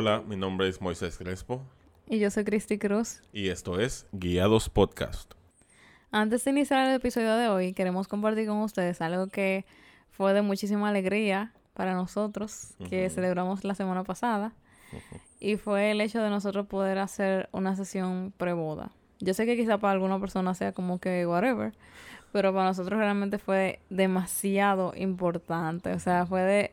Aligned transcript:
Hola, 0.00 0.22
mi 0.26 0.34
nombre 0.34 0.66
es 0.66 0.80
Moisés 0.80 1.18
Crespo. 1.18 1.60
Y 2.08 2.20
yo 2.20 2.30
soy 2.30 2.44
Cristi 2.44 2.78
Cruz. 2.78 3.20
Y 3.34 3.50
esto 3.50 3.78
es 3.78 4.06
Guiados 4.12 4.70
Podcast. 4.70 5.34
Antes 6.10 6.42
de 6.42 6.52
iniciar 6.52 6.88
el 6.88 6.94
episodio 6.94 7.34
de 7.34 7.48
hoy, 7.48 7.74
queremos 7.74 8.08
compartir 8.08 8.48
con 8.48 8.62
ustedes 8.62 9.02
algo 9.02 9.26
que 9.26 9.66
fue 10.10 10.32
de 10.32 10.40
muchísima 10.40 10.88
alegría 10.88 11.52
para 11.74 11.92
nosotros, 11.92 12.72
que 12.88 13.10
celebramos 13.10 13.62
la 13.62 13.74
semana 13.74 14.02
pasada. 14.02 14.54
Y 15.38 15.56
fue 15.56 15.90
el 15.90 16.00
hecho 16.00 16.22
de 16.22 16.30
nosotros 16.30 16.66
poder 16.66 16.96
hacer 16.96 17.50
una 17.52 17.76
sesión 17.76 18.32
pre-boda. 18.38 18.92
Yo 19.18 19.34
sé 19.34 19.44
que 19.44 19.54
quizá 19.54 19.76
para 19.76 19.92
alguna 19.92 20.18
persona 20.18 20.54
sea 20.54 20.72
como 20.72 20.98
que 20.98 21.26
whatever, 21.26 21.74
pero 22.32 22.54
para 22.54 22.64
nosotros 22.64 22.98
realmente 22.98 23.36
fue 23.36 23.80
demasiado 23.90 24.94
importante. 24.96 25.92
O 25.92 25.98
sea, 25.98 26.24
fue 26.24 26.40
de 26.40 26.72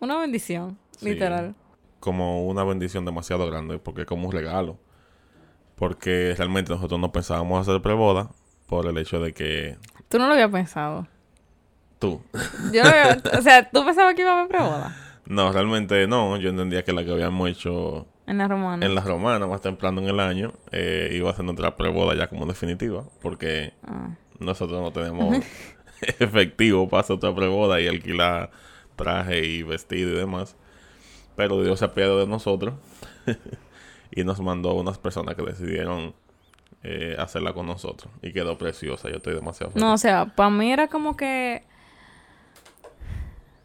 una 0.00 0.16
bendición, 0.16 0.78
literal. 1.02 1.54
Como 2.04 2.44
una 2.44 2.64
bendición 2.64 3.06
demasiado 3.06 3.46
grande, 3.46 3.78
porque 3.78 4.04
como 4.04 4.26
un 4.26 4.32
regalo. 4.32 4.78
Porque 5.74 6.34
realmente 6.36 6.70
nosotros 6.70 7.00
no 7.00 7.12
pensábamos 7.12 7.66
hacer 7.66 7.80
preboda 7.80 8.28
por 8.66 8.86
el 8.86 8.98
hecho 8.98 9.20
de 9.20 9.32
que... 9.32 9.78
Tú 10.10 10.18
no 10.18 10.26
lo 10.26 10.34
habías 10.34 10.50
pensado. 10.50 11.08
Tú. 11.98 12.22
Yo 12.74 12.82
lo 12.82 12.90
había... 12.90 13.18
o 13.38 13.40
sea, 13.40 13.70
¿tú 13.70 13.82
pensabas 13.86 14.14
que 14.14 14.20
iba 14.20 14.32
a 14.32 14.38
haber 14.40 14.48
preboda? 14.48 14.94
No, 15.24 15.50
realmente 15.50 16.06
no. 16.06 16.36
Yo 16.36 16.50
entendía 16.50 16.84
que 16.84 16.92
la 16.92 17.06
que 17.06 17.12
habíamos 17.12 17.48
hecho... 17.48 18.06
En 18.26 18.36
la 18.36 18.48
romana. 18.48 18.84
En 18.84 18.94
la 18.94 19.00
romana, 19.00 19.46
más 19.46 19.62
temprano 19.62 20.02
en 20.02 20.08
el 20.08 20.20
año, 20.20 20.52
eh, 20.72 21.08
iba 21.10 21.30
a 21.30 21.34
ser 21.34 21.46
nuestra 21.46 21.74
preboda 21.74 22.14
ya 22.14 22.26
como 22.26 22.44
definitiva. 22.44 23.04
Porque 23.22 23.72
ah. 23.86 24.10
nosotros 24.40 24.78
no 24.82 24.92
tenemos 24.92 25.38
efectivo 26.18 26.86
para 26.86 27.00
hacer 27.00 27.16
otra 27.16 27.34
preboda 27.34 27.80
y 27.80 27.88
alquilar 27.88 28.50
traje 28.94 29.46
y 29.46 29.62
vestido 29.62 30.10
y 30.10 30.16
demás. 30.16 30.54
Pero 31.36 31.62
Dios 31.62 31.78
se 31.78 31.84
apiadó 31.84 32.18
de 32.18 32.26
nosotros 32.26 32.74
y 34.10 34.24
nos 34.24 34.40
mandó 34.40 34.74
unas 34.74 34.98
personas 34.98 35.34
que 35.34 35.42
decidieron 35.42 36.14
eh, 36.82 37.16
hacerla 37.18 37.52
con 37.52 37.66
nosotros. 37.66 38.12
Y 38.22 38.32
quedó 38.32 38.58
preciosa. 38.58 39.08
Yo 39.08 39.16
estoy 39.16 39.34
demasiado 39.34 39.72
feliz. 39.72 39.84
No, 39.84 39.94
o 39.94 39.98
sea, 39.98 40.26
para 40.26 40.50
mí 40.50 40.70
era 40.70 40.88
como 40.88 41.16
que. 41.16 41.64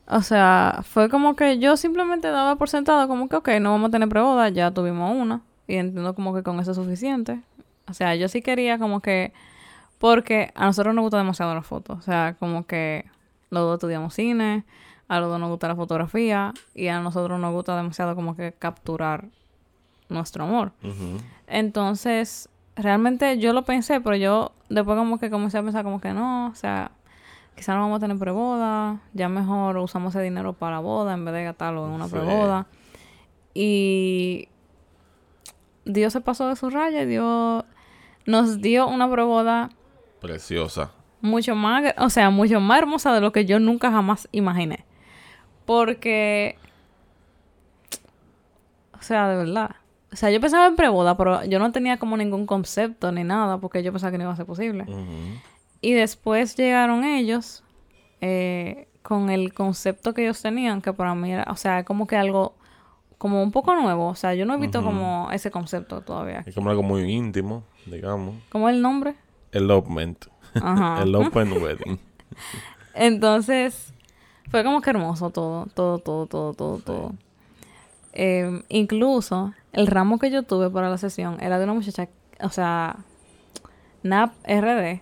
O 0.07 0.21
sea, 0.21 0.79
fue 0.83 1.09
como 1.09 1.35
que 1.35 1.59
yo 1.59 1.77
simplemente 1.77 2.29
daba 2.29 2.55
por 2.55 2.67
sentado, 2.67 3.07
como 3.07 3.29
que, 3.29 3.35
ok, 3.35 3.49
no 3.61 3.71
vamos 3.71 3.89
a 3.89 3.91
tener 3.91 4.09
preboda, 4.09 4.49
ya 4.49 4.71
tuvimos 4.71 5.15
una. 5.15 5.41
Y 5.67 5.75
entiendo 5.75 6.15
como 6.15 6.33
que 6.33 6.41
con 6.41 6.59
eso 6.59 6.71
es 6.71 6.77
suficiente. 6.77 7.41
O 7.87 7.93
sea, 7.93 8.15
yo 8.15 8.27
sí 8.27 8.41
quería 8.41 8.79
como 8.79 9.01
que. 9.01 9.33
Porque 9.99 10.51
a 10.55 10.65
nosotros 10.65 10.95
nos 10.95 11.03
gusta 11.03 11.17
demasiado 11.17 11.53
la 11.53 11.61
foto. 11.61 11.93
O 11.93 12.01
sea, 12.01 12.37
como 12.39 12.65
que 12.65 13.05
los 13.49 13.63
dos 13.63 13.75
estudiamos 13.75 14.13
cine 14.13 14.63
a 15.09 15.19
los 15.19 15.29
dos 15.29 15.39
nos 15.39 15.49
gusta 15.49 15.67
la 15.67 15.75
fotografía 15.75 16.53
y 16.73 16.87
a 16.87 17.01
nosotros 17.01 17.39
nos 17.39 17.51
gusta 17.51 17.75
demasiado 17.75 18.15
como 18.15 18.35
que 18.35 18.53
capturar 18.53 19.25
nuestro 20.07 20.43
amor. 20.45 20.71
Entonces, 21.47 22.47
realmente 22.75 23.39
yo 23.39 23.51
lo 23.51 23.63
pensé, 23.65 23.99
pero 24.01 24.15
yo 24.15 24.51
después 24.69 24.97
como 24.97 25.19
que 25.19 25.29
comencé 25.31 25.57
a 25.57 25.63
pensar 25.63 25.83
como 25.83 25.99
que 25.99 26.13
no, 26.13 26.47
o 26.47 26.55
sea, 26.55 26.91
quizás 27.55 27.75
no 27.75 27.81
vamos 27.81 27.97
a 27.97 27.99
tener 28.01 28.19
preboda, 28.19 29.01
ya 29.13 29.29
mejor 29.29 29.77
usamos 29.77 30.15
ese 30.15 30.23
dinero 30.23 30.53
para 30.53 30.75
la 30.75 30.79
boda 30.79 31.15
en 31.15 31.25
vez 31.25 31.33
de 31.33 31.43
gastarlo 31.43 31.87
en 31.87 31.91
una 31.91 32.07
preboda. 32.07 32.67
Y 33.55 34.47
Dios 35.85 36.13
se 36.13 36.21
pasó 36.21 36.47
de 36.49 36.55
su 36.55 36.69
raya 36.69 37.01
y 37.01 37.07
Dios 37.07 37.65
nos 38.27 38.61
dio 38.61 38.87
una 38.87 39.09
preboda 39.09 39.71
preciosa. 40.21 40.91
Mucho 41.21 41.55
más, 41.55 41.95
o 41.97 42.11
sea, 42.11 42.29
mucho 42.29 42.59
más 42.59 42.77
hermosa 42.77 43.11
de 43.11 43.21
lo 43.21 43.31
que 43.31 43.45
yo 43.45 43.59
nunca 43.59 43.91
jamás 43.91 44.29
imaginé. 44.31 44.85
Porque. 45.69 46.55
O 48.99 49.03
sea, 49.03 49.29
de 49.29 49.35
verdad. 49.35 49.75
O 50.11 50.15
sea, 50.15 50.31
yo 50.31 50.41
pensaba 50.41 50.65
en 50.65 50.75
preboda, 50.75 51.15
pero 51.15 51.45
yo 51.45 51.59
no 51.59 51.71
tenía 51.71 51.97
como 51.97 52.17
ningún 52.17 52.47
concepto 52.47 53.11
ni 53.11 53.23
nada, 53.23 53.59
porque 53.59 53.83
yo 53.83 53.91
pensaba 53.91 54.11
que 54.11 54.17
no 54.17 54.23
iba 54.23 54.33
a 54.33 54.35
ser 54.35 54.47
posible. 54.47 54.87
Y 55.79 55.93
después 55.93 56.55
llegaron 56.55 57.03
ellos 57.03 57.63
eh, 58.19 58.87
con 59.03 59.29
el 59.29 59.53
concepto 59.53 60.15
que 60.15 60.23
ellos 60.23 60.41
tenían, 60.41 60.81
que 60.81 60.91
para 60.91 61.13
mí 61.13 61.33
era, 61.33 61.45
o 61.51 61.55
sea, 61.55 61.85
como 61.85 62.07
que 62.07 62.15
algo 62.15 62.55
como 63.19 63.43
un 63.43 63.51
poco 63.51 63.75
nuevo. 63.75 64.07
O 64.07 64.15
sea, 64.15 64.33
yo 64.33 64.47
no 64.47 64.55
he 64.55 64.57
visto 64.57 64.83
como 64.83 65.29
ese 65.31 65.51
concepto 65.51 66.01
todavía. 66.01 66.41
Es 66.47 66.55
como 66.55 66.71
algo 66.71 66.81
muy 66.81 67.03
íntimo, 67.11 67.63
digamos. 67.85 68.37
¿Cómo 68.49 68.69
es 68.69 68.75
el 68.75 68.81
nombre? 68.81 69.13
Elopement. 69.51 70.25
Ajá. 70.55 70.99
el 71.03 71.13
Open 71.13 71.51
Wedding. 71.61 71.99
Entonces, 72.95 73.93
fue 74.49 74.63
como 74.63 74.81
que 74.81 74.89
hermoso 74.89 75.29
todo, 75.29 75.67
todo, 75.73 75.99
todo, 75.99 76.25
todo, 76.25 76.53
todo, 76.53 76.77
todo. 76.79 77.13
Em, 78.13 78.63
incluso 78.69 79.53
el 79.71 79.87
ramo 79.87 80.19
que 80.19 80.31
yo 80.31 80.43
tuve 80.43 80.69
para 80.69 80.89
la 80.89 80.97
sesión 80.97 81.37
era 81.41 81.57
de 81.57 81.65
una 81.65 81.73
muchacha, 81.73 82.09
o 82.41 82.49
sea, 82.49 82.97
NAP 84.03 84.33
RD, 84.45 85.01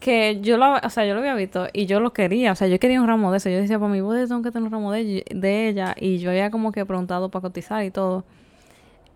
que 0.00 0.40
yo 0.42 0.58
lo, 0.58 0.74
o 0.74 0.90
sea, 0.90 1.06
yo 1.06 1.14
lo 1.14 1.20
había 1.20 1.34
visto 1.34 1.68
y 1.72 1.86
yo 1.86 2.00
lo 2.00 2.12
quería, 2.12 2.52
o 2.52 2.54
sea, 2.56 2.68
yo 2.68 2.78
quería 2.78 3.00
un 3.00 3.08
ramo 3.08 3.30
de 3.30 3.38
eso. 3.38 3.48
Yo 3.48 3.58
decía, 3.58 3.78
para 3.78 3.92
mi 3.92 4.00
boda 4.00 4.26
tengo 4.26 4.42
que 4.42 4.50
tener 4.50 4.66
un 4.66 4.72
ramo 4.72 4.92
de, 4.92 5.24
de 5.30 5.68
ella 5.68 5.94
y 5.98 6.18
yo 6.18 6.30
había 6.30 6.50
como 6.50 6.72
que 6.72 6.84
preguntado 6.84 7.30
para 7.30 7.42
cotizar 7.42 7.84
y 7.84 7.90
todo. 7.90 8.24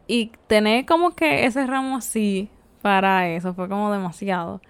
Y 0.07 0.33
tener 0.47 0.87
como 0.87 1.15
que 1.15 1.47
ese 1.47 1.67
ramo 1.67 1.97
así 1.97 2.49
para 2.83 3.29
eso 3.29 3.55
fue 3.55 3.69
como 3.69 3.93
demasiado. 3.93 4.61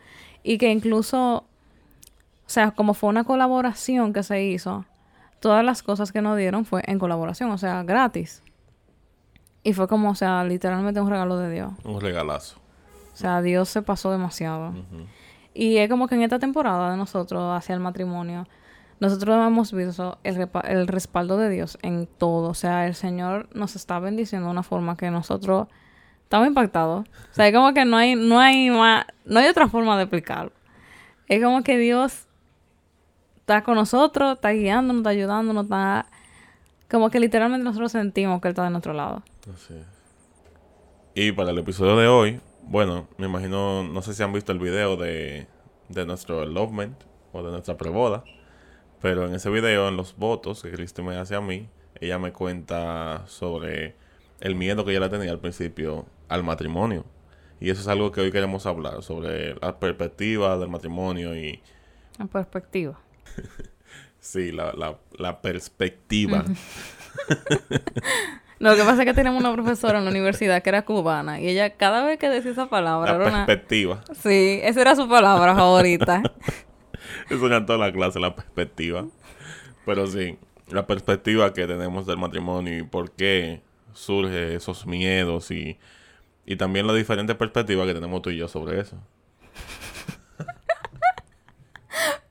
Y 0.42 0.58
que 0.58 0.70
incluso 0.70 1.44
o 2.46 2.48
sea, 2.48 2.70
como 2.70 2.94
fue 2.94 3.10
una 3.10 3.24
colaboración 3.24 4.12
que 4.12 4.22
se 4.22 4.44
hizo, 4.44 4.84
todas 5.40 5.64
las 5.64 5.82
cosas 5.82 6.12
que 6.12 6.22
nos 6.22 6.36
dieron 6.38 6.64
fue 6.64 6.82
en 6.86 6.98
colaboración, 7.00 7.50
o 7.50 7.58
sea, 7.58 7.82
gratis. 7.82 8.44
Y 9.64 9.72
fue 9.72 9.88
como, 9.88 10.10
o 10.10 10.14
sea, 10.14 10.44
literalmente 10.44 11.00
un 11.00 11.10
regalo 11.10 11.38
de 11.38 11.50
Dios. 11.50 11.72
Un 11.82 12.00
regalazo. 12.00 12.58
O 13.12 13.16
sea, 13.16 13.42
Dios 13.42 13.68
se 13.68 13.82
pasó 13.82 14.12
demasiado. 14.12 14.74
Y 15.54 15.78
es 15.78 15.90
como 15.90 16.06
que 16.06 16.14
en 16.14 16.22
esta 16.22 16.38
temporada 16.38 16.92
de 16.92 16.96
nosotros 16.96 17.56
hacia 17.56 17.74
el 17.74 17.80
matrimonio, 17.80 18.46
nosotros 19.00 19.44
hemos 19.44 19.72
visto 19.72 20.18
el, 20.22 20.48
el 20.64 20.86
respaldo 20.86 21.36
de 21.38 21.48
Dios 21.48 21.78
en 21.82 22.06
todo. 22.06 22.50
O 22.50 22.54
sea, 22.54 22.86
el 22.86 22.94
Señor 22.94 23.48
nos 23.54 23.74
está 23.74 23.98
bendiciendo 23.98 24.46
de 24.46 24.52
una 24.52 24.62
forma 24.62 24.96
que 24.96 25.10
nosotros 25.10 25.66
estamos 26.22 26.46
impactados. 26.46 27.06
O 27.08 27.34
sea, 27.34 27.48
es 27.48 27.54
como 27.54 27.74
que 27.74 27.84
no 27.84 27.96
hay, 27.96 28.14
no 28.14 28.38
hay 28.38 28.68
no 28.68 29.40
hay 29.40 29.48
otra 29.48 29.66
forma 29.68 29.96
de 29.96 30.04
explicarlo. 30.04 30.52
Es 31.26 31.42
como 31.42 31.64
que 31.64 31.76
Dios 31.76 32.25
está 33.46 33.62
con 33.62 33.76
nosotros, 33.76 34.34
está 34.34 34.50
guiándonos, 34.50 35.02
está 35.02 35.10
ayudándonos, 35.10 35.66
está... 35.66 36.06
Como 36.90 37.10
que 37.10 37.20
literalmente 37.20 37.64
nosotros 37.64 37.92
sentimos 37.92 38.40
que 38.40 38.48
Él 38.48 38.52
está 38.52 38.64
de 38.64 38.70
nuestro 38.70 38.92
lado. 38.92 39.22
Así 39.42 39.74
es. 39.74 39.86
Y 41.14 41.30
para 41.30 41.50
el 41.52 41.58
episodio 41.58 41.96
de 41.96 42.08
hoy, 42.08 42.40
bueno, 42.62 43.06
me 43.18 43.26
imagino, 43.26 43.84
no 43.84 44.02
sé 44.02 44.14
si 44.14 44.22
han 44.24 44.32
visto 44.32 44.50
el 44.50 44.58
video 44.58 44.96
de, 44.96 45.46
de 45.88 46.06
nuestro 46.06 46.42
elopement 46.42 47.00
o 47.32 47.44
de 47.44 47.52
nuestra 47.52 47.76
preboda, 47.76 48.24
pero 49.00 49.26
en 49.26 49.34
ese 49.34 49.48
video, 49.48 49.88
en 49.88 49.96
los 49.96 50.16
votos 50.16 50.62
que 50.62 50.72
Cristi 50.72 51.02
me 51.02 51.16
hace 51.16 51.36
a 51.36 51.40
mí, 51.40 51.68
ella 52.00 52.18
me 52.18 52.32
cuenta 52.32 53.28
sobre 53.28 53.94
el 54.40 54.56
miedo 54.56 54.84
que 54.84 54.96
ella 54.96 55.08
tenía 55.08 55.30
al 55.30 55.38
principio 55.38 56.06
al 56.28 56.42
matrimonio. 56.42 57.04
Y 57.60 57.70
eso 57.70 57.80
es 57.80 57.86
algo 57.86 58.10
que 58.10 58.22
hoy 58.22 58.32
queremos 58.32 58.66
hablar, 58.66 59.04
sobre 59.04 59.54
la 59.54 59.78
perspectiva 59.78 60.58
del 60.58 60.68
matrimonio 60.68 61.36
y... 61.36 61.62
La 62.18 62.26
perspectiva. 62.26 62.98
sí, 64.20 64.52
la, 64.52 64.72
la, 64.72 64.98
la 65.18 65.40
perspectiva. 65.40 66.44
Lo 68.58 68.74
que 68.74 68.82
pasa 68.82 69.02
es 69.02 69.04
que 69.04 69.14
tenemos 69.14 69.40
una 69.40 69.52
profesora 69.52 69.98
en 69.98 70.04
la 70.04 70.10
universidad 70.10 70.62
que 70.62 70.70
era 70.70 70.84
cubana 70.84 71.40
y 71.40 71.48
ella 71.48 71.76
cada 71.76 72.04
vez 72.06 72.18
que 72.18 72.28
decía 72.28 72.52
esa 72.52 72.68
palabra... 72.70 73.18
La 73.18 73.46
perspectiva. 73.46 74.02
Sí, 74.14 74.60
esa 74.62 74.80
era 74.80 74.96
su 74.96 75.08
palabra 75.08 75.54
favorita. 75.54 76.22
Eso 77.30 77.52
en 77.52 77.66
toda 77.66 77.78
la 77.78 77.92
clase, 77.92 78.18
la 78.18 78.34
perspectiva. 78.34 79.06
Pero 79.84 80.06
sí, 80.06 80.38
la 80.70 80.86
perspectiva 80.86 81.52
que 81.52 81.66
tenemos 81.66 82.06
del 82.06 82.16
matrimonio 82.16 82.78
y 82.78 82.82
por 82.82 83.12
qué 83.12 83.62
surge 83.92 84.54
esos 84.54 84.86
miedos 84.86 85.50
y, 85.50 85.78
y 86.44 86.56
también 86.56 86.86
la 86.86 86.94
diferente 86.94 87.34
perspectiva 87.34 87.86
que 87.86 87.94
tenemos 87.94 88.22
tú 88.22 88.30
y 88.30 88.36
yo 88.36 88.48
sobre 88.48 88.80
eso. 88.80 88.96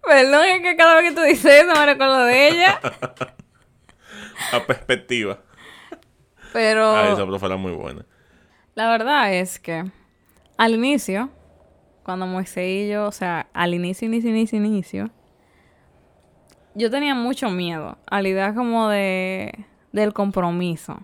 Perdón, 0.07 0.46
es 0.46 0.62
que 0.62 0.75
cada 0.75 0.96
vez 0.96 1.10
que 1.10 1.16
tú 1.16 1.22
dices 1.22 1.63
eso 1.63 1.74
me 1.74 1.86
recuerdo 1.86 2.25
de 2.25 2.50
ella. 2.50 2.80
A 4.54 4.60
perspectiva. 4.66 5.40
Pero. 6.54 6.96
Ah, 6.96 7.10
esa 7.13 7.25
profe 7.25 7.46
era 7.46 7.57
muy 7.57 7.72
buena. 7.72 8.06
La 8.75 8.90
verdad 8.90 9.34
es 9.34 9.60
que 9.60 9.86
al 10.57 10.74
inicio, 10.74 11.30
cuando 12.04 12.28
Moisés 12.28 12.86
y 12.86 12.90
yo, 12.90 13.07
o 13.07 13.12
sea, 13.12 13.48
al 13.54 13.74
inicio, 13.74 14.07
inicio, 14.07 14.30
inicio, 14.30 14.57
inicio, 14.57 15.10
yo 16.75 16.90
tenía 16.92 17.16
mucho 17.16 17.50
miedo 17.50 17.98
a 18.06 18.22
la 18.22 18.28
idea 18.28 18.54
como 18.54 18.90
de 18.90 19.66
del 19.92 20.13
compromiso. 20.13 21.00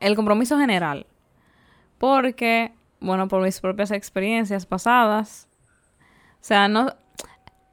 El 0.00 0.16
compromiso 0.16 0.58
general. 0.58 1.06
Porque, 1.98 2.72
bueno, 3.00 3.28
por 3.28 3.42
mis 3.42 3.60
propias 3.60 3.92
experiencias 3.92 4.66
pasadas, 4.66 5.48
o 6.40 6.44
sea, 6.44 6.68
no, 6.68 6.94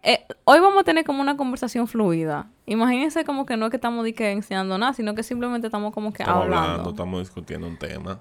eh, 0.04 0.26
hoy 0.44 0.60
vamos 0.60 0.82
a 0.82 0.84
tener 0.84 1.06
como 1.06 1.22
una 1.22 1.38
conversación 1.38 1.88
fluida. 1.88 2.50
Imagínense 2.66 3.24
como 3.26 3.46
que 3.46 3.58
no 3.58 3.66
es 3.68 3.70
que 3.72 3.78
estamos 3.78 4.06
que 4.16 4.32
enseñando 4.32 4.78
nada, 4.78 4.94
sino 4.94 5.16
que 5.16 5.24
simplemente 5.24 5.68
estamos 5.68 5.94
como 5.94 6.12
que 6.14 6.24
Estamos 6.24 6.44
hablando. 6.44 6.68
hablando, 6.70 6.90
estamos 6.92 7.20
discutiendo 7.22 7.68
un 7.68 7.78
tema. 7.78 8.20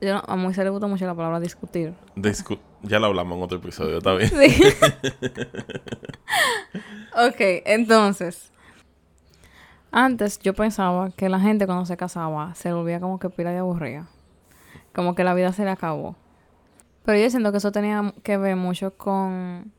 Yo 0.00 0.14
no- 0.14 0.22
a 0.26 0.36
Moisés 0.36 0.64
le 0.64 0.70
gusta 0.70 0.86
mucho 0.86 1.06
la 1.06 1.14
palabra 1.14 1.40
discutir. 1.40 1.94
Discu- 2.16 2.58
ya 2.82 2.98
lo 2.98 3.06
hablamos 3.06 3.36
en 3.38 3.44
otro 3.44 3.58
episodio, 3.58 3.98
está 3.98 4.14
bien. 4.14 4.30
Sí. 4.30 4.62
ok, 7.16 7.40
entonces. 7.64 8.52
Antes 9.90 10.38
yo 10.40 10.54
pensaba 10.54 11.10
que 11.10 11.28
la 11.28 11.40
gente 11.40 11.66
cuando 11.66 11.86
se 11.86 11.96
casaba 11.96 12.54
se 12.54 12.72
volvía 12.72 13.00
como 13.00 13.18
que 13.18 13.30
pila 13.30 13.50
de 13.52 13.58
aburrida. 13.58 14.06
Como 14.94 15.14
que 15.14 15.24
la 15.24 15.34
vida 15.34 15.52
se 15.52 15.64
le 15.64 15.70
acabó. 15.70 16.16
Pero 17.04 17.18
yo 17.18 17.30
siento 17.30 17.52
que 17.52 17.58
eso 17.58 17.72
tenía 17.72 18.12
que 18.22 18.36
ver 18.36 18.56
mucho 18.56 18.96
con. 18.96 19.72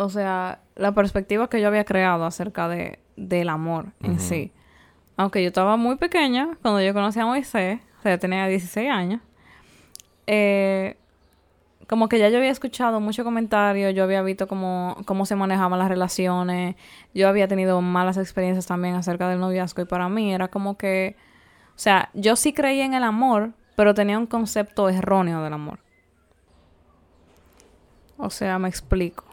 O 0.00 0.08
sea, 0.10 0.60
la 0.76 0.92
perspectiva 0.92 1.50
que 1.50 1.60
yo 1.60 1.66
había 1.66 1.84
creado 1.84 2.24
acerca 2.24 2.68
de, 2.68 3.00
del 3.16 3.48
amor 3.48 3.86
en 4.00 4.20
sí. 4.20 4.52
Aunque 5.16 5.42
yo 5.42 5.48
estaba 5.48 5.76
muy 5.76 5.96
pequeña 5.96 6.56
cuando 6.62 6.80
yo 6.80 6.94
conocí 6.94 7.18
a 7.18 7.26
Moisés, 7.26 7.80
o 7.98 8.02
sea, 8.02 8.16
tenía 8.16 8.46
16 8.46 8.88
años. 8.88 9.20
Eh, 10.28 10.96
como 11.88 12.08
que 12.08 12.20
ya 12.20 12.28
yo 12.28 12.38
había 12.38 12.52
escuchado 12.52 13.00
muchos 13.00 13.24
comentarios, 13.24 13.92
yo 13.92 14.04
había 14.04 14.22
visto 14.22 14.46
cómo, 14.46 14.96
cómo 15.04 15.26
se 15.26 15.34
manejaban 15.34 15.80
las 15.80 15.88
relaciones, 15.88 16.76
yo 17.12 17.28
había 17.28 17.48
tenido 17.48 17.80
malas 17.80 18.18
experiencias 18.18 18.66
también 18.66 18.94
acerca 18.94 19.28
del 19.28 19.40
noviazgo 19.40 19.82
y 19.82 19.86
para 19.86 20.08
mí 20.08 20.32
era 20.32 20.46
como 20.46 20.78
que, 20.78 21.16
o 21.70 21.78
sea, 21.78 22.10
yo 22.14 22.36
sí 22.36 22.52
creía 22.52 22.84
en 22.84 22.94
el 22.94 23.02
amor, 23.02 23.50
pero 23.74 23.94
tenía 23.94 24.16
un 24.16 24.26
concepto 24.28 24.88
erróneo 24.88 25.42
del 25.42 25.54
amor. 25.54 25.80
O 28.16 28.30
sea, 28.30 28.60
me 28.60 28.68
explico. 28.68 29.27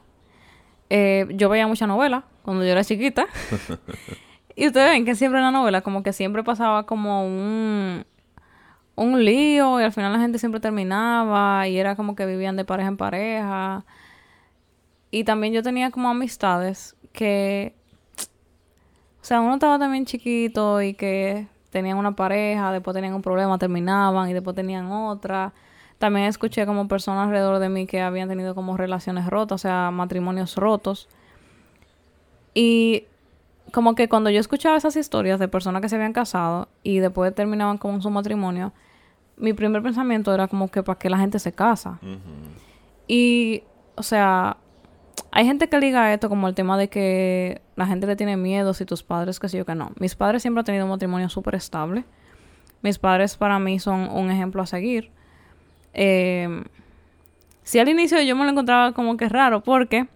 Eh, 0.90 1.28
yo 1.32 1.50
veía 1.50 1.68
mucha 1.68 1.88
novela 1.88 2.26
cuando 2.44 2.64
yo 2.64 2.72
era 2.72 2.84
chiquita. 2.84 3.28
y 4.56 4.68
ustedes 4.68 4.90
ven 4.92 5.06
que 5.06 5.16
siempre 5.16 5.40
en 5.40 5.46
la 5.46 5.52
novela 5.52 5.82
como 5.82 6.04
que 6.04 6.14
siempre 6.14 6.44
pasaba 6.44 6.86
como 6.86 7.26
un 7.26 8.06
un 8.96 9.24
lío 9.24 9.80
y 9.80 9.84
al 9.84 9.92
final 9.92 10.14
la 10.14 10.20
gente 10.20 10.40
siempre 10.40 10.60
terminaba 10.62 11.68
y 11.68 11.78
era 11.78 11.96
como 11.96 12.16
que 12.16 12.26
vivían 12.26 12.56
de 12.56 12.66
pareja 12.66 12.90
en 12.90 12.98
pareja. 12.98 13.86
Y 15.12 15.24
también 15.24 15.54
yo 15.54 15.64
tenía 15.64 15.92
como 15.92 16.10
amistades 16.10 16.96
que, 17.14 17.76
o 19.22 19.26
sea, 19.26 19.42
uno 19.42 19.56
estaba 19.56 19.80
también 19.80 20.06
chiquito 20.06 20.82
y 20.82 20.94
que 20.94 21.48
tenían 21.70 21.98
una 21.98 22.16
pareja, 22.16 22.72
después 22.72 22.94
tenían 22.94 23.14
un 23.14 23.22
problema, 23.22 23.58
terminaban 23.58 24.30
y 24.30 24.34
después 24.34 24.56
tenían 24.56 24.92
otra. 24.92 25.54
También 26.00 26.28
escuché 26.28 26.66
como 26.66 26.88
personas 26.88 27.28
alrededor 27.28 27.60
de 27.60 27.70
mí 27.70 27.88
que 27.88 28.02
habían 28.02 28.28
tenido 28.28 28.54
como 28.54 28.76
relaciones 28.78 29.28
rotas, 29.28 29.62
o 29.62 29.64
sea, 29.64 29.92
matrimonios 29.92 30.56
rotos. 30.56 31.08
Y 32.54 33.06
como 33.72 33.96
que 33.96 34.08
cuando 34.08 34.30
yo 34.30 34.40
escuchaba 34.40 34.78
esas 34.78 34.96
historias 34.96 35.40
de 35.40 35.48
personas 35.48 35.82
que 35.82 35.90
se 35.90 35.96
habían 35.96 36.14
casado 36.14 36.68
y 36.84 37.00
después 37.00 37.34
terminaban 37.34 37.78
con 37.78 38.02
su 38.02 38.10
matrimonio, 38.10 38.74
mi 39.38 39.54
primer 39.54 39.82
pensamiento 39.82 40.34
era 40.34 40.48
como 40.48 40.70
que 40.70 40.84
para 40.84 40.98
qué 41.00 41.10
la 41.10 41.18
gente 41.18 41.40
se 41.40 41.52
casa. 41.52 42.00
Y, 43.08 43.64
o 43.96 44.04
sea, 44.04 44.58
hay 45.32 45.46
gente 45.46 45.68
que 45.68 45.80
liga 45.80 46.14
esto 46.14 46.30
como 46.30 46.48
el 46.48 46.56
tema 46.56 46.78
de 46.78 46.88
que 46.88 47.62
la 47.76 47.86
gente 47.86 48.08
le 48.08 48.16
tiene 48.16 48.38
miedo 48.38 48.74
si 48.74 48.86
tus 48.86 49.04
padres, 49.04 49.40
que 49.40 49.50
sí 49.50 49.58
yo 49.58 49.66
que 49.66 49.76
no. 49.76 49.92
Mis 50.00 50.16
padres 50.16 50.42
siempre 50.42 50.62
han 50.62 50.66
tenido 50.66 50.86
un 50.86 50.92
matrimonio 50.92 51.30
súper 51.30 51.56
estable. 51.56 52.06
Mis 52.82 53.00
padres 53.00 53.36
para 53.36 53.60
mí 53.60 53.80
son 53.80 54.10
un 54.10 54.32
ejemplo 54.32 54.62
a 54.62 54.66
seguir. 54.66 55.12
Eh, 55.96 56.64
sí, 57.64 57.80
al 57.80 57.90
inicio 57.90 58.22
yo 58.22 58.36
me 58.36 58.44
lo 58.44 58.52
encontraba 58.52 58.92
como 58.92 59.18
que 59.18 59.28
raro 59.30 59.62
porque 59.62 60.08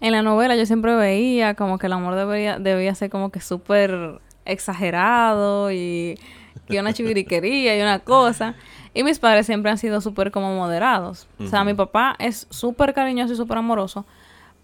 en 0.00 0.12
la 0.12 0.22
novela 0.22 0.54
yo 0.56 0.66
siempre 0.66 0.94
veía 0.94 1.54
como 1.54 1.78
que 1.78 1.86
el 1.86 1.94
amor 1.94 2.14
debería, 2.14 2.58
debía 2.58 2.94
ser 2.94 3.10
como 3.10 3.30
que 3.30 3.40
súper 3.40 4.20
exagerado 4.44 5.72
y 5.72 6.18
que 6.68 6.80
una 6.80 6.92
chiviriquería 6.92 7.76
y 7.76 7.82
una 7.82 8.00
cosa. 8.00 8.54
Y 8.94 9.04
mis 9.04 9.18
padres 9.18 9.46
siempre 9.46 9.70
han 9.70 9.78
sido 9.78 10.00
súper 10.00 10.30
como 10.30 10.54
moderados. 10.54 11.26
O 11.38 11.46
sea, 11.46 11.64
mi 11.64 11.72
papá 11.74 12.14
es 12.18 12.46
súper 12.50 12.92
cariñoso 12.92 13.32
y 13.32 13.36
súper 13.36 13.58
amoroso, 13.58 14.04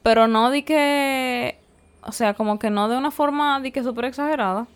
pero 0.02 0.28
no 0.28 0.50
di 0.50 0.62
que, 0.62 1.58
o 2.02 2.12
sea, 2.12 2.34
como 2.34 2.58
que 2.58 2.68
no 2.68 2.88
de 2.88 2.98
una 2.98 3.10
forma 3.10 3.58
di 3.60 3.72
que 3.72 3.82
súper 3.82 4.04
exagerada. 4.04 4.66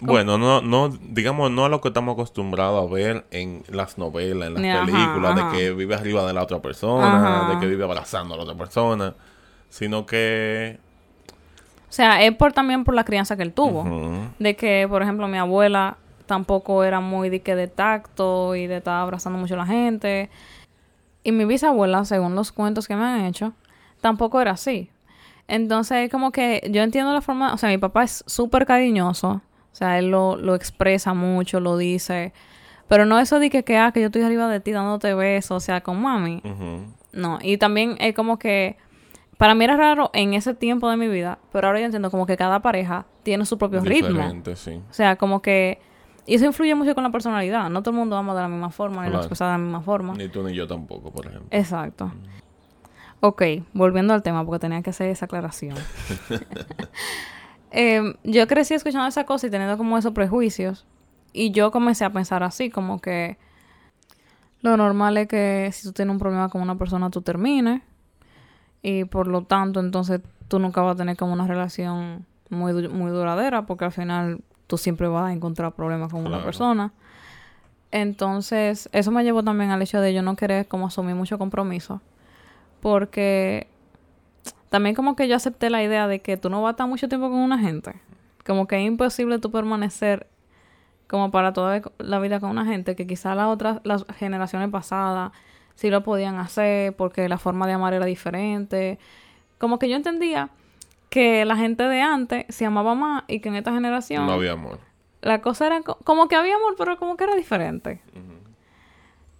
Bueno, 0.00 0.38
no, 0.38 0.60
no, 0.60 0.88
digamos, 0.88 1.50
no 1.50 1.64
a 1.64 1.68
lo 1.68 1.80
que 1.80 1.88
estamos 1.88 2.14
acostumbrados 2.14 2.82
a 2.82 2.92
ver 2.92 3.24
en 3.30 3.64
las 3.68 3.98
novelas, 3.98 4.48
en 4.48 4.54
las 4.54 4.64
ajá, 4.64 4.86
películas, 4.86 5.38
ajá. 5.38 5.50
de 5.50 5.56
que 5.56 5.72
vive 5.72 5.94
arriba 5.94 6.26
de 6.26 6.32
la 6.32 6.42
otra 6.42 6.60
persona, 6.60 7.46
Ajá. 7.46 7.54
de 7.54 7.60
que 7.60 7.66
vive 7.66 7.84
abrazando 7.84 8.34
a 8.34 8.36
la 8.36 8.42
otra 8.42 8.56
persona, 8.56 9.14
sino 9.68 10.06
que... 10.06 10.78
O 11.88 11.92
sea, 11.94 12.22
es 12.24 12.34
por 12.34 12.52
también 12.52 12.84
por 12.84 12.94
la 12.94 13.04
crianza 13.04 13.36
que 13.36 13.42
él 13.42 13.52
tuvo. 13.52 13.84
De 14.38 14.56
que, 14.56 14.86
por 14.88 15.02
ejemplo, 15.02 15.28
mi 15.28 15.38
abuela 15.38 15.96
tampoco 16.26 16.82
era 16.82 17.00
muy 17.00 17.28
de 17.30 17.40
que 17.40 17.54
de 17.54 17.68
tacto 17.68 18.56
y 18.56 18.66
de 18.66 18.78
estar 18.78 19.00
abrazando 19.00 19.38
mucho 19.38 19.54
a 19.54 19.58
la 19.58 19.66
gente. 19.66 20.28
Y 21.22 21.32
mi 21.32 21.44
bisabuela, 21.44 22.04
según 22.04 22.34
los 22.34 22.50
cuentos 22.50 22.88
que 22.88 22.96
me 22.96 23.04
han 23.04 23.24
hecho, 23.26 23.52
tampoco 24.00 24.40
era 24.40 24.52
así. 24.52 24.90
Entonces, 25.46 26.10
como 26.10 26.32
que 26.32 26.68
yo 26.70 26.82
entiendo 26.82 27.12
la 27.12 27.20
forma, 27.20 27.52
o 27.54 27.58
sea, 27.58 27.68
mi 27.68 27.78
papá 27.78 28.02
es 28.04 28.24
súper 28.26 28.66
cariñoso, 28.66 29.42
o 29.74 29.76
sea, 29.76 29.98
él 29.98 30.12
lo, 30.12 30.36
lo 30.36 30.54
expresa 30.54 31.14
mucho, 31.14 31.58
lo 31.58 31.76
dice, 31.76 32.32
pero 32.86 33.06
no 33.06 33.18
eso 33.18 33.40
de 33.40 33.50
que, 33.50 33.64
que, 33.64 33.76
ah, 33.76 33.90
que 33.90 34.00
yo 34.00 34.06
estoy 34.06 34.22
arriba 34.22 34.46
de 34.46 34.60
ti 34.60 34.70
dándote 34.70 35.14
besos, 35.14 35.56
o 35.56 35.58
sea, 35.58 35.80
con 35.80 36.00
mami. 36.00 36.40
No, 37.12 37.40
y 37.42 37.56
también 37.56 37.96
es 37.98 38.14
como 38.14 38.38
que 38.38 38.76
para 39.36 39.56
mí 39.56 39.64
era 39.64 39.76
raro 39.76 40.10
en 40.12 40.34
ese 40.34 40.54
tiempo 40.54 40.88
de 40.88 40.96
mi 40.96 41.08
vida, 41.08 41.40
pero 41.50 41.66
ahora 41.66 41.80
yo 41.80 41.86
entiendo 41.86 42.12
como 42.12 42.24
que 42.24 42.36
cada 42.36 42.62
pareja 42.62 43.06
tiene 43.24 43.46
su 43.46 43.58
propio 43.58 43.80
ritmo. 43.80 44.22
Sí. 44.54 44.80
O 44.88 44.92
sea, 44.92 45.16
como 45.16 45.42
que... 45.42 45.80
Y 46.24 46.36
eso 46.36 46.46
influye 46.46 46.76
mucho 46.76 46.94
con 46.94 47.02
la 47.02 47.10
personalidad. 47.10 47.68
No 47.68 47.82
todo 47.82 47.90
el 47.90 47.96
mundo 47.96 48.16
ama 48.16 48.32
de 48.32 48.42
la 48.42 48.48
misma 48.48 48.70
forma, 48.70 49.04
ni 49.04 49.10
lo 49.10 49.18
expresa 49.18 49.46
de 49.46 49.52
la 49.52 49.58
misma 49.58 49.80
forma. 49.80 50.14
Ni 50.14 50.28
tú 50.28 50.44
ni 50.44 50.54
yo 50.54 50.68
tampoco, 50.68 51.10
por 51.10 51.26
ejemplo. 51.26 51.48
Exacto. 51.50 52.12
Ok, 53.18 53.42
volviendo 53.72 54.14
al 54.14 54.22
tema, 54.22 54.46
porque 54.46 54.60
tenía 54.60 54.82
que 54.82 54.90
hacer 54.90 55.08
esa 55.08 55.24
aclaración. 55.24 55.74
Eh, 57.76 58.14
yo 58.22 58.46
crecí 58.46 58.74
escuchando 58.74 59.08
esa 59.08 59.24
cosa 59.24 59.48
y 59.48 59.50
teniendo 59.50 59.76
como 59.76 59.98
esos 59.98 60.12
prejuicios. 60.12 60.86
Y 61.32 61.50
yo 61.50 61.72
comencé 61.72 62.04
a 62.04 62.10
pensar 62.12 62.44
así, 62.44 62.70
como 62.70 63.00
que 63.00 63.36
lo 64.62 64.76
normal 64.76 65.16
es 65.18 65.28
que 65.28 65.70
si 65.72 65.82
tú 65.88 65.92
tienes 65.92 66.12
un 66.12 66.18
problema 66.18 66.48
con 66.48 66.62
una 66.62 66.76
persona, 66.78 67.10
tú 67.10 67.20
termines. 67.20 67.82
Y 68.82 69.04
por 69.04 69.26
lo 69.26 69.42
tanto, 69.42 69.80
entonces 69.80 70.20
tú 70.48 70.58
nunca 70.58 70.82
vas 70.82 70.94
a 70.94 70.98
tener 70.98 71.16
como 71.16 71.32
una 71.32 71.46
relación 71.46 72.26
muy, 72.50 72.72
du- 72.72 72.90
muy 72.90 73.10
duradera, 73.10 73.66
porque 73.66 73.86
al 73.86 73.92
final 73.92 74.40
tú 74.66 74.78
siempre 74.78 75.08
vas 75.08 75.30
a 75.30 75.32
encontrar 75.32 75.72
problemas 75.72 76.12
con 76.12 76.24
una 76.26 76.42
persona. 76.44 76.92
Entonces, 77.90 78.88
eso 78.92 79.10
me 79.10 79.22
llevó 79.24 79.42
también 79.42 79.70
al 79.70 79.80
hecho 79.82 80.00
de 80.00 80.12
yo 80.12 80.22
no 80.22 80.36
querer 80.36 80.66
como 80.66 80.86
asumir 80.88 81.14
mucho 81.14 81.38
compromiso. 81.38 82.00
Porque 82.80 83.68
también 84.74 84.96
como 84.96 85.14
que 85.14 85.28
yo 85.28 85.36
acepté 85.36 85.70
la 85.70 85.84
idea 85.84 86.08
de 86.08 86.18
que 86.20 86.36
tú 86.36 86.50
no 86.50 86.60
vas 86.60 86.70
a 86.70 86.72
estar 86.72 86.88
mucho 86.88 87.08
tiempo 87.08 87.30
con 87.30 87.38
una 87.38 87.60
gente. 87.60 87.94
Como 88.44 88.66
que 88.66 88.74
es 88.76 88.82
imposible 88.84 89.38
tú 89.38 89.52
permanecer 89.52 90.26
como 91.06 91.30
para 91.30 91.52
toda 91.52 91.80
la 91.98 92.18
vida 92.18 92.40
con 92.40 92.50
una 92.50 92.64
gente 92.64 92.96
que 92.96 93.06
quizás 93.06 93.36
las 93.36 93.46
otras, 93.46 93.78
las 93.84 94.04
generaciones 94.18 94.70
pasadas 94.70 95.30
sí 95.76 95.90
lo 95.90 96.02
podían 96.02 96.38
hacer 96.40 96.96
porque 96.96 97.28
la 97.28 97.38
forma 97.38 97.68
de 97.68 97.74
amar 97.74 97.94
era 97.94 98.04
diferente. 98.04 98.98
Como 99.58 99.78
que 99.78 99.88
yo 99.88 99.94
entendía 99.94 100.50
que 101.08 101.44
la 101.44 101.54
gente 101.56 101.84
de 101.84 102.00
antes 102.02 102.44
se 102.48 102.66
amaba 102.66 102.96
más 102.96 103.22
y 103.28 103.38
que 103.38 103.50
en 103.50 103.54
esta 103.54 103.72
generación 103.72 104.26
No 104.26 104.32
había 104.32 104.52
amor. 104.54 104.80
la 105.22 105.40
cosa 105.40 105.66
era 105.68 105.82
co- 105.82 105.98
como 106.02 106.26
que 106.26 106.34
había 106.34 106.56
amor, 106.56 106.74
pero 106.76 106.96
como 106.98 107.16
que 107.16 107.22
era 107.22 107.36
diferente. 107.36 108.00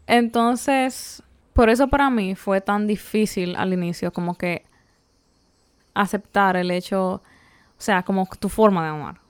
Entonces, 0.07 1.23
por 1.55 1.71
eso 1.71 1.89
para 1.89 2.09
mí 2.11 2.37
fue 2.37 2.61
tan 2.61 2.87
difícil 2.87 3.57
al 3.57 3.73
inicio 3.73 4.13
como 4.13 4.37
que 4.37 4.63
aceptar 5.95 6.57
el 6.57 6.71
hecho, 6.71 7.15
o 7.15 7.23
sea, 7.79 8.03
como 8.03 8.29
tu 8.39 8.49
forma 8.49 8.83
de 8.83 8.91
amar. 8.91 9.21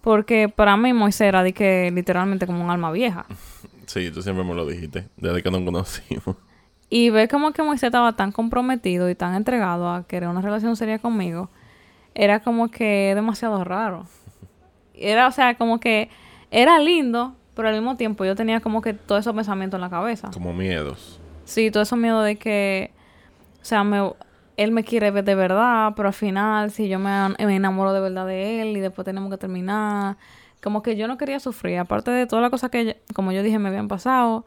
Porque 0.00 0.48
para 0.48 0.76
mí 0.76 0.92
Moisés 0.92 1.28
era 1.28 1.42
de 1.42 1.52
que 1.52 1.90
literalmente 1.92 2.46
como 2.46 2.64
un 2.64 2.70
alma 2.70 2.90
vieja. 2.92 3.26
Sí, 3.86 4.08
tú 4.12 4.22
siempre 4.22 4.44
me 4.44 4.54
lo 4.54 4.64
dijiste, 4.64 5.08
desde 5.16 5.42
que 5.42 5.50
nos 5.50 5.62
conocimos. 5.62 6.36
Y 6.88 7.10
ver 7.10 7.28
como 7.28 7.50
que 7.50 7.64
Moisés 7.64 7.88
estaba 7.88 8.12
tan 8.12 8.30
comprometido 8.30 9.10
y 9.10 9.16
tan 9.16 9.34
entregado 9.34 9.90
a 9.90 10.06
querer 10.06 10.28
una 10.28 10.40
relación 10.40 10.76
seria 10.76 11.00
conmigo, 11.00 11.50
era 12.14 12.38
como 12.38 12.70
que 12.70 13.12
demasiado 13.16 13.64
raro. 13.64 14.06
Era, 14.94 15.26
o 15.26 15.32
sea, 15.32 15.56
como 15.56 15.80
que 15.80 16.08
era 16.52 16.78
lindo, 16.78 17.34
pero 17.56 17.68
al 17.68 17.74
mismo 17.74 17.96
tiempo 17.96 18.24
yo 18.24 18.36
tenía 18.36 18.60
como 18.60 18.80
que 18.80 18.94
todos 18.94 19.22
esos 19.22 19.34
pensamientos 19.34 19.78
en 19.78 19.82
la 19.82 19.90
cabeza. 19.90 20.30
Como 20.32 20.52
miedos. 20.52 21.18
Sí, 21.44 21.72
todo 21.72 21.82
eso 21.82 21.96
miedo 21.96 22.22
de 22.22 22.36
que, 22.36 22.92
o 23.60 23.64
sea, 23.64 23.82
me, 23.82 24.12
él 24.60 24.72
me 24.72 24.84
quiere 24.84 25.10
ver 25.10 25.24
de 25.24 25.34
verdad, 25.34 25.94
pero 25.96 26.08
al 26.08 26.14
final, 26.14 26.70
si 26.70 26.86
yo 26.86 26.98
me, 26.98 27.30
me 27.38 27.56
enamoro 27.56 27.94
de 27.94 28.00
verdad 28.00 28.26
de 28.26 28.60
él 28.60 28.76
y 28.76 28.80
después 28.80 29.06
tenemos 29.06 29.30
que 29.30 29.38
terminar, 29.38 30.18
como 30.62 30.82
que 30.82 30.96
yo 30.96 31.08
no 31.08 31.16
quería 31.16 31.40
sufrir, 31.40 31.78
aparte 31.78 32.10
de 32.10 32.26
todas 32.26 32.42
las 32.42 32.50
cosas 32.50 32.70
que, 32.70 33.00
como 33.14 33.32
yo 33.32 33.42
dije, 33.42 33.58
me 33.58 33.70
habían 33.70 33.88
pasado, 33.88 34.44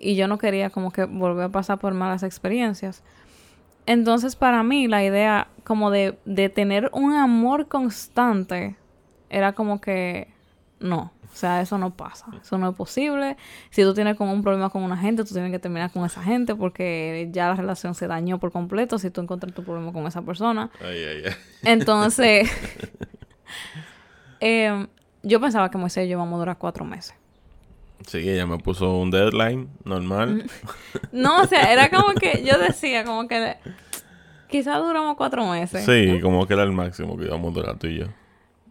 y 0.00 0.16
yo 0.16 0.26
no 0.26 0.36
quería 0.36 0.70
como 0.70 0.90
que 0.90 1.04
volver 1.04 1.44
a 1.44 1.48
pasar 1.50 1.78
por 1.78 1.94
malas 1.94 2.24
experiencias. 2.24 3.04
Entonces, 3.86 4.34
para 4.34 4.64
mí, 4.64 4.88
la 4.88 5.04
idea 5.04 5.46
como 5.62 5.92
de, 5.92 6.18
de 6.24 6.48
tener 6.48 6.90
un 6.92 7.14
amor 7.14 7.68
constante 7.68 8.74
era 9.30 9.52
como 9.52 9.80
que 9.80 10.26
no. 10.82 11.12
O 11.32 11.34
sea, 11.34 11.62
eso 11.62 11.78
no 11.78 11.96
pasa. 11.96 12.26
Eso 12.42 12.58
no 12.58 12.68
es 12.68 12.76
posible. 12.76 13.38
Si 13.70 13.82
tú 13.82 13.94
tienes 13.94 14.16
como 14.16 14.32
un 14.32 14.42
problema 14.42 14.68
con 14.68 14.82
una 14.82 14.98
gente, 14.98 15.24
tú 15.24 15.32
tienes 15.32 15.50
que 15.50 15.58
terminar 15.58 15.90
con 15.90 16.04
esa 16.04 16.22
gente 16.22 16.54
porque 16.54 17.30
ya 17.32 17.48
la 17.48 17.54
relación 17.54 17.94
se 17.94 18.06
dañó 18.06 18.38
por 18.38 18.52
completo 18.52 18.98
si 18.98 19.10
tú 19.10 19.22
encuentras 19.22 19.54
tu 19.54 19.64
problema 19.64 19.92
con 19.92 20.06
esa 20.06 20.20
persona. 20.20 20.70
Ay, 20.80 21.02
ay, 21.02 21.22
ay. 21.24 21.32
Entonces, 21.62 22.50
em, 24.40 24.88
yo 25.22 25.40
pensaba 25.40 25.70
que 25.70 25.78
Moisés 25.78 26.04
y 26.04 26.08
yo 26.10 26.18
íbamos 26.18 26.36
a 26.36 26.38
durar 26.40 26.58
cuatro 26.58 26.84
meses. 26.84 27.14
Sí, 28.06 28.18
ella 28.28 28.46
me 28.46 28.58
puso 28.58 28.98
un 28.98 29.10
deadline 29.10 29.68
normal. 29.84 30.44
No, 31.12 31.42
o 31.42 31.46
sea, 31.46 31.72
era 31.72 31.88
como 31.88 32.14
que 32.14 32.42
yo 32.44 32.58
decía, 32.58 33.04
como 33.04 33.26
que 33.28 33.56
quizás 34.48 34.82
duramos 34.82 35.16
cuatro 35.16 35.46
meses. 35.46 35.84
Sí, 35.84 36.20
como 36.20 36.46
que 36.46 36.54
era 36.54 36.64
el 36.64 36.72
máximo 36.72 37.16
que 37.16 37.24
íbamos 37.24 37.52
a 37.52 37.54
durar 37.54 37.78
tú 37.78 37.86
y 37.86 38.00
yo. 38.00 38.06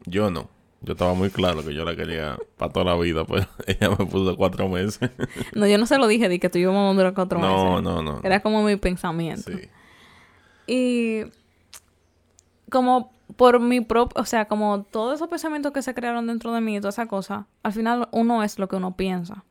Yo 0.06 0.30
no. 0.30 0.61
Yo 0.84 0.94
estaba 0.94 1.14
muy 1.14 1.30
claro 1.30 1.64
que 1.64 1.74
yo 1.76 1.86
la 1.86 1.96
quería 1.96 2.38
para 2.58 2.72
toda 2.74 2.86
la 2.86 2.96
vida, 2.98 3.24
pero 3.26 3.46
ella 3.68 3.90
me 3.92 4.06
puso 4.08 4.36
cuatro 4.36 4.68
meses. 4.68 5.12
No, 5.54 5.68
yo 5.68 5.78
no 5.78 5.86
se 5.86 5.98
lo 5.98 6.08
dije 6.08 6.28
de 6.28 6.40
que 6.40 6.50
tú 6.50 6.58
íbamos 6.58 6.92
a 6.92 6.98
durar 6.98 7.14
cuatro 7.14 7.40
No, 7.40 7.76
meses. 7.76 7.84
no, 7.84 8.02
no. 8.02 8.20
Era 8.24 8.40
como 8.42 8.64
mi 8.64 8.76
pensamiento. 8.78 9.52
Sí. 9.52 9.70
Y 10.68 11.22
como 12.72 13.12
por 13.36 13.60
mi 13.60 13.82
propio, 13.82 14.22
o 14.22 14.26
sea, 14.26 14.46
como 14.46 14.84
todos 14.84 15.16
esos 15.16 15.28
pensamientos 15.28 15.72
que 15.72 15.82
se 15.82 15.94
crearon 15.94 16.26
dentro 16.28 16.52
de 16.54 16.62
mí 16.62 16.76
y 16.76 16.80
toda 16.80 16.90
esa 16.90 17.06
cosa, 17.08 17.46
al 17.64 17.74
final 17.74 18.08
uno 18.12 18.44
es 18.44 18.58
lo 18.60 18.68
que 18.68 18.76
uno 18.78 18.96
piensa. 18.96 19.44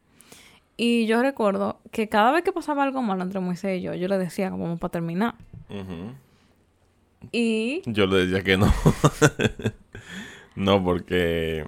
Y 0.76 1.06
yo 1.06 1.22
recuerdo 1.22 1.78
que 1.92 2.08
cada 2.08 2.32
vez 2.32 2.42
que 2.42 2.52
pasaba 2.52 2.82
algo 2.82 3.02
malo 3.02 3.22
entre 3.22 3.38
Moisés 3.40 3.78
y 3.78 3.82
yo, 3.82 3.94
yo 3.94 4.08
le 4.08 4.18
decía 4.18 4.50
como 4.50 4.78
para 4.78 4.90
terminar. 4.90 5.34
Ujú. 5.68 6.14
Y 7.32 7.82
Yo 7.84 8.06
le 8.06 8.26
decía 8.26 8.42
que 8.42 8.56
no. 8.56 8.72
no, 10.60 10.82
porque. 10.84 11.64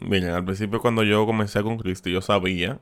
Miren, 0.00 0.30
al 0.30 0.44
principio 0.44 0.80
cuando 0.80 1.02
yo 1.02 1.24
comencé 1.26 1.62
con 1.62 1.78
Cristi, 1.78 2.10
yo 2.12 2.20
sabía 2.20 2.78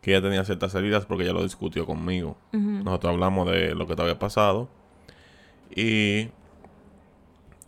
que 0.00 0.12
ella 0.12 0.22
tenía 0.22 0.44
ciertas 0.44 0.74
heridas 0.74 1.04
porque 1.06 1.24
ella 1.24 1.32
lo 1.32 1.42
discutió 1.42 1.86
conmigo. 1.86 2.36
Nosotros 2.84 3.12
hablamos 3.12 3.50
de 3.50 3.74
lo 3.74 3.86
que 3.86 3.96
te 3.96 4.02
había 4.02 4.18
pasado. 4.18 4.68
Y 5.74 6.30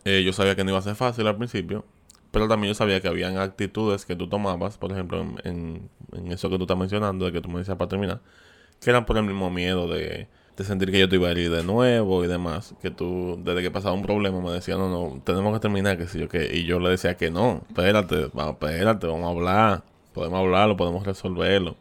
eh, 0.05 0.23
yo 0.25 0.33
sabía 0.33 0.57
que 0.57 0.65
no 0.65 0.71
iba 0.71 0.79
a 0.79 0.83
ser 0.83 0.95
fácil 0.95 1.27
al 1.27 1.37
principio. 1.37 1.85
Pero 2.31 2.47
también 2.47 2.71
yo 2.71 2.75
sabía 2.75 3.00
que 3.00 3.09
habían 3.09 3.37
actitudes 3.39 4.07
que 4.07 4.15
tú 4.15 4.29
tomabas, 4.29 4.79
por 4.79 4.93
ejemplo, 4.93 5.21
en, 5.21 5.37
en- 5.45 5.91
en 6.12 6.33
eso 6.33 6.49
que 6.49 6.57
tú 6.59 6.62
estás 6.65 6.79
mencionando, 6.79 7.25
de 7.27 7.33
que 7.33 7.41
tú 7.41 7.49
me 7.49 7.59
decías 7.59 7.77
para 7.77 7.89
terminar, 7.89 8.21
que 8.81 8.91
eran 8.91 9.05
por 9.05 9.17
el 9.19 9.25
mismo 9.25 9.50
miedo 9.50 9.89
de, 9.89 10.29
de 10.57 10.64
sentir 10.64 10.90
que 10.90 10.99
yo 10.99 11.09
te 11.09 11.16
iba 11.16 11.28
a 11.28 11.30
herir 11.30 11.50
de 11.50 11.62
nuevo 11.62 12.25
y 12.25 12.28
demás. 12.28 12.75
Que 12.83 12.90
tú, 12.90 13.40
desde 13.42 13.62
que 13.62 13.71
pasaba 13.71 13.95
un 13.95 14.02
problema, 14.02 14.40
me 14.40 14.50
decías, 14.50 14.78
no, 14.78 14.88
no, 14.88 15.21
tenemos 15.23 15.52
que 15.54 15.61
terminar, 15.61 15.97
que 15.97 16.07
si 16.07 16.19
yo 16.19 16.28
que 16.28 16.57
Y 16.57 16.64
yo 16.64 16.78
le 16.78 16.90
decía 16.90 17.16
que 17.16 17.30
no, 17.30 17.62
espérate, 17.69 18.30
vamos, 18.33 18.54
espérate, 18.54 19.07
vamos 19.07 19.26
a 19.26 19.30
hablar, 19.30 19.83
podemos 20.12 20.40
hablarlo, 20.40 20.76
podemos 20.76 21.07
resolverlo. 21.07 21.76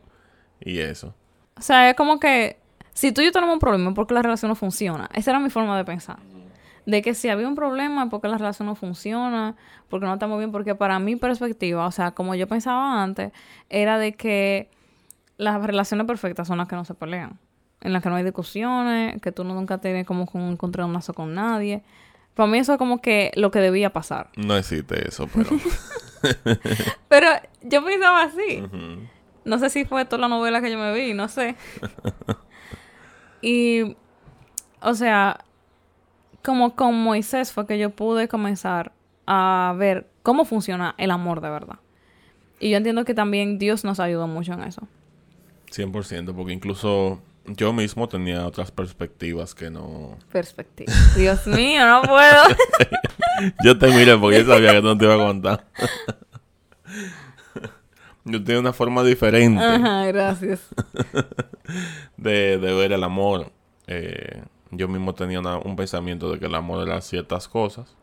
Y 0.61 0.79
eso. 0.79 1.13
O 1.57 1.61
sea, 1.61 1.89
es 1.89 1.95
como 1.95 2.19
que 2.19 2.57
si 2.93 3.11
tú 3.11 3.21
y 3.21 3.25
yo 3.25 3.31
tenemos 3.31 3.53
un 3.53 3.59
problema 3.59 3.89
es 3.89 3.95
porque 3.95 4.13
la 4.13 4.21
relación 4.21 4.49
no 4.49 4.55
funciona. 4.55 5.09
Esa 5.13 5.31
era 5.31 5.39
mi 5.39 5.49
forma 5.49 5.77
de 5.77 5.85
pensar. 5.85 6.19
De 6.85 7.01
que 7.01 7.13
si 7.13 7.29
había 7.29 7.47
un 7.47 7.55
problema 7.55 8.03
es 8.03 8.09
porque 8.09 8.27
la 8.27 8.37
relación 8.37 8.65
no 8.65 8.75
funciona, 8.75 9.55
porque 9.89 10.05
no 10.05 10.13
estamos 10.13 10.37
bien, 10.37 10.51
porque 10.51 10.75
para 10.75 10.99
mi 10.99 11.15
perspectiva, 11.15 11.85
o 11.85 11.91
sea, 11.91 12.11
como 12.11 12.35
yo 12.35 12.47
pensaba 12.47 13.01
antes, 13.01 13.31
era 13.69 13.97
de 13.99 14.13
que 14.13 14.69
las 15.37 15.63
relaciones 15.63 16.07
perfectas 16.07 16.47
son 16.47 16.57
las 16.57 16.67
que 16.67 16.75
no 16.75 16.83
se 16.83 16.93
pelean, 16.93 17.39
en 17.81 17.93
las 17.93 18.03
que 18.03 18.09
no 18.09 18.15
hay 18.15 18.23
discusiones, 18.23 19.21
que 19.21 19.31
tú 19.31 19.43
no 19.43 19.53
nunca 19.53 19.79
tienes 19.79 20.05
como 20.05 20.29
encontrar 20.33 20.85
un 20.85 20.93
lazo 20.93 21.13
con 21.13 21.33
nadie. 21.33 21.81
Para 22.33 22.49
mí 22.49 22.57
eso 22.57 22.73
es 22.73 22.77
como 22.77 23.01
que 23.01 23.31
lo 23.35 23.51
que 23.51 23.59
debía 23.59 23.91
pasar. 23.91 24.29
No 24.35 24.55
existe 24.55 25.07
eso, 25.07 25.27
pero... 25.33 25.49
Pero 27.07 27.27
yo 27.61 27.83
pensaba 27.83 28.23
así. 28.23 28.63
No 29.45 29.57
sé 29.57 29.69
si 29.69 29.85
fue 29.85 30.05
toda 30.05 30.21
la 30.21 30.27
novela 30.27 30.61
que 30.61 30.69
yo 30.69 30.77
me 30.77 30.93
vi, 30.93 31.13
no 31.13 31.29
sé. 31.29 31.55
y, 33.41 33.95
o 34.81 34.93
sea, 34.95 35.43
como 36.43 36.75
con 36.75 36.95
Moisés 37.01 37.51
fue 37.51 37.65
que 37.65 37.79
yo 37.79 37.89
pude 37.91 38.27
comenzar 38.27 38.91
a 39.27 39.73
ver 39.77 40.09
cómo 40.23 40.45
funciona 40.45 40.95
el 40.97 41.11
amor 41.11 41.41
de 41.41 41.49
verdad. 41.49 41.79
Y 42.59 42.69
yo 42.71 42.77
entiendo 42.77 43.05
que 43.05 43.13
también 43.13 43.57
Dios 43.59 43.83
nos 43.85 43.99
ayudó 43.99 44.27
mucho 44.27 44.53
en 44.53 44.63
eso. 44.63 44.87
100%, 45.71 46.35
porque 46.35 46.53
incluso 46.53 47.21
yo 47.55 47.73
mismo 47.73 48.07
tenía 48.07 48.45
otras 48.45 48.71
perspectivas 48.71 49.55
que 49.55 49.69
no... 49.69 50.17
Perspectiva. 50.31 50.91
Dios 51.17 51.45
mío, 51.47 51.85
no 51.87 52.01
puedo. 52.03 52.43
Yo 53.63 53.77
te 53.77 53.87
miré 53.87 54.17
porque 54.17 54.43
yo 54.43 54.53
sabía 54.53 54.73
que 54.73 54.81
no 54.81 54.97
te 54.97 55.05
iba 55.05 55.13
a 55.15 55.17
contar. 55.17 55.65
yo 58.25 58.43
tenía 58.43 58.59
una 58.59 58.73
forma 58.73 59.03
diferente 59.03 59.63
Ajá, 59.63 60.05
gracias. 60.07 60.59
de, 62.17 62.57
de 62.57 62.73
ver 62.73 62.91
el 62.91 63.03
amor. 63.03 63.51
Eh, 63.87 64.43
yo 64.71 64.87
mismo 64.87 65.15
tenía 65.15 65.39
una- 65.39 65.57
un 65.57 65.75
pensamiento 65.75 66.31
de 66.31 66.37
que 66.39 66.45
el 66.47 66.55
amor 66.55 66.85
era 66.87 66.99
ciertas 67.01 67.47
cosas, 67.47 67.95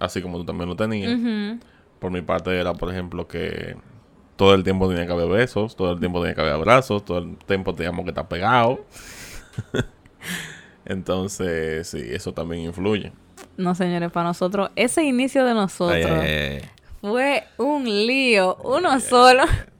así 0.00 0.20
como 0.20 0.38
tú 0.38 0.44
también 0.44 0.68
lo 0.68 0.76
tenías. 0.76 1.18
Por 2.00 2.10
mi 2.10 2.22
parte 2.22 2.58
era, 2.58 2.74
por 2.74 2.90
ejemplo, 2.90 3.28
que 3.28 3.76
todo 4.36 4.54
el 4.54 4.64
tiempo 4.64 4.88
tenía 4.88 5.06
que 5.06 5.12
haber 5.12 5.28
besos, 5.28 5.76
todo 5.76 5.92
el 5.92 6.00
tiempo 6.00 6.20
tenía 6.20 6.34
que 6.34 6.40
haber 6.40 6.54
abrazos, 6.54 7.04
todo 7.04 7.18
el 7.18 7.36
tiempo 7.36 7.74
teníamos 7.74 8.04
que 8.04 8.10
estar 8.10 8.28
pegados. 8.28 8.80
Entonces, 10.84 11.88
sí, 11.88 12.02
eso 12.10 12.32
también 12.32 12.64
influye. 12.64 13.12
No, 13.56 13.74
señores, 13.74 14.10
para 14.10 14.28
nosotros, 14.28 14.70
ese 14.76 15.04
inicio 15.04 15.44
de 15.44 15.54
nosotros 15.54 15.94
Ay, 15.94 16.04
ay, 16.04 16.60
ay. 16.62 16.68
fue 17.00 17.44
un 17.58 17.84
lío, 17.84 18.56
uno 18.64 18.98
solo. 19.00 19.44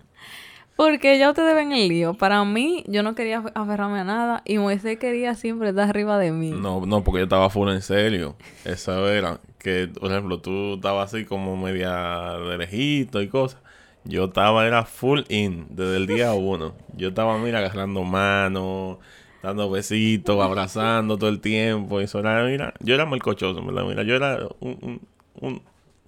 Porque 0.77 1.19
ya 1.19 1.29
ustedes 1.29 1.55
ven 1.55 1.73
el 1.73 1.87
lío. 1.89 2.15
Para 2.15 2.45
mí, 2.45 2.83
yo 2.89 3.03
no 3.03 3.15
quería 3.15 3.43
aferrarme 3.55 4.01
a 4.01 4.05
nada 4.05 4.43
y 4.45 4.59
Moisés 4.59 4.99
quería 4.99 5.35
siempre 5.35 5.69
estar 5.69 5.89
arriba 5.89 6.19
de 6.19 6.33
mí. 6.33 6.51
No, 6.51 6.85
no, 6.87 7.05
porque 7.05 7.19
yo 7.19 7.25
estaba 7.25 7.51
full 7.51 7.69
en 7.69 7.83
serio. 7.83 8.37
Esa 8.65 8.99
era 9.13 9.39
que, 9.59 9.89
por 10.01 10.11
ejemplo, 10.11 10.41
tú 10.41 10.75
estabas 10.75 11.13
así 11.15 11.25
como 11.25 11.57
media 11.57 12.33
de 12.39 12.59
lejito 12.59 13.21
y 13.21 13.29
cosas. 13.29 13.61
Yo 14.05 14.25
estaba, 14.25 14.67
era 14.67 14.85
full 14.85 15.21
in 15.29 15.67
desde 15.71 15.97
el 15.97 16.07
día 16.07 16.33
uno. 16.33 16.75
Yo 16.97 17.09
estaba, 17.09 17.39
mira, 17.39 17.61
agarrando 17.61 18.03
manos, 18.03 18.99
dando 19.43 19.71
besitos, 19.71 20.43
abrazando 20.43 21.19
todo 21.19 21.31
el 21.31 21.41
tiempo. 21.41 22.01
Eso 22.01 22.19
era, 22.19 22.45
mira, 22.45 22.75
yo 22.81 22.95
era 22.95 23.07
melcochoso, 23.07 23.65
¿verdad? 23.65 23.85
Mira, 23.85 24.03
yo 24.03 24.17
era 24.17 24.39
un, 24.61 24.79
un, 24.83 25.01
un 25.41 25.63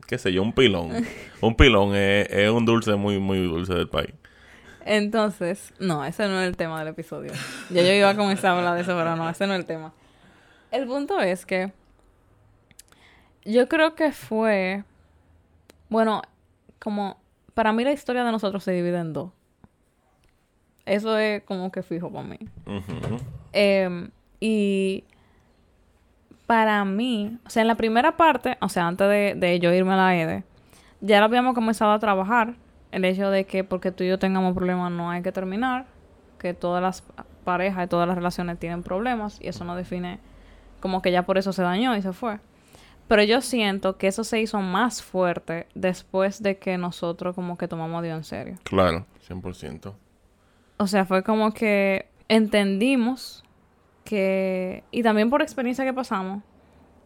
qué 0.07 0.19
sé 0.19 0.33
yo, 0.33 0.43
un 0.43 0.53
pilón. 0.53 1.07
Un 1.41 1.55
pilón 1.55 1.95
es, 1.95 2.29
es 2.31 2.51
un 2.51 2.65
dulce 2.65 2.95
muy, 2.97 3.19
muy 3.19 3.43
dulce 3.43 3.75
del 3.75 3.89
país. 3.89 4.11
Entonces, 4.87 5.73
no, 5.79 6.05
ese 6.05 6.29
no 6.29 6.41
es 6.41 6.49
el 6.49 6.57
tema 6.57 6.79
del 6.79 6.89
episodio. 6.89 7.33
Ya 7.71 7.83
yo 7.83 7.93
iba 7.93 8.11
a 8.11 8.17
comenzar 8.17 8.53
a 8.53 8.59
hablar 8.59 8.75
de 8.75 8.83
eso, 8.83 8.95
pero 8.97 9.17
no, 9.17 9.29
ese 9.31 9.47
no 9.47 9.55
es 9.55 9.61
el 9.61 9.67
tema. 9.67 9.93
El 10.71 10.87
punto 10.87 11.21
es 11.21 11.47
que 11.47 11.73
yo 13.45 13.69
creo 13.69 13.95
que 13.95 14.13
fue, 14.13 14.85
bueno, 15.89 16.23
como 16.79 17.19
para 17.55 17.73
mí 17.73 17.85
la 17.85 17.93
historia 17.93 18.25
de 18.25 18.33
nosotros 18.33 18.63
se 18.65 18.73
divide 18.73 18.99
en 18.99 19.13
dos. 19.13 19.31
Eso 20.87 21.17
es 21.17 21.43
como 21.45 21.73
que 21.73 21.83
fijo 21.83 22.13
para 22.13 22.27
mí. 22.27 22.39
Em, 23.53 24.11
y 24.41 25.05
para 26.47 26.85
mí, 26.85 27.39
o 27.47 27.51
sea, 27.51 27.63
en 27.63 27.69
la 27.69 27.75
primera 27.75 28.17
parte, 28.17 28.59
o 28.61 28.69
sea, 28.69 28.87
antes 28.87 29.09
de, 29.09 29.35
de 29.37 29.59
yo 29.61 29.73
irme 29.73 29.95
a 29.95 29.97
la 29.97 30.17
EDE, 30.17 30.45
ya 31.01 31.21
lo 31.21 31.27
habíamos 31.27 31.55
comenzado 31.55 31.93
a 31.93 31.99
trabajar. 31.99 32.55
El 32.93 33.05
hecho 33.05 33.31
de 33.31 33.45
que 33.45 33.65
porque 33.65 33.91
tú 33.91 34.05
y 34.05 34.09
yo 34.09 34.19
tengamos 34.19 34.55
problemas 34.55 34.93
no 34.93 35.11
hay 35.11 35.23
que 35.23 35.33
terminar. 35.33 35.87
Que 36.39 36.55
todas 36.55 36.83
las 36.83 37.03
parejas 37.45 37.87
y 37.87 37.89
todas 37.89 38.07
las 38.07 38.17
relaciones 38.17 38.59
tienen 38.59 38.83
problemas. 38.83 39.41
Y 39.41 39.49
eso 39.49 39.65
no 39.65 39.77
define 39.77 40.19
como 40.81 41.01
que 41.03 41.11
ya 41.11 41.23
por 41.23 41.39
eso 41.39 41.53
se 41.53 41.63
dañó 41.63 41.97
y 41.97 42.03
se 42.03 42.13
fue. 42.13 42.39
Pero 43.09 43.23
yo 43.23 43.41
siento 43.41 43.99
que 43.99 44.07
eso 44.07 44.25
se 44.25 44.41
hizo 44.41 44.61
más 44.61 45.03
fuerte 45.03 45.67
después 45.75 46.43
de 46.43 46.59
que 46.59 46.79
nosotros 46.79 47.35
como 47.35 47.59
que 47.59 47.69
tomamos 47.69 47.99
a 47.99 48.03
Dios 48.03 48.17
en 48.17 48.25
serio. 48.25 48.55
Claro, 48.63 49.07
100%. 49.29 49.95
O 50.79 50.87
sea, 50.87 51.05
fue 51.05 51.23
como 51.23 51.53
que 51.53 52.09
entendimos 52.29 53.45
que, 54.05 54.85
y 54.91 55.03
también 55.03 55.31
por 55.31 55.43
experiencia 55.43 55.85
que 55.85 55.93
pasamos, 55.93 56.43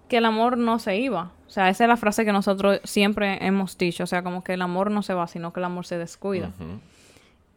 que 0.09 0.19
el 0.19 0.25
amor 0.25 0.57
no 0.57 0.79
se 0.79 0.97
iba. 0.97 1.33
O 1.47 1.51
sea, 1.51 1.69
esa 1.69 1.85
es 1.85 1.89
la 1.89 1.97
frase 1.97 2.25
que 2.25 2.33
nosotros 2.33 2.81
siempre 2.85 3.45
hemos 3.45 3.77
dicho. 3.77 4.05
O 4.05 4.07
sea, 4.07 4.23
como 4.23 4.43
que 4.43 4.55
el 4.55 4.63
amor 4.63 4.91
no 4.91 5.03
se 5.03 5.15
va, 5.15 5.27
sino 5.27 5.53
que 5.53 5.61
el 5.61 5.65
amor 5.65 5.87
se 5.87 5.99
descuida. 5.99 6.53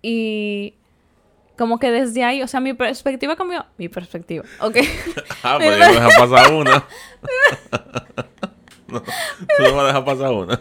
Y 0.01 0.75
como 1.61 1.77
que 1.77 1.91
desde 1.91 2.23
ahí, 2.23 2.41
o 2.41 2.47
sea, 2.47 2.59
mi 2.59 2.73
perspectiva 2.73 3.35
cambió. 3.35 3.63
Mi 3.77 3.87
perspectiva, 3.87 4.43
ok. 4.61 4.77
Ah, 5.43 5.57
pero 5.59 5.77
ya 5.77 5.89
no 5.89 5.93
deja 5.93 6.09
pasar 6.17 6.51
una. 6.51 6.71
no, 8.87 9.01
tú 9.01 9.75
no 9.75 9.79
a 9.79 9.85
dejar 9.85 10.03
pasar 10.03 10.31
una. 10.31 10.59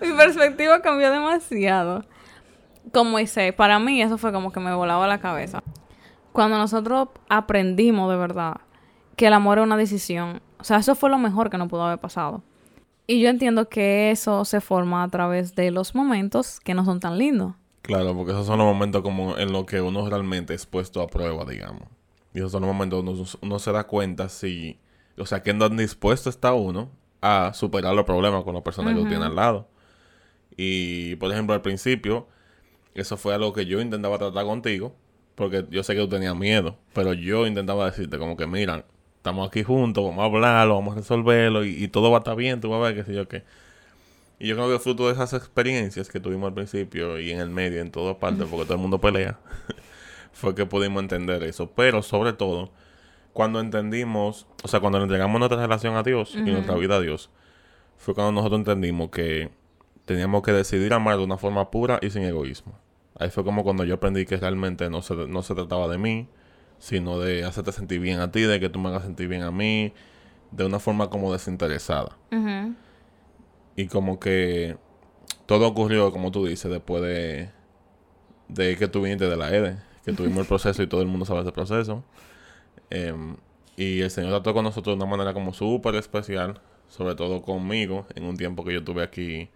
mi 0.00 0.12
perspectiva 0.12 0.82
cambió 0.82 1.12
demasiado. 1.12 2.04
Con 2.92 3.12
Moisés, 3.12 3.54
para 3.54 3.78
mí 3.78 4.02
eso 4.02 4.18
fue 4.18 4.32
como 4.32 4.50
que 4.50 4.58
me 4.58 4.74
volaba 4.74 5.06
la 5.06 5.20
cabeza. 5.20 5.62
cuando 6.32 6.58
nosotros 6.58 7.10
aprendimos 7.28 8.10
de 8.10 8.16
verdad 8.16 8.56
que 9.14 9.28
el 9.28 9.34
amor 9.34 9.58
es 9.58 9.64
una 9.64 9.76
decisión, 9.76 10.42
o 10.58 10.64
sea, 10.64 10.78
eso 10.78 10.96
fue 10.96 11.10
lo 11.10 11.18
mejor 11.18 11.48
que 11.48 11.58
nos 11.58 11.68
pudo 11.68 11.84
haber 11.84 12.00
pasado. 12.00 12.42
Y 13.06 13.20
yo 13.20 13.28
entiendo 13.28 13.68
que 13.68 14.10
eso 14.10 14.44
se 14.44 14.60
forma 14.60 15.04
a 15.04 15.08
través 15.08 15.54
de 15.54 15.70
los 15.70 15.94
momentos 15.94 16.58
que 16.58 16.74
no 16.74 16.84
son 16.84 16.98
tan 16.98 17.18
lindos. 17.18 17.54
Claro, 17.84 18.16
porque 18.16 18.32
esos 18.32 18.46
son 18.46 18.56
los 18.58 18.66
momentos 18.66 19.02
como 19.02 19.36
en 19.36 19.52
los 19.52 19.66
que 19.66 19.82
uno 19.82 20.08
realmente 20.08 20.54
es 20.54 20.64
puesto 20.64 21.02
a 21.02 21.06
prueba, 21.06 21.44
digamos. 21.44 21.82
Y 22.32 22.38
esos 22.38 22.50
son 22.50 22.62
los 22.62 22.68
momentos 22.68 23.04
donde 23.04 23.26
uno, 23.42 23.58
se 23.58 23.72
da 23.72 23.84
cuenta 23.84 24.30
si, 24.30 24.78
o 25.18 25.26
sea, 25.26 25.42
que 25.42 25.52
tan 25.52 25.76
dispuesto 25.76 26.30
está 26.30 26.54
uno 26.54 26.88
a 27.20 27.52
superar 27.52 27.94
los 27.94 28.06
problemas 28.06 28.42
con 28.42 28.54
la 28.54 28.64
persona 28.64 28.94
que 28.94 29.04
tiene 29.04 29.26
al 29.26 29.36
lado. 29.36 29.68
Y, 30.56 31.16
por 31.16 31.30
ejemplo, 31.30 31.54
al 31.54 31.60
principio, 31.60 32.26
eso 32.94 33.18
fue 33.18 33.34
algo 33.34 33.52
que 33.52 33.66
yo 33.66 33.82
intentaba 33.82 34.16
tratar 34.16 34.46
contigo, 34.46 34.94
porque 35.34 35.66
yo 35.68 35.82
sé 35.82 35.94
que 35.94 36.00
tú 36.00 36.08
tenías 36.08 36.34
miedo, 36.34 36.78
pero 36.94 37.12
yo 37.12 37.46
intentaba 37.46 37.84
decirte 37.84 38.16
como 38.16 38.34
que, 38.34 38.46
mira, 38.46 38.86
estamos 39.18 39.46
aquí 39.46 39.62
juntos, 39.62 40.02
vamos 40.02 40.22
a 40.22 40.24
hablarlo, 40.24 40.76
vamos 40.76 40.94
a 40.94 41.00
resolverlo 41.00 41.66
y, 41.66 41.86
todo 41.88 42.10
va 42.10 42.16
a 42.16 42.20
estar 42.20 42.34
bien, 42.34 42.62
tú 42.62 42.70
vas 42.70 42.78
a 42.80 42.84
ver 42.84 42.94
qué 42.94 43.04
sé 43.04 43.14
yo 43.14 43.28
qué. 43.28 43.44
Y 44.38 44.48
yo 44.48 44.56
creo 44.56 44.68
que 44.70 44.78
fruto 44.78 45.06
de 45.06 45.12
esas 45.12 45.32
experiencias 45.32 46.08
que 46.08 46.20
tuvimos 46.20 46.48
al 46.48 46.54
principio 46.54 47.18
y 47.20 47.30
en 47.30 47.40
el 47.40 47.50
medio, 47.50 47.80
en 47.80 47.90
todas 47.90 48.16
partes, 48.16 48.46
porque 48.48 48.64
todo 48.64 48.74
el 48.74 48.80
mundo 48.80 49.00
pelea, 49.00 49.38
fue 50.32 50.54
que 50.54 50.66
pudimos 50.66 51.02
entender 51.02 51.42
eso. 51.44 51.70
Pero 51.70 52.02
sobre 52.02 52.32
todo, 52.32 52.70
cuando 53.32 53.60
entendimos, 53.60 54.46
o 54.62 54.68
sea, 54.68 54.80
cuando 54.80 54.98
le 54.98 55.04
entregamos 55.04 55.38
nuestra 55.38 55.60
relación 55.60 55.96
a 55.96 56.02
Dios 56.02 56.34
y 56.34 56.50
nuestra 56.50 56.74
vida 56.74 56.96
a 56.96 57.00
Dios, 57.00 57.30
fue 57.96 58.14
cuando 58.14 58.32
nosotros 58.32 58.60
entendimos 58.60 59.10
que 59.10 59.50
teníamos 60.04 60.42
que 60.42 60.52
decidir 60.52 60.92
amar 60.92 61.16
de 61.16 61.24
una 61.24 61.38
forma 61.38 61.70
pura 61.70 61.98
y 62.02 62.10
sin 62.10 62.22
egoísmo. 62.22 62.78
Ahí 63.18 63.30
fue 63.30 63.44
como 63.44 63.62
cuando 63.62 63.84
yo 63.84 63.94
aprendí 63.94 64.26
que 64.26 64.36
realmente 64.36 64.90
no 64.90 65.02
se, 65.02 65.14
no 65.14 65.42
se 65.42 65.54
trataba 65.54 65.88
de 65.88 65.98
mí, 65.98 66.28
sino 66.78 67.18
de 67.18 67.44
hacerte 67.44 67.72
sentir 67.72 68.00
bien 68.00 68.20
a 68.20 68.30
ti, 68.30 68.42
de 68.42 68.60
que 68.60 68.68
tú 68.68 68.78
me 68.78 68.88
hagas 68.88 69.04
sentir 69.04 69.28
bien 69.28 69.42
a 69.42 69.50
mí, 69.50 69.92
de 70.50 70.66
una 70.66 70.80
forma 70.80 71.08
como 71.10 71.32
desinteresada. 71.32 72.16
Y 73.76 73.86
como 73.86 74.20
que 74.20 74.76
todo 75.46 75.66
ocurrió, 75.68 76.12
como 76.12 76.30
tú 76.30 76.46
dices, 76.46 76.70
después 76.70 77.02
de, 77.02 77.50
de 78.48 78.76
que 78.76 78.88
tú 78.88 79.02
viniste 79.02 79.28
de 79.28 79.36
la 79.36 79.54
EDE, 79.54 79.78
que 80.04 80.12
tuvimos 80.12 80.38
el 80.40 80.46
proceso 80.46 80.82
y 80.82 80.86
todo 80.86 81.02
el 81.02 81.08
mundo 81.08 81.24
sabe 81.26 81.40
ese 81.40 81.52
proceso. 81.52 82.04
Em, 82.90 83.36
y 83.76 84.00
el 84.02 84.10
Señor 84.10 84.30
trató 84.30 84.54
con 84.54 84.64
nosotros 84.64 84.96
de 84.96 85.04
una 85.04 85.10
manera 85.10 85.34
como 85.34 85.52
súper 85.52 85.96
especial, 85.96 86.60
sobre 86.88 87.14
todo 87.14 87.42
conmigo, 87.42 88.06
en 88.14 88.24
un 88.24 88.36
tiempo 88.36 88.64
que 88.64 88.74
yo 88.74 88.84
tuve 88.84 89.02
aquí, 89.02 89.50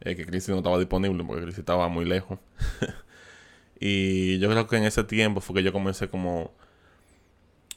eh, 0.00 0.16
que 0.16 0.26
Cristi 0.26 0.52
no 0.52 0.58
estaba 0.58 0.78
disponible 0.78 1.24
porque 1.24 1.42
Cristi 1.42 1.60
estaba 1.60 1.88
muy 1.88 2.04
lejos. 2.04 2.38
Y 3.80 4.38
yo 4.38 4.50
creo 4.50 4.66
que 4.66 4.76
en 4.76 4.84
ese 4.84 5.04
tiempo 5.04 5.40
fue 5.40 5.56
que 5.56 5.62
yo 5.62 5.72
comencé 5.72 6.08
como, 6.08 6.52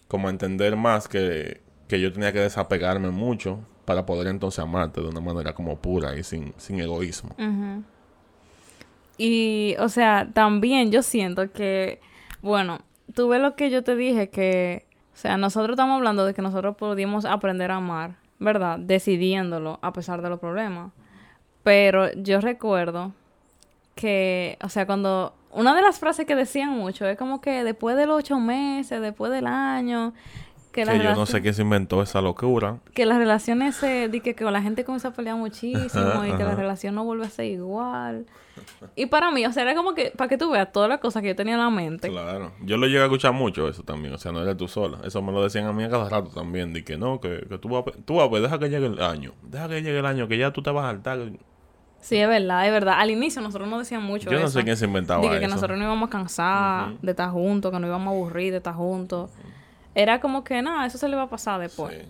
como 0.07 0.27
a 0.27 0.31
entender 0.31 0.75
más 0.75 1.07
que, 1.07 1.61
yo 1.89 2.11
tenía 2.13 2.33
que 2.33 2.39
desapegarme 2.39 3.11
mucho 3.11 3.67
para 3.85 4.05
poder 4.05 4.27
entonces 4.27 4.59
amarte 4.59 5.01
de 5.01 5.07
una 5.07 5.21
manera 5.21 5.53
como 5.53 5.77
pura 5.77 6.17
y 6.17 6.23
sin, 6.23 6.53
sin 6.57 6.79
egoísmo. 6.79 7.35
Y, 9.17 9.75
o 9.79 9.89
sea, 9.89 10.29
también 10.33 10.91
yo 10.91 11.03
siento 11.03 11.51
que, 11.51 11.99
bueno, 12.41 12.79
tú 13.13 13.27
ves 13.27 13.41
lo 13.41 13.55
que 13.55 13.69
yo 13.69 13.83
te 13.83 13.95
dije, 13.95 14.29
que, 14.29 14.85
o 15.13 15.17
sea, 15.17 15.37
nosotros 15.37 15.75
estamos 15.75 15.97
hablando 15.97 16.25
de 16.25 16.33
que 16.33 16.41
nosotros 16.41 16.75
pudimos 16.75 17.25
aprender 17.25 17.71
a 17.71 17.75
amar, 17.75 18.15
¿verdad? 18.39 18.79
Decidiéndolo 18.79 19.79
a 19.81 19.93
pesar 19.93 20.21
de 20.21 20.29
los 20.29 20.39
problemas. 20.39 20.91
Pero 21.63 22.11
yo 22.13 22.41
recuerdo 22.41 23.13
que, 23.93 24.57
o 24.63 24.69
sea, 24.69 24.85
cuando 24.85 25.35
una 25.51 25.75
de 25.75 25.81
las 25.81 25.99
frases 25.99 26.25
que 26.25 26.35
decían 26.35 26.69
mucho 26.69 27.05
es 27.05 27.17
como 27.17 27.41
que 27.41 27.63
después 27.63 27.95
de 27.97 28.07
los 28.07 28.17
ocho 28.19 28.39
meses, 28.39 29.01
después 29.01 29.31
del 29.31 29.47
año, 29.47 30.13
que, 30.71 30.83
que 30.83 31.03
yo 31.03 31.15
no 31.15 31.25
sé 31.25 31.41
quién 31.41 31.53
se 31.53 31.61
inventó 31.61 32.01
esa 32.01 32.21
locura. 32.21 32.79
Que 32.93 33.05
las 33.05 33.17
relaciones 33.17 33.75
se, 33.75 34.07
di 34.09 34.21
que, 34.21 34.35
que 34.35 34.43
la 34.45 34.61
gente 34.61 34.85
comienza 34.85 35.09
a 35.09 35.13
pelear 35.13 35.35
muchísimo 35.35 36.25
y 36.25 36.31
que 36.31 36.43
la 36.43 36.55
relación 36.55 36.95
no 36.95 37.03
vuelve 37.03 37.25
a 37.25 37.29
ser 37.29 37.45
igual. 37.45 38.25
Y 38.95 39.05
para 39.07 39.31
mí, 39.31 39.45
o 39.45 39.51
sea, 39.51 39.63
era 39.63 39.75
como 39.75 39.93
que, 39.93 40.11
para 40.15 40.27
que 40.27 40.37
tú 40.37 40.51
veas 40.51 40.71
todas 40.71 40.89
las 40.89 40.99
cosas 40.99 41.21
que 41.21 41.29
yo 41.29 41.35
tenía 41.35 41.53
en 41.53 41.59
la 41.59 41.69
mente. 41.69 42.09
Claro. 42.09 42.51
Yo 42.61 42.77
lo 42.77 42.87
llegué 42.87 43.01
a 43.01 43.05
escuchar 43.05 43.33
mucho 43.33 43.67
eso 43.67 43.83
también, 43.83 44.13
o 44.13 44.17
sea, 44.17 44.31
no 44.31 44.41
eres 44.41 44.57
tú 44.57 44.67
sola. 44.67 44.99
Eso 45.03 45.21
me 45.21 45.31
lo 45.31 45.43
decían 45.43 45.65
a 45.65 45.73
mí 45.73 45.83
a 45.83 45.89
cada 45.89 46.09
rato 46.09 46.29
también, 46.29 46.73
de 46.73 46.83
que 46.83 46.97
no, 46.97 47.19
que, 47.19 47.45
que 47.47 47.57
tú 47.57 47.69
vas 47.69 47.83
a, 47.87 47.91
tú 48.03 48.15
vas 48.15 48.29
deja 48.41 48.59
que 48.59 48.69
llegue 48.69 48.87
el 48.87 49.01
año, 49.01 49.33
deja 49.43 49.67
que 49.67 49.81
llegue 49.81 49.99
el 49.99 50.05
año, 50.05 50.27
que 50.27 50.37
ya 50.37 50.51
tú 50.51 50.61
te 50.61 50.71
vas 50.71 50.85
a 50.85 50.91
saltar 50.91 51.19
Sí, 52.01 52.17
es 52.17 52.27
verdad, 52.27 52.65
es 52.65 52.71
verdad. 52.71 52.95
Al 52.97 53.11
inicio 53.11 53.41
nosotros 53.41 53.69
no 53.69 53.77
decíamos 53.77 54.07
mucho 54.07 54.29
Yo 54.29 54.39
no 54.39 54.47
sé 54.47 54.63
quién 54.63 54.75
se 54.75 54.85
inventaba 54.85 55.21
Dije 55.21 55.39
que 55.39 55.47
nosotros 55.47 55.77
no 55.77 55.85
íbamos 55.85 56.07
a 56.07 56.09
cansar 56.09 56.99
de 56.99 57.11
estar 57.11 57.29
juntos, 57.29 57.71
que 57.71 57.79
no 57.79 57.85
íbamos 57.85 58.07
a 58.07 58.15
aburrir 58.15 58.51
de 58.51 58.57
estar 58.57 58.73
juntos. 58.73 59.29
Era 59.95 60.19
como 60.19 60.43
que, 60.43 60.61
nada, 60.61 60.85
eso 60.85 60.97
se 60.97 61.07
le 61.07 61.15
va 61.15 61.23
a 61.23 61.29
pasar 61.29 61.59
después. 61.59 62.05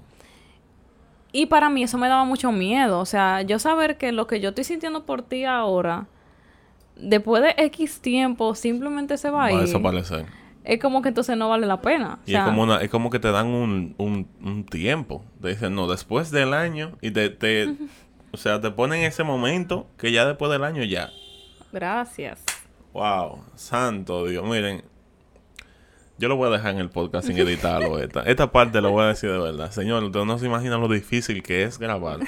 Y 1.32 1.46
para 1.46 1.70
mí 1.70 1.84
eso 1.84 1.98
me 1.98 2.08
daba 2.08 2.26
mucho 2.26 2.52
miedo. 2.52 3.00
O 3.00 3.06
sea, 3.06 3.41
yo 3.41 3.58
saber 3.60 3.98
que 3.98 4.12
lo 4.12 4.28
que 4.28 4.39
yo 4.39 4.50
estoy 4.50 4.65
sintiendo 4.65 5.06
por 5.06 5.22
ti 5.22 5.46
ahora, 5.46 6.08
después 6.96 7.41
de 7.41 7.56
X 7.65 8.02
tiempo, 8.02 8.54
simplemente 8.56 9.17
se 9.17 9.30
va 9.30 9.46
a 9.46 9.52
ir. 9.52 9.58
Va 9.58 9.62
a 9.62 9.65
desaparecer. 9.65 10.26
Es 10.63 10.80
como 10.80 11.02
que 11.02 11.10
entonces 11.10 11.36
no 11.38 11.50
vale 11.50 11.65
la 11.65 11.82
pena. 11.82 12.20
Y 12.26 12.36
es, 12.36 12.44
como 12.44 12.72
es 12.76 12.89
como 12.89 13.10
que 13.10 13.20
te 13.20 13.32
dan 13.32 13.48
un, 13.48 13.96
un, 13.98 14.28
un 14.44 14.65
tiempo. 14.65 15.24
Te 15.41 15.50
dicen, 15.50 15.74
no, 15.74 15.88
después 15.88 16.30
del 16.30 16.54
año 16.54 16.98
y 17.02 17.12
te, 17.12 17.30
te, 17.30 17.74
o 18.32 18.38
sea, 18.38 18.62
te 18.62 18.70
ponen 18.70 19.02
ese 19.02 19.24
momento 19.24 19.88
que 19.98 20.12
ya 20.12 20.26
después 20.26 20.52
del 20.52 20.63
año 20.63 20.84
ya. 20.84 21.10
Gracias. 21.72 22.44
Wow, 22.94 23.39
santo 23.56 24.28
Dios. 24.28 24.46
Miren, 24.46 24.84
yo 26.22 26.28
lo 26.28 26.36
voy 26.36 26.50
a 26.50 26.52
dejar 26.52 26.76
en 26.76 26.80
el 26.80 26.90
podcast 26.92 27.26
sin 27.28 27.38
editarlo. 27.38 27.98
Esta, 28.04 28.22
esta 28.22 28.52
parte 28.52 28.80
lo 28.80 28.92
voy 28.92 29.04
a 29.04 29.08
decir 29.08 29.32
de 29.32 29.40
verdad. 29.40 29.72
Señor, 29.72 30.04
usted 30.04 30.24
no 30.24 30.38
se 30.38 30.46
imagina 30.46 30.78
lo 30.78 30.88
difícil 30.88 31.42
que 31.42 31.64
es 31.64 31.80
grabar. 31.80 32.20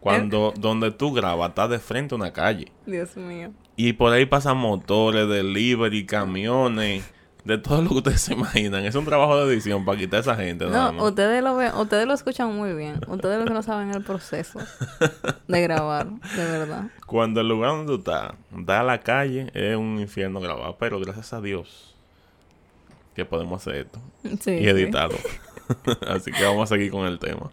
Cuando 0.00 0.52
donde 0.58 0.90
tú 0.90 1.12
grabas 1.12 1.50
está 1.50 1.68
de 1.68 1.78
frente 1.78 2.14
a 2.14 2.18
una 2.18 2.32
calle. 2.32 2.72
Dios 2.86 3.16
mío. 3.16 3.52
Y 3.76 3.92
por 3.92 4.12
ahí 4.12 4.26
pasan 4.26 4.56
motores, 4.56 5.28
delivery, 5.28 6.04
camiones 6.06 7.08
de 7.44 7.58
todo 7.58 7.82
lo 7.82 7.90
que 7.90 7.94
ustedes 7.96 8.20
se 8.20 8.32
imaginan. 8.32 8.84
Es 8.84 8.96
un 8.96 9.04
trabajo 9.04 9.36
de 9.36 9.52
edición 9.52 9.84
para 9.84 9.96
quitar 9.96 10.18
a 10.18 10.20
esa 10.22 10.34
gente. 10.34 10.66
No, 10.66 10.90
ustedes 11.04 11.40
lo 11.40 11.54
ven, 11.54 11.72
ustedes 11.74 12.08
lo 12.08 12.14
escuchan 12.14 12.52
muy 12.52 12.72
bien. 12.72 13.00
Ustedes 13.06 13.38
lo 13.38 13.44
que 13.44 13.54
no 13.54 13.62
saben 13.62 13.94
el 13.94 14.02
proceso 14.02 14.58
de 15.46 15.62
grabar, 15.62 16.08
de 16.10 16.44
verdad. 16.44 16.86
Cuando 17.06 17.40
el 17.40 17.48
lugar 17.48 17.70
donde 17.70 17.92
tú 17.92 17.98
estás 17.98 18.32
da 18.50 18.80
a 18.80 18.82
la 18.82 19.00
calle, 19.02 19.52
es 19.54 19.76
un 19.76 20.00
infierno 20.00 20.40
grabar. 20.40 20.74
Pero 20.80 20.98
gracias 20.98 21.32
a 21.32 21.40
Dios 21.40 21.93
que 23.14 23.24
podemos 23.24 23.62
hacer 23.62 23.86
esto 23.86 24.00
y 24.50 24.68
editarlo. 24.68 25.18
Así 26.08 26.32
que 26.32 26.44
vamos 26.44 26.70
a 26.70 26.74
seguir 26.74 26.90
con 26.90 27.06
el 27.06 27.18
tema. 27.18 27.50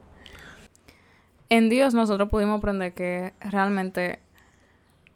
En 1.49 1.69
Dios 1.69 1.93
nosotros 1.93 2.29
pudimos 2.29 2.59
aprender 2.59 2.93
que 2.93 3.33
realmente 3.41 4.19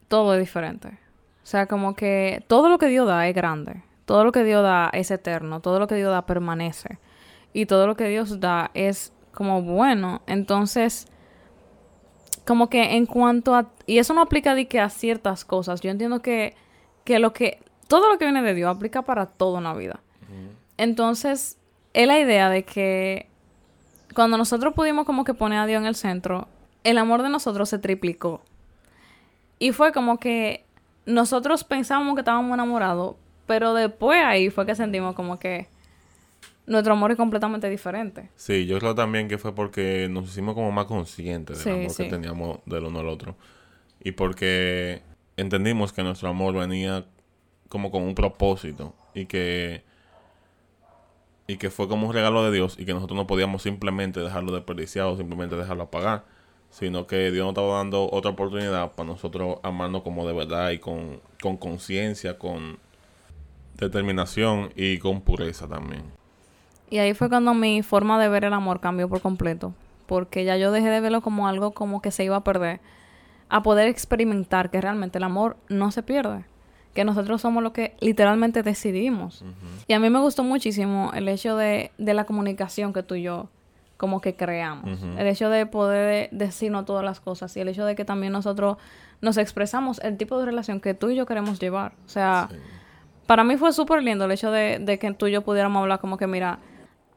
todo 0.07 0.33
es 0.33 0.39
diferente. 0.39 0.99
O 1.43 1.47
sea, 1.47 1.65
como 1.67 1.95
que 1.95 2.43
todo 2.47 2.69
lo 2.69 2.77
que 2.77 2.87
Dios 2.87 3.07
da 3.07 3.27
es 3.27 3.35
grande. 3.35 3.83
Todo 4.05 4.23
lo 4.23 4.31
que 4.31 4.43
Dios 4.43 4.61
da 4.63 4.89
es 4.93 5.11
eterno, 5.11 5.61
todo 5.61 5.79
lo 5.79 5.87
que 5.87 5.95
Dios 5.95 6.11
da 6.11 6.25
permanece. 6.25 6.99
Y 7.53 7.65
todo 7.65 7.87
lo 7.87 7.95
que 7.95 8.07
Dios 8.07 8.39
da 8.39 8.69
es 8.73 9.13
como 9.31 9.61
bueno. 9.61 10.21
Entonces, 10.27 11.07
como 12.45 12.69
que 12.69 12.95
en 12.95 13.05
cuanto 13.05 13.55
a... 13.55 13.71
Y 13.85 13.97
eso 13.97 14.13
no 14.13 14.21
aplica 14.21 14.55
de 14.55 14.67
que 14.67 14.79
a 14.79 14.89
ciertas 14.89 15.45
cosas. 15.45 15.81
Yo 15.81 15.89
entiendo 15.89 16.21
que, 16.21 16.55
que 17.03 17.19
lo 17.19 17.33
que... 17.33 17.59
Todo 17.87 18.11
lo 18.11 18.17
que 18.17 18.25
viene 18.25 18.41
de 18.41 18.55
Dios 18.55 18.75
aplica 18.75 19.03
para 19.03 19.27
toda 19.27 19.59
una 19.59 19.73
vida. 19.73 20.01
Entonces, 20.77 21.57
es 21.93 22.07
la 22.07 22.19
idea 22.19 22.49
de 22.49 22.63
que 22.63 23.27
cuando 24.13 24.37
nosotros 24.37 24.73
pudimos 24.73 25.05
como 25.05 25.23
que 25.23 25.33
poner 25.33 25.59
a 25.59 25.65
Dios 25.65 25.81
en 25.81 25.87
el 25.87 25.95
centro, 25.95 26.47
el 26.83 26.97
amor 26.97 27.23
de 27.23 27.29
nosotros 27.29 27.69
se 27.69 27.79
triplicó. 27.79 28.41
Y 29.59 29.71
fue 29.71 29.91
como 29.91 30.19
que 30.19 30.65
nosotros 31.05 31.63
pensábamos 31.63 32.15
que 32.15 32.21
estábamos 32.21 32.53
enamorados, 32.53 33.15
pero 33.45 33.73
después 33.73 34.23
ahí 34.23 34.49
fue 34.49 34.65
que 34.65 34.75
sentimos 34.75 35.15
como 35.15 35.39
que 35.39 35.67
nuestro 36.67 36.93
amor 36.93 37.11
es 37.11 37.17
completamente 37.17 37.69
diferente. 37.69 38.29
Sí, 38.35 38.65
yo 38.65 38.79
creo 38.79 38.95
también 38.95 39.27
que 39.27 39.37
fue 39.37 39.53
porque 39.53 40.07
nos 40.09 40.25
hicimos 40.25 40.55
como 40.55 40.71
más 40.71 40.85
conscientes 40.85 41.63
del 41.63 41.73
amor 41.73 41.95
que 41.95 42.03
teníamos 42.05 42.59
del 42.65 42.85
uno 42.85 42.99
al 42.99 43.07
otro. 43.07 43.35
Y 44.03 44.11
porque 44.13 45.01
entendimos 45.37 45.93
que 45.93 46.03
nuestro 46.03 46.29
amor 46.29 46.55
venía 46.55 47.05
como 47.69 47.91
con 47.91 48.03
un 48.03 48.15
propósito 48.15 48.95
y 49.13 49.25
que 49.25 49.83
y 51.47 51.57
que 51.57 51.69
fue 51.69 51.87
como 51.87 52.07
un 52.07 52.13
regalo 52.13 52.43
de 52.43 52.55
Dios 52.55 52.75
y 52.79 52.85
que 52.85 52.93
nosotros 52.93 53.17
no 53.17 53.27
podíamos 53.27 53.61
simplemente 53.61 54.19
dejarlo 54.19 54.51
desperdiciado, 54.51 55.17
simplemente 55.17 55.55
dejarlo 55.55 55.83
apagar, 55.83 56.25
sino 56.69 57.07
que 57.07 57.31
Dios 57.31 57.45
nos 57.45 57.53
estaba 57.53 57.77
dando 57.77 58.09
otra 58.11 58.31
oportunidad 58.31 58.91
para 58.93 59.07
nosotros 59.07 59.57
amarnos 59.63 60.01
como 60.01 60.27
de 60.27 60.33
verdad 60.33 60.71
y 60.71 60.79
con 60.79 61.21
conciencia, 61.57 62.39
con, 62.39 62.79
determinación 63.77 64.71
y 64.75 64.97
con 64.99 65.21
pureza 65.21 65.67
también. 65.67 66.03
Y 66.89 66.99
ahí 66.99 67.13
fue 67.13 67.29
cuando 67.29 67.53
mi 67.53 67.81
forma 67.83 68.21
de 68.21 68.29
ver 68.29 68.45
el 68.45 68.53
amor 68.53 68.79
cambió 68.79 69.09
por 69.09 69.21
completo, 69.21 69.73
porque 70.05 70.45
ya 70.45 70.57
yo 70.57 70.71
dejé 70.71 70.89
de 70.89 71.01
verlo 71.01 71.21
como 71.21 71.47
algo 71.47 71.71
como 71.71 72.01
que 72.01 72.11
se 72.11 72.23
iba 72.23 72.37
a 72.37 72.43
perder, 72.43 72.79
a 73.49 73.63
poder 73.63 73.87
experimentar 73.87 74.69
que 74.69 74.81
realmente 74.81 75.17
el 75.17 75.23
amor 75.23 75.57
no 75.67 75.91
se 75.91 76.03
pierde, 76.03 76.45
que 76.95 77.03
nosotros 77.03 77.41
somos 77.41 77.61
lo 77.61 77.73
que 77.73 77.95
literalmente 77.99 78.63
decidimos. 78.63 79.43
Y 79.85 79.93
a 79.93 79.99
mí 79.99 80.09
me 80.09 80.19
gustó 80.19 80.43
muchísimo 80.43 81.11
el 81.13 81.27
hecho 81.27 81.57
de, 81.57 81.91
de 81.97 82.13
la 82.13 82.23
comunicación 82.23 82.93
que 82.93 83.03
tú 83.03 83.15
y 83.15 83.21
yo 83.21 83.49
como 83.97 84.21
que 84.21 84.35
creamos. 84.35 85.03
El 85.17 85.27
hecho 85.27 85.49
de 85.49 85.65
poder 85.65 86.29
decirnos 86.31 86.85
todas 86.85 87.03
las 87.03 87.19
cosas 87.19 87.55
y 87.57 87.59
el 87.59 87.67
hecho 87.67 87.85
de 87.85 87.95
que 87.95 88.05
también 88.05 88.31
nosotros 88.31 88.77
nos 89.21 89.37
expresamos 89.37 89.99
el 89.99 90.17
tipo 90.17 90.39
de 90.39 90.45
relación 90.45 90.79
que 90.79 90.93
tú 90.93 91.09
y 91.09 91.15
yo 91.15 91.25
queremos 91.25 91.59
llevar. 91.59 91.93
O 92.05 92.09
sea, 92.09 92.47
para 93.27 93.43
mí 93.43 93.57
fue 93.57 93.73
súper 93.73 94.01
lindo 94.01 94.25
el 94.25 94.31
hecho 94.31 94.49
de, 94.49 94.79
de, 94.79 94.97
que 94.97 95.13
tú 95.13 95.27
y 95.27 95.31
yo 95.31 95.41
pudiéramos 95.41 95.81
hablar 95.81 95.99
como 95.99 96.17
que, 96.17 96.27
mira, 96.27 96.59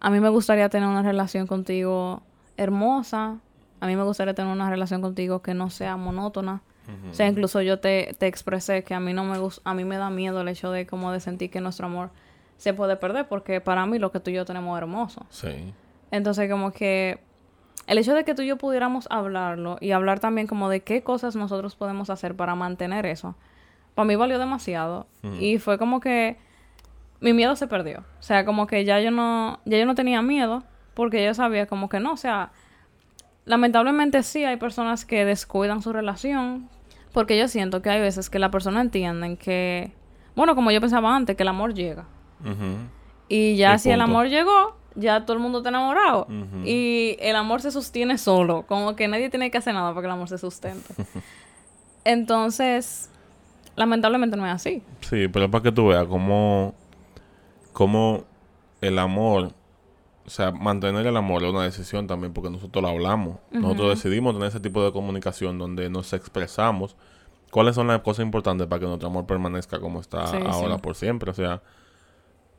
a 0.00 0.10
mí 0.10 0.18
me 0.18 0.28
gustaría 0.28 0.68
tener 0.68 0.88
una 0.88 1.02
relación 1.02 1.46
contigo 1.46 2.22
hermosa, 2.56 3.38
a 3.80 3.86
mí 3.86 3.94
me 3.94 4.02
gustaría 4.02 4.34
tener 4.34 4.52
una 4.52 4.68
relación 4.68 5.00
contigo 5.02 5.40
que 5.40 5.54
no 5.54 5.70
sea 5.70 5.96
monótona. 5.96 6.62
O 7.10 7.14
sea, 7.14 7.26
incluso 7.26 7.60
yo 7.60 7.80
te, 7.80 8.14
te 8.18 8.26
expresé 8.26 8.82
que 8.82 8.94
a 8.94 9.00
mí 9.00 9.12
no 9.12 9.24
me 9.24 9.38
gusta, 9.38 9.60
a 9.68 9.74
mí 9.74 9.84
me 9.84 9.98
da 9.98 10.08
miedo 10.08 10.40
el 10.40 10.48
hecho 10.48 10.70
de 10.70 10.86
como 10.86 11.12
de 11.12 11.20
sentir 11.20 11.50
que 11.50 11.60
nuestro 11.60 11.86
amor 11.86 12.10
se 12.56 12.74
puede 12.74 12.96
perder 12.96 13.28
porque 13.28 13.60
para 13.60 13.84
mí 13.86 13.98
lo 13.98 14.10
que 14.10 14.20
tú 14.20 14.30
y 14.30 14.34
yo 14.34 14.44
tenemos 14.44 14.76
es 14.76 14.82
hermoso. 14.82 15.26
Sí. 15.30 15.72
Entonces 16.10 16.50
como 16.50 16.72
que 16.72 17.20
el 17.86 17.98
hecho 17.98 18.14
de 18.14 18.24
que 18.24 18.34
tú 18.34 18.42
y 18.42 18.46
yo 18.46 18.56
pudiéramos 18.56 19.06
hablarlo 19.10 19.78
y 19.80 19.92
hablar 19.92 20.20
también 20.20 20.46
como 20.46 20.68
de 20.68 20.80
qué 20.80 21.02
cosas 21.02 21.36
nosotros 21.36 21.76
podemos 21.76 22.10
hacer 22.10 22.34
para 22.34 22.54
mantener 22.54 23.06
eso, 23.06 23.34
para 23.94 24.06
mí 24.06 24.16
valió 24.16 24.38
demasiado 24.38 25.06
y 25.40 25.58
fue 25.58 25.78
como 25.78 26.00
que 26.00 26.36
mi 27.20 27.32
miedo 27.32 27.56
se 27.56 27.66
perdió. 27.66 28.00
O 28.18 28.22
sea, 28.22 28.44
como 28.44 28.66
que 28.66 28.84
ya 28.84 29.00
yo 29.00 29.10
no 29.10 29.60
ya 29.64 29.78
yo 29.78 29.86
no 29.86 29.94
tenía 29.94 30.22
miedo 30.22 30.64
porque 30.94 31.24
yo 31.24 31.34
sabía 31.34 31.66
como 31.66 31.88
que 31.88 32.00
no, 32.00 32.12
o 32.12 32.16
sea, 32.16 32.50
lamentablemente 33.44 34.22
sí 34.22 34.44
hay 34.44 34.56
personas 34.56 35.04
que 35.04 35.24
descuidan 35.24 35.80
su 35.82 35.92
relación 35.92 36.68
porque 37.12 37.38
yo 37.38 37.48
siento 37.48 37.82
que 37.82 37.90
hay 37.90 38.00
veces 38.00 38.30
que 38.30 38.38
la 38.38 38.50
persona 38.50 38.80
entienden 38.80 39.36
que, 39.36 39.92
bueno, 40.36 40.54
como 40.54 40.70
yo 40.70 40.80
pensaba 40.80 41.14
antes, 41.14 41.36
que 41.36 41.42
el 41.42 41.48
amor 41.48 41.74
llega. 41.74 42.06
Y 43.28 43.56
ya 43.56 43.78
si 43.78 43.90
el 43.90 44.00
amor 44.00 44.28
llegó, 44.28 44.76
ya 44.94 45.24
todo 45.24 45.36
el 45.36 45.42
mundo 45.42 45.58
está 45.58 45.70
enamorado. 45.70 46.26
Y 46.64 47.16
el 47.20 47.36
amor 47.36 47.60
se 47.60 47.70
sostiene 47.70 48.18
solo. 48.18 48.64
Como 48.66 48.96
que 48.96 49.08
nadie 49.08 49.30
tiene 49.30 49.50
que 49.50 49.58
hacer 49.58 49.74
nada 49.74 49.90
para 49.90 50.02
que 50.02 50.06
el 50.06 50.12
amor 50.12 50.28
se 50.28 50.38
sustente. 50.38 50.94
Entonces, 52.04 53.10
lamentablemente 53.76 54.36
no 54.36 54.46
es 54.46 54.52
así. 54.52 54.82
Sí, 55.00 55.28
pero 55.28 55.46
es 55.46 55.50
para 55.50 55.62
que 55.62 55.72
tú 55.72 55.88
veas 55.88 56.06
cómo, 56.06 56.74
cómo 57.72 58.24
el 58.80 58.98
amor 58.98 59.52
o 60.28 60.30
sea, 60.30 60.52
mantener 60.52 61.06
el 61.06 61.16
amor 61.16 61.42
es 61.42 61.48
una 61.48 61.62
decisión 61.62 62.06
también 62.06 62.34
porque 62.34 62.50
nosotros 62.50 62.82
lo 62.82 62.90
hablamos. 62.90 63.38
Nosotros 63.50 63.88
decidimos 63.88 64.34
tener 64.34 64.50
ese 64.50 64.60
tipo 64.60 64.84
de 64.84 64.92
comunicación 64.92 65.56
donde 65.56 65.88
nos 65.88 66.12
expresamos 66.12 66.96
cuáles 67.50 67.74
son 67.74 67.86
las 67.86 68.02
cosas 68.02 68.26
importantes 68.26 68.66
para 68.66 68.78
que 68.78 68.86
nuestro 68.86 69.08
amor 69.08 69.24
permanezca 69.24 69.80
como 69.80 70.02
está 70.02 70.24
ahora 70.46 70.76
por 70.76 70.96
siempre. 70.96 71.30
O 71.30 71.34
sea, 71.34 71.62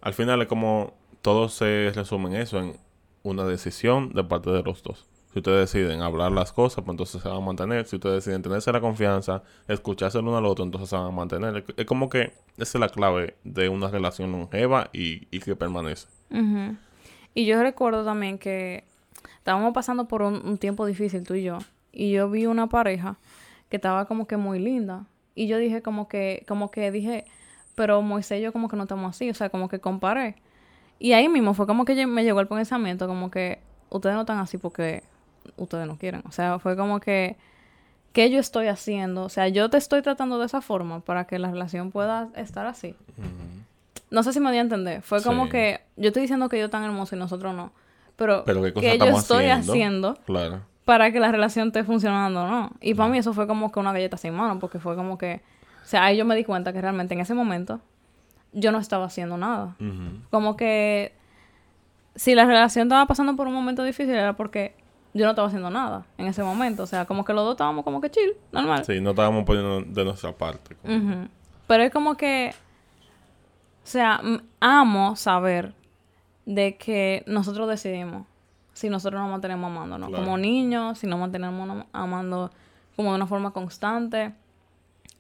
al 0.01 0.15
final 0.15 0.41
es 0.41 0.47
como 0.47 0.95
todo 1.21 1.47
se 1.47 1.91
resume 1.93 2.29
en 2.29 2.41
eso, 2.41 2.57
en 2.57 2.75
una 3.21 3.45
decisión 3.45 4.13
de 4.13 4.23
parte 4.23 4.49
de 4.49 4.63
los 4.63 4.81
dos. 4.81 5.05
Si 5.31 5.37
ustedes 5.37 5.71
deciden 5.71 6.01
hablar 6.01 6.31
las 6.31 6.51
cosas, 6.51 6.83
pues 6.83 6.93
entonces 6.93 7.21
se 7.21 7.29
van 7.29 7.37
a 7.37 7.41
mantener. 7.41 7.85
Si 7.85 7.97
ustedes 7.97 8.25
deciden 8.25 8.41
tenerse 8.41 8.71
la 8.71 8.81
confianza, 8.81 9.43
escucharse 9.67 10.17
el 10.17 10.25
uno 10.25 10.37
al 10.37 10.45
otro, 10.47 10.65
entonces 10.65 10.89
se 10.89 10.95
van 10.95 11.05
a 11.05 11.11
mantener. 11.11 11.65
Es 11.77 11.85
como 11.85 12.09
que 12.09 12.33
esa 12.57 12.79
es 12.79 12.79
la 12.79 12.89
clave 12.89 13.35
de 13.43 13.69
una 13.69 13.89
relación 13.89 14.31
longeva 14.31 14.89
y, 14.91 15.27
y 15.29 15.39
que 15.39 15.55
permanece. 15.55 16.07
Y 17.33 17.45
yo 17.45 17.61
recuerdo 17.61 18.03
también 18.03 18.37
que 18.37 18.83
estábamos 19.37 19.73
pasando 19.73 20.07
por 20.07 20.21
un, 20.21 20.57
tiempo 20.57 20.85
difícil 20.85 21.23
tú 21.23 21.35
y 21.35 21.43
yo. 21.43 21.59
Y 21.91 22.11
yo 22.11 22.29
vi 22.29 22.45
una 22.45 22.67
pareja 22.67 23.17
que 23.69 23.77
estaba 23.77 24.05
como 24.05 24.27
que 24.27 24.37
muy 24.37 24.59
linda. 24.59 25.05
Y 25.35 25.47
yo 25.47 25.57
dije 25.57 25.81
como 25.81 26.07
que, 26.07 26.43
como 26.47 26.71
que 26.71 26.91
dije, 26.91 27.25
pero 27.75 28.01
Moisés 28.01 28.39
y 28.39 28.43
yo 28.43 28.51
como 28.53 28.67
que 28.67 28.75
no 28.75 28.83
estamos 28.83 29.15
así. 29.15 29.29
O 29.29 29.33
sea, 29.33 29.49
como 29.49 29.69
que 29.69 29.79
comparé. 29.79 30.35
Y 30.99 31.13
ahí 31.13 31.29
mismo 31.29 31.53
fue 31.53 31.65
como 31.65 31.85
que 31.85 32.05
me 32.05 32.23
llegó 32.23 32.41
el 32.41 32.47
pensamiento 32.47 33.07
como 33.07 33.31
que 33.31 33.59
ustedes 33.89 34.15
no 34.15 34.21
están 34.21 34.39
así 34.39 34.57
porque 34.57 35.03
ustedes 35.57 35.87
no 35.87 35.97
quieren. 35.97 36.21
O 36.27 36.31
sea, 36.31 36.59
fue 36.59 36.75
como 36.75 36.99
que, 36.99 37.37
¿qué 38.13 38.29
yo 38.29 38.39
estoy 38.39 38.67
haciendo? 38.67 39.23
O 39.23 39.29
sea, 39.29 39.47
yo 39.47 39.69
te 39.69 39.77
estoy 39.77 40.01
tratando 40.01 40.39
de 40.39 40.45
esa 40.45 40.61
forma 40.61 40.99
para 40.99 41.25
que 41.25 41.39
la 41.39 41.51
relación 41.51 41.91
pueda 41.91 42.29
estar 42.35 42.65
así. 42.65 42.95
No 44.11 44.23
sé 44.23 44.33
si 44.33 44.39
me 44.39 44.51
di 44.51 44.57
a 44.57 44.61
entender. 44.61 45.01
Fue 45.01 45.21
como 45.21 45.49
que 45.49 45.81
yo 45.95 46.07
estoy 46.07 46.23
diciendo 46.23 46.49
que 46.49 46.59
yo 46.59 46.69
tan 46.69 46.83
hermoso 46.83 47.15
y 47.15 47.19
nosotros 47.19 47.53
no. 47.53 47.71
Pero, 48.15 48.43
¿qué, 48.43 48.97
yo 48.97 49.05
estoy 49.05 49.45
haciendo, 49.45 50.15
claro. 50.25 50.61
para 50.83 51.11
que 51.11 51.21
la 51.21 51.31
relación 51.31 51.67
esté 51.67 51.85
funcionando 51.85 52.45
no? 52.45 52.71
Y 52.81 52.93
para 52.93 53.09
mí 53.09 53.17
eso 53.17 53.33
fue 53.33 53.47
como 53.47 53.71
que 53.71 53.79
una 53.79 53.93
galleta 53.93 54.17
sin 54.17 54.33
mano, 54.33 54.59
porque 54.59 54.79
fue 54.79 54.95
como 54.95 55.17
que... 55.17 55.41
O 55.83 55.85
sea, 55.85 56.03
ahí 56.03 56.17
yo 56.17 56.25
me 56.25 56.35
di 56.35 56.43
cuenta 56.43 56.73
que 56.73 56.81
realmente 56.81 57.13
en 57.13 57.21
ese 57.21 57.33
momento 57.33 57.79
yo 58.51 58.71
no 58.71 58.77
estaba 58.77 59.05
haciendo 59.05 59.37
nada. 59.37 59.75
Como 60.31 60.57
que 60.57 61.13
si 62.15 62.35
la 62.35 62.45
relación 62.45 62.87
estaba 62.87 63.05
pasando 63.05 63.35
por 63.35 63.47
un 63.47 63.53
momento 63.53 63.83
difícil 63.83 64.13
era 64.13 64.33
porque 64.33 64.75
yo 65.13 65.25
no 65.25 65.31
estaba 65.31 65.47
haciendo 65.47 65.69
nada 65.69 66.05
en 66.17 66.27
ese 66.27 66.43
momento. 66.43 66.83
O 66.83 66.87
sea, 66.87 67.05
como 67.05 67.23
que 67.23 67.33
los 67.33 67.45
dos 67.45 67.53
estábamos 67.53 67.85
como 67.85 68.01
que 68.01 68.09
chill, 68.09 68.33
normal. 68.51 68.83
Sí, 68.85 68.99
no 68.99 69.11
estábamos 69.11 69.45
poniendo 69.45 69.81
de 69.81 70.03
nuestra 70.03 70.33
parte. 70.33 70.75
Pero 71.67 71.83
es 71.83 71.91
como 71.91 72.15
que 72.15 72.53
sea, 73.89 74.21
amo 74.59 75.15
saber 75.15 75.73
de 76.45 76.77
que 76.77 77.23
nosotros 77.27 77.67
decidimos 77.67 78.25
si 78.79 78.89
nosotros 78.89 79.21
nos 79.21 79.29
mantenemos 79.29 79.69
amando, 79.69 79.97
¿no? 79.97 80.09
Como 80.09 80.37
niños, 80.37 80.99
si 80.99 81.07
nos 81.07 81.19
mantenemos 81.19 81.85
amando 81.91 82.49
como 82.95 83.09
de 83.09 83.15
una 83.15 83.27
forma 83.27 83.51
constante. 83.51 84.33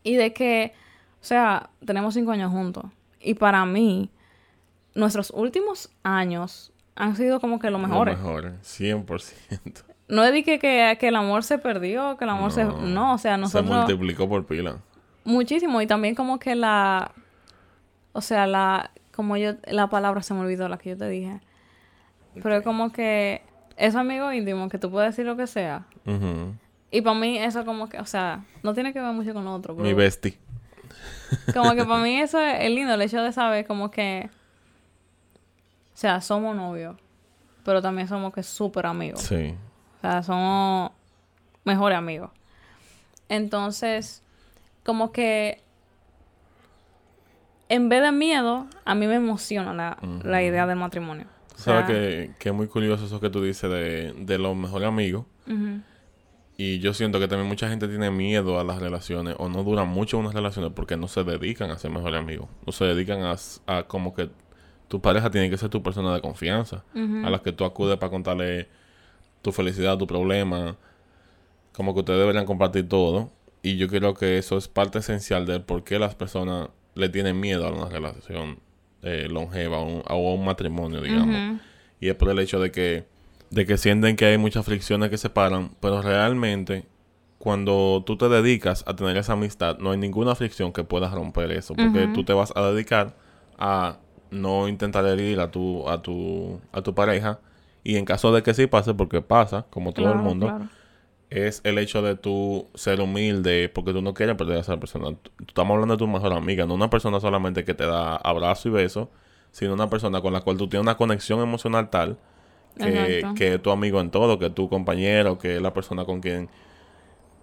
Y 0.01 0.15
de 0.15 0.31
que, 0.31 0.73
o 1.21 1.25
sea, 1.25 1.69
tenemos 1.85 2.13
cinco 2.13 2.31
años 2.31 2.51
juntos. 2.51 2.85
Y 3.19 3.33
para 3.33 3.65
mí, 3.65 4.09
nuestros 4.95 5.31
últimos 5.31 5.89
años 6.03 6.71
han 6.95 7.17
sido 7.17 7.41
como 7.41 7.59
que 7.59 7.69
lo 7.69 7.79
mejores. 7.79 8.17
Lo 8.17 8.23
mejores, 8.23 8.53
100%. 8.63 9.83
No 10.07 10.23
es 10.23 10.31
de 10.31 10.43
que, 10.43 10.57
que, 10.57 11.07
el 11.07 11.15
amor 11.17 11.43
se 11.43 11.57
perdió, 11.57 12.17
que 12.17 12.23
el 12.23 12.29
amor 12.31 12.51
se... 12.51 12.63
No, 12.63 13.13
o 13.13 13.17
sea, 13.17 13.35
nosotros... 13.35 13.69
Se 13.69 13.77
multiplicó 13.77 14.27
por 14.27 14.45
pila. 14.45 14.77
Muchísimo. 15.25 15.81
Y 15.81 15.85
también 15.85 16.15
como 16.15 16.39
que 16.39 16.55
la 16.55 17.11
o 18.19 18.21
sea, 18.21 18.47
la, 18.47 18.91
como 19.15 19.37
yo, 19.37 19.53
la 19.65 19.89
palabra 19.89 20.21
se 20.21 20.33
me 20.33 20.41
olvidó, 20.41 20.67
la 20.67 20.77
que 20.77 20.89
yo 20.89 20.97
te 20.97 21.07
dije. 21.07 21.39
Pero 22.35 22.57
es 22.57 22.63
como 22.63 22.91
que 22.91 23.41
es 23.77 23.95
amigo 23.95 24.31
íntimo, 24.33 24.67
que 24.67 24.77
tú 24.77 24.91
puedes 24.91 25.11
decir 25.11 25.25
lo 25.25 25.37
que 25.37 25.47
sea. 25.47 25.85
Y 26.91 27.01
para 27.01 27.17
mí 27.17 27.37
eso 27.37 27.63
como 27.65 27.87
que, 27.87 27.97
o 27.97 28.05
sea, 28.05 28.43
no 28.61 28.73
tiene 28.73 28.91
que 28.91 28.99
ver 28.99 29.13
mucho 29.13 29.33
con 29.33 29.47
otro. 29.47 29.73
Mi 29.75 29.93
bestie. 29.93 30.37
Como 31.53 31.73
que 31.75 31.85
para 31.85 32.03
mí 32.03 32.19
eso 32.21 32.39
es, 32.39 32.69
lindo, 32.69 32.93
el 32.93 33.01
hecho 33.01 33.21
de 33.21 33.31
saber 33.31 33.65
como 33.65 33.89
que, 33.89 34.29
o 35.93 35.97
sea, 35.97 36.19
somos 36.19 36.55
novios, 36.55 36.97
pero 37.63 37.81
también 37.81 38.09
somos 38.09 38.33
que 38.33 38.43
súper 38.43 38.85
amigos. 38.85 39.21
Sí. 39.21 39.55
O 39.97 40.01
sea, 40.01 40.23
somos 40.23 40.91
mejores 41.63 41.97
amigos. 41.97 42.31
Entonces, 43.29 44.23
como 44.83 45.13
que 45.13 45.61
en 47.69 47.87
vez 47.87 48.01
de 48.01 48.11
miedo, 48.11 48.67
a 48.83 48.95
mí 48.95 49.07
me 49.07 49.15
emociona 49.15 49.97
la, 50.23 50.43
idea 50.43 50.67
del 50.67 50.77
matrimonio. 50.77 51.27
Sabes 51.55 51.85
que, 51.85 52.31
que, 52.39 52.49
es 52.49 52.55
muy 52.55 52.67
curioso 52.67 53.05
eso 53.05 53.19
que 53.19 53.29
tú 53.29 53.43
dices 53.43 53.69
de, 53.69 54.13
de 54.17 54.37
los 54.37 54.55
mejores 54.55 54.87
amigos. 54.87 55.25
Y 56.57 56.79
yo 56.79 56.93
siento 56.93 57.19
que 57.19 57.29
también 57.29 57.47
mucha 57.47 57.69
gente 57.69 57.87
tiene 57.87 58.11
miedo 58.11 58.59
a 58.59 58.65
las 58.65 58.81
relaciones 58.81 59.35
o 59.39 59.47
no 59.47 59.63
duran 59.63 59.87
mucho 59.87 60.17
unas 60.17 60.33
relaciones 60.33 60.73
porque 60.75 60.97
no 60.97 61.07
se 61.07 61.23
dedican 61.23 61.71
a 61.71 61.77
ser 61.77 61.89
mejores 61.89 62.19
amigos. 62.19 62.49
No 62.65 62.73
se 62.73 62.83
dedican 62.83 63.21
a, 63.23 63.35
a 63.65 63.83
como 63.83 64.13
que 64.13 64.29
tu 64.89 64.99
pareja 65.01 65.29
tiene 65.29 65.49
que 65.49 65.57
ser 65.57 65.69
tu 65.69 65.81
persona 65.81 66.13
de 66.13 66.19
confianza. 66.19 66.83
A 66.93 67.29
la 67.29 67.39
que 67.39 67.53
tú 67.53 67.63
acudes 67.63 67.97
para 67.97 68.09
contarle 68.09 68.67
tu 69.41 69.51
felicidad, 69.51 69.97
tu 69.97 70.05
problema. 70.05 70.75
Como 71.71 71.93
que 71.93 72.01
ustedes 72.01 72.19
deberían 72.19 72.45
compartir 72.45 72.89
todo. 72.89 73.31
Y 73.61 73.77
yo 73.77 73.87
creo 73.87 74.13
que 74.13 74.37
eso 74.37 74.57
es 74.57 74.67
parte 74.67 74.99
esencial 74.99 75.45
de 75.45 75.59
por 75.61 75.83
qué 75.83 75.97
las 75.99 76.15
personas 76.15 76.69
le 76.95 77.09
tienen 77.09 77.39
miedo 77.39 77.67
a 77.67 77.71
una 77.71 77.89
relación 77.89 78.59
eh, 79.01 79.27
longeva 79.29 79.79
o 79.79 80.03
a 80.05 80.15
un 80.15 80.45
matrimonio, 80.45 81.01
digamos. 81.01 81.61
Y 81.99 82.09
es 82.09 82.15
por 82.15 82.29
el 82.29 82.39
hecho 82.39 82.59
de 82.59 82.71
que, 82.71 83.05
de 83.49 83.65
que 83.65 83.77
sienten 83.77 84.15
que 84.15 84.25
hay 84.25 84.37
muchas 84.37 84.65
fricciones 84.65 85.09
que 85.09 85.17
separan, 85.17 85.71
pero 85.79 86.01
realmente 86.01 86.85
cuando 87.39 88.03
tú 88.05 88.17
te 88.17 88.27
dedicas 88.27 88.83
a 88.85 88.95
tener 88.95 89.15
esa 89.17 89.33
amistad, 89.33 89.77
no 89.79 89.91
hay 89.91 89.97
ninguna 89.97 90.35
fricción 90.35 90.73
que 90.73 90.83
pueda 90.83 91.09
romper 91.09 91.51
eso, 91.51 91.73
porque 91.73 92.09
tú 92.13 92.25
te 92.25 92.33
vas 92.33 92.51
a 92.55 92.69
dedicar 92.71 93.15
a 93.57 93.97
no 94.29 94.67
intentar 94.67 95.05
herir 95.05 95.39
a 95.39 95.49
tu, 95.49 95.87
a 95.89 96.01
tu, 96.01 96.59
a 96.73 96.81
tu 96.81 96.93
pareja, 96.93 97.39
y 97.81 97.95
en 97.95 98.03
caso 98.03 98.33
de 98.33 98.43
que 98.43 98.53
sí 98.53 98.67
pase, 98.67 98.93
porque 98.93 99.21
pasa, 99.21 99.65
como 99.69 99.93
todo 99.93 100.11
el 100.11 100.17
mundo, 100.17 100.69
es 101.29 101.61
el 101.63 101.77
hecho 101.77 102.01
de 102.01 102.15
tú 102.15 102.67
ser 102.73 103.01
humilde 103.01 103.69
porque 103.69 103.93
tú 103.93 104.01
no 104.01 104.13
quieres 104.13 104.35
perder 104.35 104.57
a 104.57 104.61
esa 104.61 104.79
persona. 104.79 105.15
Estamos 105.47 105.75
hablando 105.75 105.95
de 105.95 105.99
tu 105.99 106.07
mejor 106.07 106.33
amiga, 106.33 106.65
no 106.65 106.73
una 106.73 106.89
persona 106.89 107.19
solamente 107.19 107.63
que 107.63 107.73
te 107.73 107.85
da 107.85 108.15
abrazo 108.15 108.69
y 108.69 108.71
beso, 108.71 109.09
sino 109.51 109.73
una 109.73 109.89
persona 109.89 110.21
con 110.21 110.33
la 110.33 110.41
cual 110.41 110.57
tú 110.57 110.67
tienes 110.67 110.83
una 110.83 110.97
conexión 110.97 111.39
emocional 111.41 111.89
tal 111.89 112.17
que, 112.77 113.25
que 113.35 113.55
es 113.55 113.61
tu 113.61 113.71
amigo 113.71 113.99
en 114.01 114.09
todo, 114.09 114.39
que 114.39 114.47
es 114.47 114.55
tu 114.55 114.69
compañero, 114.69 115.37
que 115.37 115.57
es 115.57 115.61
la 115.61 115.73
persona 115.73 116.05
con 116.05 116.21
quien 116.21 116.49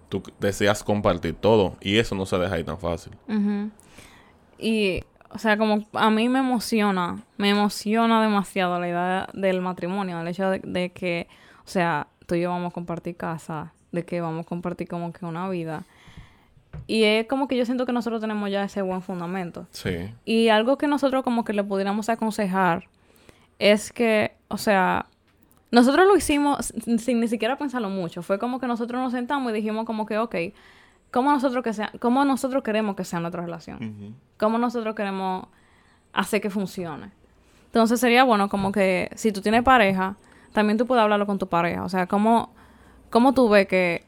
tú 0.09 0.23
deseas 0.39 0.83
compartir 0.83 1.35
todo. 1.35 1.77
Y 1.81 1.97
eso 1.97 2.15
no 2.15 2.25
se 2.25 2.37
deja 2.37 2.55
ahí 2.55 2.63
tan 2.63 2.79
fácil. 2.79 3.13
Y, 4.57 5.03
o 5.29 5.37
sea, 5.37 5.57
como 5.57 5.85
a 5.93 6.09
mí 6.09 6.29
me 6.29 6.39
emociona, 6.39 7.23
me 7.37 7.49
emociona 7.49 8.21
demasiado 8.21 8.79
la 8.79 8.87
idea 8.87 9.29
del 9.33 9.61
matrimonio, 9.61 10.19
el 10.19 10.27
hecho 10.27 10.49
de, 10.49 10.59
de 10.59 10.91
que, 10.91 11.27
o 11.59 11.69
sea, 11.69 12.07
tú 12.25 12.35
y 12.35 12.41
yo 12.41 12.49
vamos 12.49 12.71
a 12.71 12.73
compartir 12.73 13.15
casa, 13.15 13.73
de 13.91 14.05
que 14.05 14.21
vamos 14.21 14.45
a 14.45 14.49
compartir 14.49 14.87
como 14.87 15.11
que 15.13 15.25
una 15.25 15.49
vida. 15.49 15.83
Y 16.85 17.03
es 17.03 17.27
como 17.27 17.47
que 17.47 17.57
yo 17.57 17.65
siento 17.65 17.85
que 17.85 17.91
nosotros 17.93 18.21
tenemos 18.21 18.49
ya 18.51 18.63
ese 18.63 18.81
buen 18.81 19.01
fundamento. 19.01 19.67
Sí. 19.71 20.13
Y 20.25 20.49
algo 20.49 20.77
que 20.77 20.87
nosotros 20.87 21.23
como 21.23 21.43
que 21.43 21.53
le 21.53 21.63
pudiéramos 21.63 22.09
aconsejar 22.09 22.85
es 23.59 23.91
que, 23.91 24.33
o 24.47 24.57
sea, 24.57 25.07
nosotros 25.71 26.07
lo 26.07 26.15
hicimos 26.15 26.73
sin, 26.83 26.99
sin 26.99 27.19
ni 27.19 27.27
siquiera 27.27 27.57
pensarlo 27.57 27.89
mucho. 27.89 28.21
Fue 28.21 28.39
como 28.39 28.59
que 28.59 28.67
nosotros 28.67 29.01
nos 29.01 29.11
sentamos 29.11 29.51
y 29.51 29.55
dijimos 29.55 29.85
como 29.85 30.05
que, 30.05 30.17
ok, 30.17 30.35
¿cómo 31.11 31.31
nosotros, 31.31 31.63
que 31.63 31.73
sea, 31.73 31.91
cómo 31.99 32.23
nosotros 32.25 32.63
queremos 32.63 32.95
que 32.95 33.03
sea 33.03 33.19
nuestra 33.19 33.41
relación? 33.41 33.77
Ujú. 33.77 34.13
¿Cómo 34.37 34.57
nosotros 34.57 34.95
queremos 34.95 35.47
hacer 36.13 36.41
que 36.41 36.49
funcione? 36.49 37.11
Entonces 37.65 37.99
sería 37.99 38.23
bueno 38.23 38.49
como 38.49 38.71
que 38.71 39.09
si 39.15 39.31
tú 39.31 39.41
tienes 39.41 39.63
pareja, 39.63 40.15
también 40.53 40.77
tú 40.77 40.87
puedes 40.87 41.03
hablarlo 41.03 41.25
con 41.25 41.37
tu 41.37 41.47
pareja. 41.47 41.83
O 41.83 41.89
sea, 41.89 42.07
¿cómo, 42.07 42.53
cómo 43.09 43.33
tú 43.33 43.49
ves 43.49 43.67
que... 43.67 44.03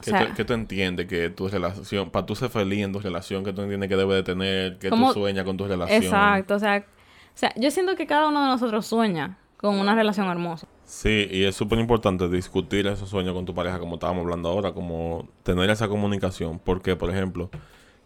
O 0.00 0.02
sea, 0.02 0.32
tú, 0.32 0.52
entiendes 0.52 1.06
que 1.06 1.28
tu 1.28 1.48
relación, 1.48 2.10
para 2.10 2.24
tú 2.24 2.36
ser 2.36 2.50
feliz 2.50 2.84
en 2.84 2.92
tu 2.92 3.00
relación, 3.00 3.44
que 3.44 3.52
tú 3.52 3.62
entiendes 3.62 3.88
que 3.88 3.96
debe 3.96 4.14
de 4.14 4.22
tener, 4.22 4.78
que 4.78 4.90
¿Cómo- 4.90 5.08
tú 5.08 5.20
sueñas 5.20 5.44
con 5.44 5.56
tu 5.56 5.66
relación. 5.66 6.02
exacto, 6.04 6.54
o 6.54 6.58
sea, 6.60 6.86
o 7.34 7.38
sea, 7.38 7.52
yo 7.56 7.70
siento 7.72 7.96
que 7.96 8.06
cada 8.06 8.28
uno 8.28 8.42
de 8.42 8.48
nosotros 8.48 8.86
sueña 8.86 9.38
con 9.56 9.76
una 9.76 9.94
relación 9.94 10.28
hermosa. 10.28 10.68
Sí, 10.84 11.28
y 11.30 11.44
es 11.44 11.54
súper 11.56 11.78
importante 11.80 12.28
discutir 12.28 12.86
esos 12.86 13.08
sueños 13.10 13.34
con 13.34 13.44
tu 13.44 13.54
pareja, 13.54 13.78
como 13.78 13.94
estábamos 13.94 14.22
hablando 14.22 14.48
ahora, 14.48 14.72
como 14.72 15.28
tener 15.42 15.68
esa 15.68 15.88
comunicación. 15.88 16.60
Porque, 16.60 16.96
por 16.96 17.10
ejemplo, 17.10 17.50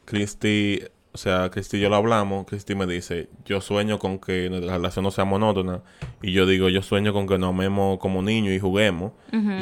Cristi, 0.04 0.82
o 1.14 1.18
sea, 1.18 1.50
Cristi 1.50 1.76
y 1.76 1.80
yo 1.80 1.88
lo 1.90 1.96
hablamos, 1.96 2.46
Cristi 2.46 2.74
me 2.74 2.86
dice, 2.86 3.28
yo 3.44 3.60
sueño 3.60 3.98
con 3.98 4.18
que 4.18 4.48
nuestra 4.48 4.74
relación 4.76 5.02
no 5.04 5.10
sea 5.10 5.24
monótona, 5.24 5.82
y 6.22 6.32
yo 6.32 6.46
digo, 6.46 6.68
yo 6.70 6.82
sueño 6.82 7.12
con 7.12 7.26
que 7.26 7.36
nos 7.38 7.50
amemos 7.50 7.98
como 7.98 8.22
niños 8.22 8.54
y 8.54 8.58
juguemos, 8.58 9.12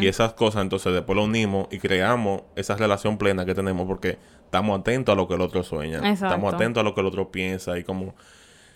y 0.01 0.07
esas 0.07 0.33
cosas 0.35 0.63
entonces 0.63 0.93
después 0.93 1.17
lo 1.17 1.25
unimos 1.25 1.67
y 1.73 1.79
creamos 1.79 2.43
esa 2.57 2.77
relación 2.77 3.19
plena 3.19 3.45
que 3.45 3.55
tenemos 3.55 3.87
porque 3.87 4.19
estamos 4.45 4.79
atentos 4.81 5.13
a 5.13 5.17
lo 5.17 5.27
que 5.29 5.35
el 5.35 5.41
otro 5.41 5.63
sueña, 5.63 5.99
Exacto. 5.99 6.27
estamos 6.27 6.55
atentos 6.55 6.81
a 6.81 6.85
lo 6.85 6.95
que 6.95 7.01
el 7.01 7.07
otro 7.09 7.31
piensa, 7.33 7.79
y 7.79 7.85
como 7.85 8.15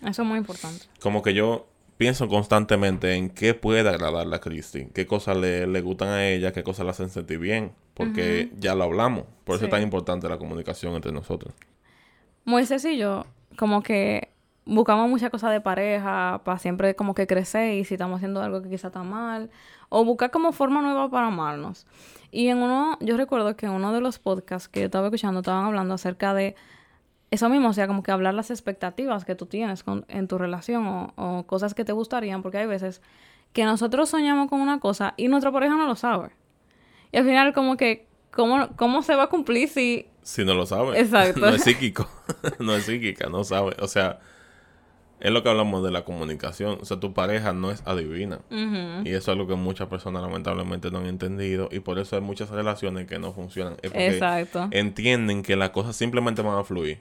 Eso 0.02 0.22
es 0.22 0.28
muy 0.28 0.38
importante. 0.38 0.86
como 1.00 1.22
que 1.22 1.32
yo 1.34 1.66
pienso 1.96 2.26
constantemente 2.26 3.14
en 3.14 3.30
qué 3.30 3.54
puede 3.54 3.88
agradarle 3.88 4.34
a 4.34 4.40
Christy, 4.40 4.88
qué 4.92 5.06
cosas 5.06 5.36
le, 5.36 5.68
le 5.68 5.80
gustan 5.80 6.08
a 6.08 6.26
ella, 6.26 6.52
qué 6.52 6.64
cosas 6.64 6.84
la 6.84 6.90
hacen 6.90 7.08
sentir 7.08 7.38
bien, 7.38 7.70
porque 7.94 8.50
ya 8.58 8.74
lo 8.74 8.82
hablamos. 8.82 9.24
Por 9.44 9.54
eso 9.54 9.60
Sí. 9.60 9.64
es 9.66 9.70
tan 9.70 9.82
importante 9.82 10.28
la 10.28 10.36
comunicación 10.38 10.94
entre 10.96 11.12
nosotros. 11.12 11.54
Moisés 12.44 12.84
y 12.84 12.96
yo, 12.96 13.26
como 13.56 13.82
que 13.82 14.34
buscamos 14.66 15.08
muchas 15.08 15.30
cosas 15.30 15.52
de 15.52 15.60
pareja 15.60 16.40
para 16.44 16.58
siempre 16.58 16.94
como 16.94 17.14
que 17.14 17.26
crecer 17.26 17.74
y 17.74 17.84
si 17.84 17.94
estamos 17.94 18.16
haciendo 18.16 18.42
algo 18.42 18.62
que 18.62 18.70
quizá 18.70 18.88
está 18.88 19.02
mal, 19.02 19.50
o 19.88 20.04
buscar 20.04 20.30
como 20.30 20.52
forma 20.52 20.80
nueva 20.82 21.10
para 21.10 21.28
amarnos. 21.28 21.86
Y 22.30 22.48
en 22.48 22.58
uno, 22.58 22.98
yo 23.00 23.16
recuerdo 23.16 23.56
que 23.56 23.66
en 23.66 23.72
uno 23.72 23.92
de 23.92 24.00
los 24.00 24.18
podcasts 24.18 24.68
que 24.68 24.80
yo 24.80 24.86
estaba 24.86 25.06
escuchando 25.06 25.40
estaban 25.40 25.66
hablando 25.66 25.94
acerca 25.94 26.34
de 26.34 26.56
eso 27.30 27.48
mismo, 27.48 27.68
o 27.68 27.72
sea, 27.72 27.86
como 27.86 28.02
que 28.02 28.12
hablar 28.12 28.34
las 28.34 28.50
expectativas 28.50 29.24
que 29.24 29.34
tú 29.34 29.46
tienes 29.46 29.82
con, 29.82 30.04
en 30.08 30.28
tu 30.28 30.38
relación 30.38 30.86
o, 30.86 31.12
o 31.16 31.46
cosas 31.46 31.74
que 31.74 31.84
te 31.84 31.92
gustarían, 31.92 32.42
porque 32.42 32.58
hay 32.58 32.66
veces 32.66 33.02
que 33.52 33.64
nosotros 33.64 34.08
soñamos 34.08 34.48
con 34.48 34.60
una 34.60 34.80
cosa 34.80 35.14
y 35.16 35.28
nuestra 35.28 35.52
pareja 35.52 35.76
no 35.76 35.86
lo 35.86 35.96
sabe. 35.96 36.30
Y 37.12 37.16
al 37.16 37.24
final 37.24 37.52
como 37.52 37.76
que, 37.76 38.06
¿cómo, 38.34 38.68
cómo 38.76 39.02
se 39.02 39.14
va 39.14 39.24
a 39.24 39.28
cumplir 39.28 39.68
si 39.68 40.06
Si 40.22 40.44
no 40.44 40.54
lo 40.54 40.66
sabe. 40.66 40.98
Exacto. 41.00 41.40
no 41.40 41.48
es 41.48 41.62
psíquico. 41.62 42.08
no 42.58 42.74
es 42.74 42.84
psíquica, 42.84 43.28
no 43.28 43.44
sabe. 43.44 43.74
O 43.80 43.88
sea, 43.88 44.18
es 45.20 45.30
lo 45.30 45.42
que 45.42 45.48
hablamos 45.48 45.82
de 45.82 45.90
la 45.90 46.04
comunicación. 46.04 46.76
O 46.82 46.84
sea, 46.84 47.00
tu 47.00 47.14
pareja 47.14 47.52
no 47.54 47.70
es 47.70 47.82
adivina. 47.86 48.40
Y 48.50 49.10
eso 49.14 49.32
es 49.32 49.38
lo 49.38 49.46
que 49.46 49.54
muchas 49.54 49.88
personas 49.88 50.22
lamentablemente 50.22 50.90
no 50.90 50.98
han 50.98 51.06
entendido. 51.06 51.68
Y 51.72 51.80
por 51.80 51.98
eso 51.98 52.16
hay 52.16 52.20
muchas 52.22 52.50
relaciones 52.50 53.06
que 53.06 53.18
no 53.18 53.32
funcionan. 53.32 53.74
Es 53.80 53.90
porque 53.90 54.08
Exacto. 54.08 54.68
entienden 54.70 55.42
que 55.42 55.56
las 55.56 55.70
cosas 55.70 55.96
simplemente 55.96 56.42
van 56.42 56.58
a 56.58 56.64
fluir. 56.64 57.00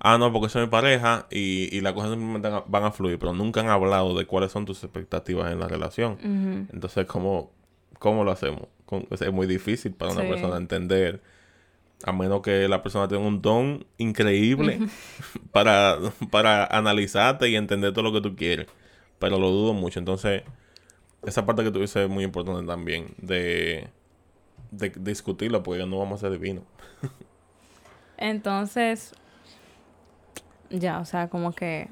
Ah, 0.00 0.16
no, 0.18 0.32
porque 0.32 0.48
soy 0.48 0.62
mi 0.62 0.68
pareja 0.68 1.26
y, 1.30 1.68
y 1.76 1.80
las 1.82 1.92
cosas 1.92 2.10
simplemente 2.12 2.48
van 2.66 2.84
a- 2.84 2.90
fluir, 2.92 3.18
pero 3.18 3.34
nunca 3.34 3.60
han 3.60 3.68
hablado 3.68 4.16
de 4.16 4.24
cuáles 4.24 4.50
son 4.52 4.64
tus 4.64 4.82
expectativas 4.84 5.52
en 5.52 5.60
la 5.60 5.68
relación. 5.68 6.66
Entonces, 6.72 7.04
¿cómo, 7.06 7.50
cómo 7.98 8.24
lo 8.24 8.30
hacemos? 8.30 8.62
Con- 8.88 9.06
es 9.10 9.32
muy 9.32 9.46
difícil 9.46 9.92
para 9.92 10.12
una 10.12 10.22
Sí. 10.22 10.28
persona 10.28 10.56
entender, 10.56 11.20
a 12.04 12.12
menos 12.12 12.42
que 12.42 12.68
la 12.68 12.82
persona 12.82 13.08
tenga 13.08 13.26
un 13.26 13.42
don 13.42 13.86
increíble 13.98 14.80
para, 15.52 15.98
para 16.30 16.66
analizarte 16.66 17.48
y 17.50 17.56
entender 17.56 17.92
todo 17.92 18.04
lo 18.04 18.12
que 18.12 18.20
tú 18.28 18.36
quieres. 18.36 18.68
Pero 19.18 19.38
lo 19.38 19.50
dudo 19.50 19.74
mucho. 19.74 19.98
Entonces, 20.00 20.44
esa 21.26 21.46
parte 21.46 21.64
que 21.64 21.70
tú 21.72 21.80
dices 21.80 22.04
es 22.04 22.10
muy 22.10 22.24
importante 22.24 22.66
también, 22.66 23.14
de, 23.18 23.88
de 24.72 24.90
discutirlo, 25.00 25.62
porque 25.62 25.86
no 25.86 25.98
vamos 25.98 26.20
a 26.22 26.28
ser 26.28 26.32
divinos. 26.38 26.64
Entonces, 28.16 29.12
ya, 30.70 31.00
o 31.00 31.04
sea, 31.04 31.28
como 31.28 31.52
que 31.52 31.88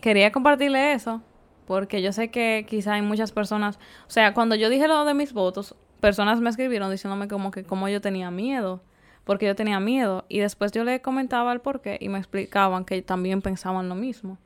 quería 0.00 0.32
compartirle 0.32 0.92
eso, 0.94 1.22
porque 1.66 2.02
yo 2.02 2.12
sé 2.12 2.30
que 2.30 2.66
quizá 2.68 2.94
hay 2.94 3.02
muchas 3.02 3.32
personas, 3.32 3.78
o 4.06 4.10
sea, 4.10 4.34
cuando 4.34 4.54
yo 4.54 4.68
dije 4.68 4.88
lo 4.88 5.04
de 5.04 5.14
mis 5.14 5.32
votos, 5.32 5.74
personas 6.00 6.40
me 6.40 6.50
escribieron 6.50 6.90
diciéndome 6.90 7.28
como 7.28 7.50
que 7.50 7.64
como 7.64 7.88
yo 7.88 8.00
tenía 8.00 8.30
miedo, 8.30 8.82
porque 9.24 9.46
yo 9.46 9.54
tenía 9.54 9.78
miedo, 9.78 10.24
y 10.28 10.40
después 10.40 10.72
yo 10.72 10.84
le 10.84 11.00
comentaba 11.00 11.52
el 11.52 11.60
por 11.60 11.80
qué 11.80 11.96
y 12.00 12.08
me 12.08 12.18
explicaban 12.18 12.84
que 12.84 13.00
también 13.02 13.40
pensaban 13.40 13.88
lo 13.88 13.94
mismo. 13.94 14.38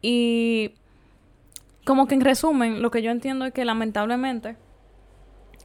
Y 0.00 0.74
como 1.84 2.06
que 2.06 2.14
en 2.14 2.22
resumen, 2.22 2.82
lo 2.82 2.90
que 2.90 3.02
yo 3.02 3.10
entiendo 3.10 3.44
es 3.44 3.52
que 3.52 3.64
lamentablemente 3.64 4.56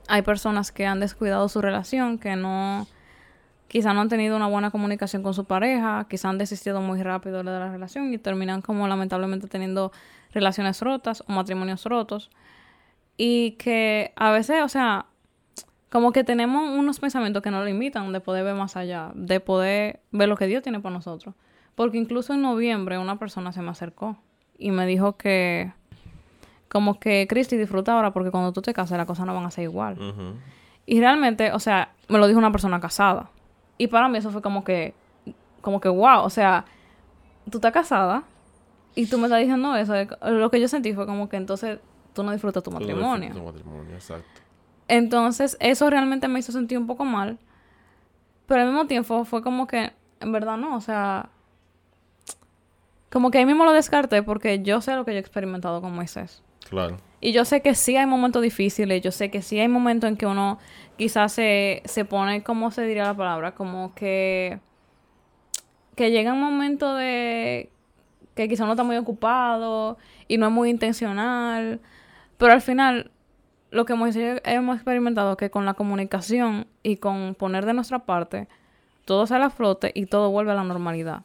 hay 0.07 0.21
personas 0.21 0.71
que 0.71 0.85
han 0.85 0.99
descuidado 0.99 1.47
su 1.49 1.61
relación, 1.61 2.17
que 2.17 2.35
no, 2.35 2.87
quizá 3.69 3.93
no 3.93 4.01
han 4.01 4.09
tenido 4.09 4.35
una 4.35 4.47
buena 4.47 4.71
comunicación 4.71 5.23
con 5.23 5.33
su 5.33 5.45
pareja, 5.45 6.05
quizá 6.09 6.29
han 6.29 6.37
desistido 6.37 6.81
muy 6.81 7.01
rápido 7.01 7.37
de 7.37 7.43
la 7.43 7.71
relación 7.71 8.13
y 8.13 8.17
terminan 8.17 8.61
como 8.61 8.87
lamentablemente 8.87 9.47
teniendo 9.47 9.93
relaciones 10.33 10.81
rotas 10.81 11.23
o 11.27 11.31
matrimonios 11.31 11.85
rotos. 11.85 12.29
Y 13.15 13.51
que 13.51 14.11
a 14.15 14.31
veces, 14.31 14.63
o 14.63 14.69
sea, 14.69 15.05
como 15.89 16.11
que 16.11 16.23
tenemos 16.23 16.69
unos 16.77 16.99
pensamientos 16.99 17.41
que 17.43 17.51
nos 17.51 17.65
limitan 17.65 18.11
de 18.11 18.19
poder 18.19 18.43
ver 18.43 18.55
más 18.55 18.75
allá, 18.75 19.11
de 19.13 19.39
poder 19.39 20.01
ver 20.11 20.27
lo 20.27 20.35
que 20.35 20.47
Dios 20.47 20.63
tiene 20.63 20.79
para 20.79 20.95
nosotros. 20.95 21.35
Porque 21.75 21.97
incluso 21.97 22.33
en 22.33 22.41
noviembre 22.41 22.97
una 22.97 23.19
persona 23.19 23.51
se 23.53 23.61
me 23.61 23.69
acercó 23.69 24.17
y 24.57 24.71
me 24.71 24.85
dijo 24.85 25.15
que 25.15 25.71
como 26.67 26.99
que 26.99 27.25
Cristi 27.27 27.57
disfruta 27.57 27.93
ahora 27.93 28.11
porque 28.11 28.31
cuando 28.31 28.51
tú 28.51 28.61
te 28.61 28.73
casas 28.73 28.97
las 28.97 29.07
cosas 29.07 29.25
no 29.25 29.33
van 29.33 29.45
a 29.45 29.51
ser 29.51 29.63
igual. 29.63 29.97
Y 30.85 30.99
realmente, 30.99 31.51
o 31.51 31.59
sea, 31.59 31.93
me 32.07 32.17
lo 32.17 32.27
dijo 32.27 32.39
una 32.39 32.51
persona 32.51 32.79
casada. 32.79 33.29
Y 33.79 33.87
para 33.87 34.07
mí 34.09 34.19
eso 34.19 34.29
fue 34.29 34.43
como 34.43 34.63
que, 34.63 34.93
como 35.61 35.79
que 35.81 35.89
wow, 35.89 36.19
o 36.21 36.29
sea, 36.29 36.65
tú 37.49 37.57
estás 37.57 37.71
casada 37.71 38.23
y 38.93 39.07
tú 39.07 39.17
me 39.17 39.23
estás 39.23 39.39
diciendo 39.39 39.75
eso. 39.75 39.93
Lo 40.21 40.51
que 40.51 40.61
yo 40.61 40.67
sentí 40.67 40.93
fue 40.93 41.07
como 41.07 41.29
que 41.29 41.37
entonces 41.37 41.79
tú 42.13 42.21
no 42.21 42.31
disfrutas 42.31 42.61
tu 42.61 42.69
Tú 42.69 42.75
no 42.75 42.79
matrimonio. 42.81 43.29
disfrutas 43.29 43.61
tu 43.61 43.67
matrimonio, 43.69 43.95
exacto. 43.95 44.41
Entonces, 44.87 45.55
eso 45.59 45.89
realmente 45.89 46.27
me 46.27 46.39
hizo 46.39 46.51
sentir 46.51 46.77
un 46.77 46.87
poco 46.87 47.05
mal. 47.05 47.37
Pero 48.47 48.61
al 48.61 48.67
mismo 48.67 48.85
tiempo 48.87 49.23
fue 49.25 49.41
como 49.43 49.65
que, 49.67 49.93
en 50.19 50.31
verdad 50.31 50.57
no, 50.57 50.75
o 50.75 50.81
sea, 50.81 51.29
como 53.11 53.31
que 53.31 53.37
ahí 53.37 53.45
mismo 53.45 53.65
lo 53.65 53.71
descarté 53.71 54.23
porque 54.23 54.61
yo 54.61 54.81
sé 54.81 54.95
lo 54.95 55.05
que 55.05 55.11
yo 55.11 55.17
he 55.17 55.21
experimentado 55.21 55.81
con 55.81 55.93
Moisés. 55.93 56.43
Claro. 56.69 56.97
Y 57.21 57.31
yo 57.31 57.45
sé 57.45 57.61
que 57.61 57.75
sí 57.75 57.95
hay 57.97 58.05
momentos 58.05 58.41
difíciles, 58.41 59.01
yo 59.01 59.11
sé 59.11 59.29
que 59.31 59.41
sí 59.41 59.59
hay 59.59 59.67
momentos 59.67 60.09
en 60.09 60.17
que 60.17 60.25
uno 60.25 60.57
quizás 60.99 61.31
se, 61.31 61.81
se 61.85 62.03
pone, 62.03 62.43
¿cómo 62.43 62.71
se 62.71 62.83
diría 62.83 63.05
la 63.05 63.13
palabra? 63.15 63.55
Como 63.55 63.95
que, 63.95 64.59
que 65.95 66.11
llega 66.11 66.33
un 66.33 66.41
momento 66.41 66.93
de 66.93 67.69
que 68.35 68.49
quizás 68.49 68.65
uno 68.65 68.73
está 68.73 68.83
muy 68.83 68.97
ocupado 68.97 69.97
y 70.27 70.37
no 70.37 70.47
es 70.47 70.51
muy 70.51 70.69
intencional, 70.69 71.79
pero 72.37 72.51
al 72.51 72.61
final 72.61 73.11
lo 73.71 73.85
que 73.85 73.93
hemos, 73.93 74.13
hemos 74.17 74.75
experimentado 74.75 75.31
es 75.31 75.37
que 75.37 75.49
con 75.49 75.65
la 75.65 75.73
comunicación 75.73 76.67
y 76.83 76.97
con 76.97 77.33
poner 77.33 77.65
de 77.65 77.73
nuestra 77.73 77.99
parte, 77.99 78.49
todo 79.05 79.25
sale 79.25 79.45
a 79.45 79.49
flote 79.49 79.93
y 79.95 80.05
todo 80.05 80.31
vuelve 80.31 80.51
a 80.51 80.55
la 80.55 80.65
normalidad. 80.65 81.21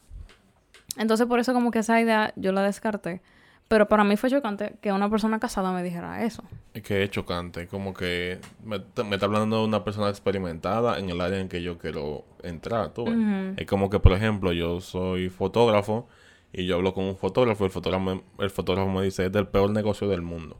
Entonces 0.95 1.27
por 1.27 1.41
eso 1.41 1.53
como 1.53 1.71
que 1.71 1.79
esa 1.79 1.99
idea 1.99 2.31
yo 2.37 2.53
la 2.53 2.63
descarté. 2.63 3.21
Pero 3.67 3.87
para 3.87 4.03
mí 4.03 4.15
fue 4.15 4.29
chocante 4.29 4.75
que 4.79 4.91
una 4.91 5.09
persona 5.09 5.39
casada 5.39 5.71
me 5.73 5.81
dijera 5.81 6.23
eso. 6.23 6.43
Es 6.75 6.83
que 6.83 7.03
es 7.03 7.09
chocante, 7.09 7.67
como 7.67 7.93
que 7.95 8.39
me, 8.63 8.79
me 9.03 9.15
está 9.15 9.25
hablando 9.25 9.57
de 9.59 9.65
una 9.65 9.83
persona 9.83 10.09
experimentada 10.09 10.99
en 10.99 11.09
el 11.09 11.19
área 11.19 11.39
en 11.39 11.49
que 11.49 11.63
yo 11.63 11.77
quiero 11.79 12.25
entrar, 12.43 12.89
tú 12.93 13.05
ves. 13.05 13.15
Es 13.57 13.65
como 13.65 13.89
que, 13.89 13.99
por 13.99 14.11
ejemplo, 14.13 14.51
yo 14.53 14.81
soy 14.81 15.29
fotógrafo 15.29 16.07
y 16.53 16.67
yo 16.67 16.75
hablo 16.75 16.93
con 16.93 17.05
un 17.05 17.17
fotógrafo 17.17 17.63
y 17.63 17.67
el 17.67 17.71
fotógrafo, 17.71 18.03
me- 18.03 18.23
el 18.39 18.49
fotógrafo 18.51 18.89
me 18.91 19.01
dice, 19.03 19.25
es 19.25 19.31
del 19.31 19.47
peor 19.47 19.71
negocio 19.71 20.07
del 20.07 20.21
mundo. 20.21 20.57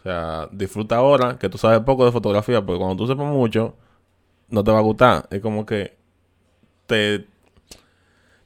O 0.00 0.02
sea, 0.02 0.48
disfruta 0.52 0.96
ahora 0.96 1.38
que 1.38 1.48
tú 1.50 1.58
sabes 1.58 1.80
poco 1.80 2.06
de 2.06 2.12
fotografía, 2.12 2.64
porque 2.64 2.78
cuando 2.78 2.96
tú 2.96 3.06
sepas 3.06 3.26
mucho, 3.26 3.76
no 4.48 4.64
te 4.64 4.70
va 4.72 4.78
a 4.78 4.82
gustar. 4.82 5.28
Es 5.30 5.40
como 5.40 5.66
que 5.66 5.96
te, 6.86 7.26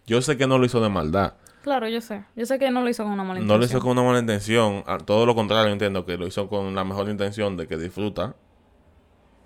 Yo 0.06 0.22
sé 0.22 0.36
que 0.36 0.46
no 0.46 0.58
lo 0.58 0.66
hizo 0.66 0.80
de 0.80 0.88
maldad. 0.88 1.34
Claro, 1.66 1.88
yo 1.88 2.00
sé. 2.00 2.22
Yo 2.36 2.46
sé 2.46 2.60
que 2.60 2.70
no 2.70 2.80
lo 2.82 2.88
hizo 2.88 3.02
con 3.02 3.10
una 3.10 3.24
mala 3.24 3.40
No 3.40 3.42
intención. 3.42 3.58
lo 3.60 3.66
hizo 3.66 3.80
con 3.80 3.90
una 3.90 4.02
mala 4.04 4.20
intención. 4.20 4.84
Todo 5.04 5.26
lo 5.26 5.34
contrario, 5.34 5.72
entiendo 5.72 6.06
que 6.06 6.16
lo 6.16 6.24
hizo 6.28 6.48
con 6.48 6.76
la 6.76 6.84
mejor 6.84 7.08
intención 7.08 7.56
de 7.56 7.66
que 7.66 7.76
disfruta. 7.76 8.36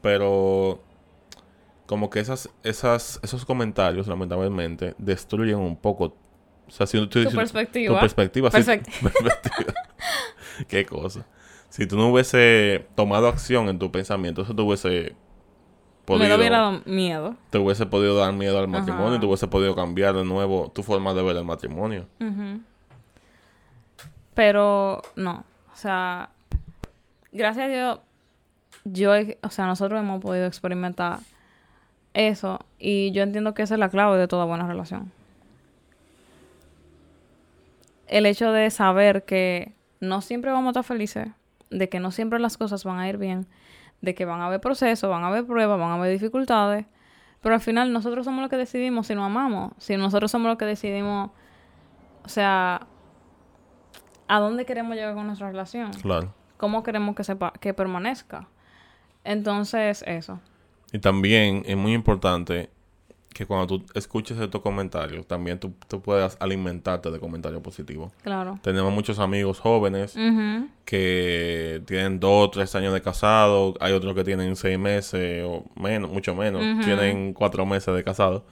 Pero 0.03 0.83
como 1.87 2.11
que 2.11 2.21
esas, 2.21 2.51
esas, 2.63 3.21
esos 3.23 3.47
comentarios, 3.47 4.07
lamentablemente, 4.07 4.95
destruyen 4.99 5.57
un 5.57 5.77
poco. 5.77 6.15
O 6.69 6.71
sea, 6.71 6.87
si 6.87 6.99
tú, 6.99 7.09
Tu 7.09 7.31
si- 7.31 7.35
perspectiva. 7.35 7.95
Tu 7.95 8.01
perspectiva. 8.01 8.51
Qué 10.69 10.85
cosa. 10.85 11.25
Si 11.71 11.87
tú 11.87 11.97
no 11.97 12.09
hubiese 12.09 12.85
tomado 12.97 13.29
acción 13.29 13.71
en 13.71 13.79
tu 13.79 13.91
pensamiento, 13.91 14.43
eso 14.43 14.55
te 14.55 14.61
hubiese 14.61 15.17
Me 16.19 16.25
podido, 16.25 16.37
hubiera 16.37 16.59
dado 16.59 16.83
miedo. 16.87 17.37
te 17.51 17.59
hubiese 17.59 17.87
podido 17.87 18.17
dar 18.17 18.33
miedo 18.33 18.59
al 18.59 18.69
matrimonio, 18.69 19.13
Ajá. 19.13 19.21
te 19.21 19.27
hubiese 19.27 19.47
podido 19.49 19.75
cambiar 19.75 20.15
de 20.15 20.25
nuevo 20.25 20.71
tu 20.75 20.83
forma 20.83 21.15
de 21.15 21.23
ver 21.23 21.37
el 21.37 21.45
matrimonio. 21.45 22.07
Pero 24.35 25.03
no. 25.17 25.45
O 25.73 25.77
sea, 25.77 26.31
gracias 27.33 27.67
a 27.67 27.69
Dios, 27.69 28.01
yo, 28.85 29.13
o 29.43 29.51
sea, 29.51 29.67
nosotros 29.67 30.01
hemos 30.01 30.21
podido 30.21 30.47
experimentar 30.47 31.21
eso 32.15 32.61
y 32.79 33.13
yo 33.13 33.23
entiendo 33.23 33.55
que 33.55 33.63
esa 33.63 33.75
es 33.75 33.81
la 33.81 33.89
clave 33.89 34.19
de 34.19 34.29
toda 34.29 34.45
buena 34.45 34.67
relación. 34.67 35.13
El 38.07 38.27
hecho 38.27 38.51
de 38.51 38.71
saber 38.71 39.25
que 39.25 39.73
no 40.01 40.21
siempre 40.21 40.51
vamos 40.51 40.69
a 40.69 40.81
estar 40.81 40.85
felices, 40.85 41.29
de 41.71 41.89
que 41.89 42.01
no 42.01 42.11
siempre 42.11 42.41
las 42.41 42.57
cosas 42.57 42.85
van 42.85 42.99
a 42.99 43.09
ir 43.09 43.19
bien, 43.19 43.47
de 44.01 44.15
que 44.15 44.25
van 44.25 44.41
a 44.41 44.47
haber 44.47 44.61
procesos, 44.61 45.09
van 45.11 45.23
a 45.25 45.29
haber 45.29 45.47
pruebas, 45.47 45.79
van 45.79 45.91
a 45.91 45.95
haber 45.95 46.11
dificultades, 46.13 46.87
pero 47.43 47.55
al 47.55 47.61
final 47.61 47.93
nosotros 47.93 48.25
somos 48.25 48.41
los 48.41 48.51
que 48.51 48.57
decidimos 48.57 49.07
si 49.07 49.15
nos 49.15 49.27
amamos, 49.27 49.73
si 49.79 49.97
nosotros 49.97 50.31
somos 50.31 50.49
los 50.49 50.59
que 50.59 50.65
decidimos, 50.67 51.31
o 52.25 52.29
sea, 52.29 52.87
a 54.29 54.39
dónde 54.41 54.65
queremos 54.65 54.95
llegar 54.95 55.15
con 55.15 55.27
nuestra 55.27 55.49
relación, 55.49 55.93
Claro. 56.03 56.33
cómo 56.57 56.83
queremos 56.83 57.15
que 57.17 57.25
sepa, 57.25 57.53
que 57.61 57.75
permanezca. 57.75 58.49
Entonces, 59.25 60.03
eso. 60.07 60.41
Y 60.93 60.99
también 60.99 61.63
es 61.67 61.77
muy 61.77 61.93
importante 61.93 62.71
que 63.33 63.47
cuando 63.47 63.67
tú 63.67 63.87
escuches 63.95 64.39
estos 64.39 64.61
comentarios, 64.61 65.27
también 65.27 65.59
tú, 65.61 65.73
tú 65.89 66.03
puedas 66.03 66.37
alimentarte 66.41 67.11
de 67.11 67.21
comentarios 67.21 67.63
positivos. 67.63 68.13
Claro. 68.23 68.59
Tenemos 68.63 68.93
muchos 68.93 69.19
amigos 69.19 69.61
jóvenes 69.61 70.17
que 70.85 71.83
tienen 71.87 72.19
dos 72.19 72.49
o 72.49 72.51
tres 72.51 72.75
años 72.75 72.93
de 72.93 73.01
casado, 73.01 73.75
hay 73.81 73.93
otros 73.93 74.15
que 74.15 74.25
tienen 74.25 74.57
seis 74.57 74.79
meses 74.79 75.45
o 75.47 75.65
menos, 75.77 76.11
mucho 76.11 76.35
menos, 76.35 76.85
tienen 76.85 77.33
cuatro 77.33 77.65
meses 77.67 77.95
de 77.95 78.03
casado 78.03 78.45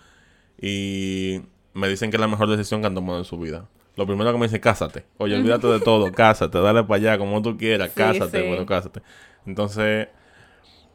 y 0.61 1.41
me 1.75 1.89
dicen 1.89 2.11
que 2.11 2.17
es 2.17 2.21
la 2.21 2.29
mejor 2.29 2.49
decisión 2.49 2.81
que 2.81 2.87
han 2.87 2.95
tomado 2.95 3.19
en 3.19 3.25
su 3.25 3.39
vida. 3.39 3.69
Lo 3.97 4.07
primero 4.07 4.31
que 4.33 4.39
me 4.39 4.47
dicen, 4.47 4.61
cásate. 4.61 5.05
Oye, 5.19 5.35
olvídate 5.39 5.67
de 5.67 5.81
todo, 5.81 6.13
cásate, 6.13 6.59
dale 6.61 6.85
para 6.85 6.97
allá 6.97 7.19
como 7.19 7.43
tú 7.43 7.57
quieras, 7.57 7.89
Sí, 7.89 7.95
cásate, 7.97 8.43
sí. 8.43 8.47
bueno, 8.49 8.65
cásate. 8.65 9.03
Entonces, 9.45 10.09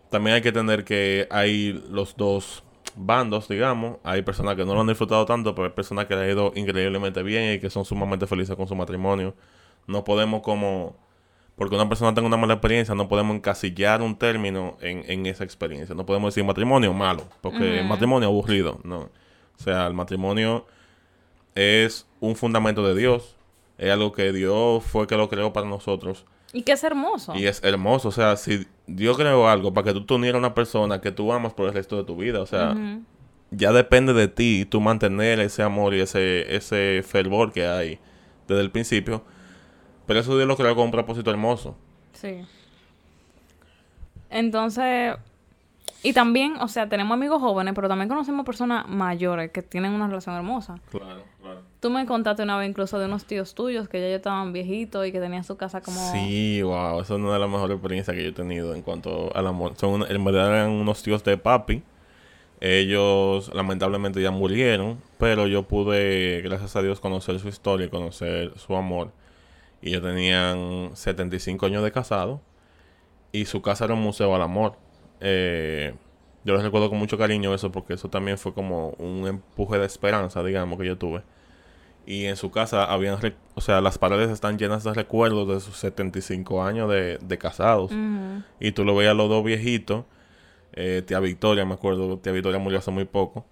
también 0.10 0.36
hay 0.36 0.42
que 0.42 0.52
tener 0.54 0.86
que 0.86 1.28
hay 1.30 1.74
los 1.90 2.16
dos 2.16 2.64
bandos, 2.96 3.48
digamos. 3.48 3.98
Hay 4.04 4.22
personas 4.22 4.56
que 4.56 4.66
no 4.66 4.74
lo 4.74 4.82
han 4.82 4.88
disfrutado 4.88 5.26
tanto, 5.26 5.56
pero 5.56 5.68
hay 5.68 5.74
personas 5.74 6.06
que 6.06 6.16
le 6.16 6.22
ha 6.22 6.32
ido 6.32 6.52
increíblemente 6.56 7.24
bien 7.24 7.56
y 7.56 7.60
que 7.60 7.70
son 7.70 7.86
sumamente 7.86 8.28
felices 8.28 8.56
con 8.56 8.68
su 8.68 8.76
matrimonio. 8.76 9.34
No 9.88 10.04
podemos 10.04 10.42
como... 10.42 10.96
Porque 11.56 11.76
una 11.76 11.88
persona 11.88 12.14
tenga 12.16 12.28
una 12.28 12.38
mala 12.38 12.56
experiencia, 12.56 12.96
no 12.96 13.08
podemos 13.08 13.36
encasillar 13.36 14.02
un 14.02 14.18
término 14.18 14.76
en, 14.82 15.04
en 15.08 15.26
esa 15.28 15.44
experiencia. 15.44 15.94
No 15.94 16.06
podemos 16.06 16.34
decir 16.34 16.44
matrimonio 16.44 16.94
malo, 16.94 17.24
porque 17.42 17.80
el 17.80 17.86
matrimonio 17.86 18.28
aburrido, 18.28 18.80
no. 18.84 19.02
O 19.02 19.64
sea, 19.64 19.86
el 19.86 19.94
matrimonio 19.94 20.66
es 21.54 22.08
un 22.20 22.36
fundamento 22.36 22.86
de 22.88 23.00
Dios. 23.00 23.36
Es 23.78 23.92
algo 23.92 24.12
que 24.12 24.32
Dios 24.32 24.84
fue 24.84 25.06
que 25.06 25.16
lo 25.16 25.30
creó 25.30 25.54
para 25.54 25.68
nosotros. 25.68 26.26
Y 26.54 26.64
que 26.64 26.72
es 26.72 26.84
hermoso. 26.84 27.36
Y 27.36 27.46
es 27.46 27.64
hermoso. 27.64 28.10
O 28.10 28.12
sea, 28.12 28.36
si 28.36 28.68
Dios 28.88 29.18
creó 29.18 29.48
algo 29.48 29.74
para 29.74 29.86
que 29.86 29.94
tú 29.94 30.06
te 30.06 30.14
unieras 30.14 30.36
a 30.36 30.40
una 30.40 30.54
persona 30.54 31.02
que 31.02 31.12
tú 31.12 31.32
amas 31.32 31.54
por 31.54 31.68
el 31.68 31.74
resto 31.74 31.98
de 31.98 32.04
tu 32.04 32.16
vida, 32.16 32.42
o 32.42 32.46
sea, 32.46 32.76
ya 33.52 33.72
depende 33.72 34.14
de 34.14 34.28
ti 34.28 34.66
tú 34.66 34.82
mantener 34.82 35.40
ese 35.40 35.64
amor 35.64 35.94
y 35.94 36.02
ese, 36.02 36.56
ese 36.56 37.04
fervor 37.06 37.52
que 37.54 37.68
hay 37.68 38.00
desde 38.48 38.62
el 38.62 38.72
principio. 38.72 39.24
Pero 40.06 40.20
eso 40.20 40.36
Dios 40.36 40.48
lo 40.48 40.58
creó 40.58 40.76
con 40.76 40.86
un 40.86 40.92
propósito 40.92 41.32
hermoso. 41.32 41.78
Sí. 42.14 42.42
Entonces, 44.30 45.16
y 46.02 46.12
también, 46.12 46.58
o 46.60 46.68
sea, 46.68 46.90
tenemos 46.90 47.16
amigos 47.16 47.40
jóvenes, 47.40 47.74
pero 47.74 47.88
también 47.88 48.10
conocemos 48.10 48.46
personas 48.46 48.88
mayores 48.90 49.52
que 49.52 49.62
tienen 49.62 49.94
una 49.94 50.08
relación 50.08 50.36
hermosa. 50.36 50.80
Claro. 50.92 51.24
Tú 51.84 51.90
me 51.90 52.06
contaste 52.06 52.42
una 52.44 52.58
vez 52.58 52.70
incluso 52.70 52.98
de 52.98 53.08
unos 53.08 53.26
tíos 53.26 53.56
tuyos 53.56 53.90
que 53.90 54.00
ya 54.00 54.16
estaban 54.16 54.54
viejitos 54.54 55.06
y 55.06 55.12
que 55.12 55.20
tenían 55.20 55.44
su 55.44 55.58
casa 55.58 55.82
como... 55.82 56.00
Sí, 56.14 56.62
wow, 56.62 57.02
esa 57.02 57.16
es 57.16 57.20
una 57.20 57.34
de 57.34 57.40
las 57.40 57.50
mejores 57.50 57.76
experiencias 57.76 58.16
que 58.16 58.24
yo 58.24 58.30
he 58.30 58.32
tenido 58.32 58.74
en 58.74 58.82
cuanto 58.82 59.36
al 59.36 59.46
amor. 59.48 59.74
Son, 59.76 60.10
en 60.10 60.24
verdad 60.24 60.48
eran 60.48 60.70
unos 60.70 61.04
tíos 61.04 61.26
de 61.26 61.38
papi. 61.38 61.84
Ellos 62.62 63.54
lamentablemente 63.54 64.22
ya 64.22 64.32
murieron, 64.32 65.02
pero 65.18 65.46
yo 65.46 65.64
pude, 65.64 66.40
gracias 66.42 66.74
a 66.78 66.82
Dios, 66.82 67.02
conocer 67.02 67.38
su 67.40 67.50
historia 67.50 67.88
y 67.88 67.90
conocer 67.90 68.58
su 68.58 68.78
amor. 68.78 69.12
Y 69.82 69.90
ellos 69.90 70.04
tenían 70.04 70.92
75 70.94 71.66
años 71.66 71.84
de 71.84 71.92
casado 71.92 72.40
y 73.34 73.44
su 73.44 73.62
casa 73.62 73.84
era 73.84 73.94
un 73.94 74.02
museo 74.02 74.34
al 74.34 74.42
amor. 74.42 74.78
Eh, 75.20 75.94
yo 76.46 76.54
les 76.54 76.64
recuerdo 76.64 76.88
con 76.90 76.98
mucho 76.98 77.18
cariño 77.18 77.54
eso 77.54 77.74
porque 77.74 77.96
eso 77.96 78.08
también 78.08 78.38
fue 78.38 78.54
como 78.54 78.92
un 78.92 79.28
empuje 79.28 79.80
de 79.80 79.86
esperanza, 79.86 80.42
digamos, 80.44 80.80
que 80.80 80.86
yo 80.86 80.98
tuve. 80.98 81.24
Y 82.06 82.26
en 82.26 82.36
su 82.36 82.52
casa 82.52 82.84
habían, 82.86 83.18
o 83.56 83.62
sea, 83.62 83.80
las 83.82 83.98
paredes 83.98 84.30
están 84.30 84.58
llenas 84.58 84.84
de 84.84 84.94
recuerdos 84.94 85.48
de 85.48 85.60
sus 85.62 85.78
75 85.78 86.64
años 86.64 86.90
de, 86.90 87.18
de 87.20 87.38
casados. 87.38 87.92
Y 88.60 88.72
tú 88.74 88.84
lo 88.86 88.96
veías 88.96 89.16
los 89.16 89.30
dos 89.30 89.44
viejitos. 89.44 90.06
eh, 90.74 91.04
tía 91.06 91.20
Victoria, 91.20 91.66
me 91.66 91.76
acuerdo, 91.76 92.18
tía 92.20 92.32
Victoria 92.34 92.60
murió 92.60 92.80
hace 92.80 92.92
muy 92.92 93.06
poco. 93.06 93.46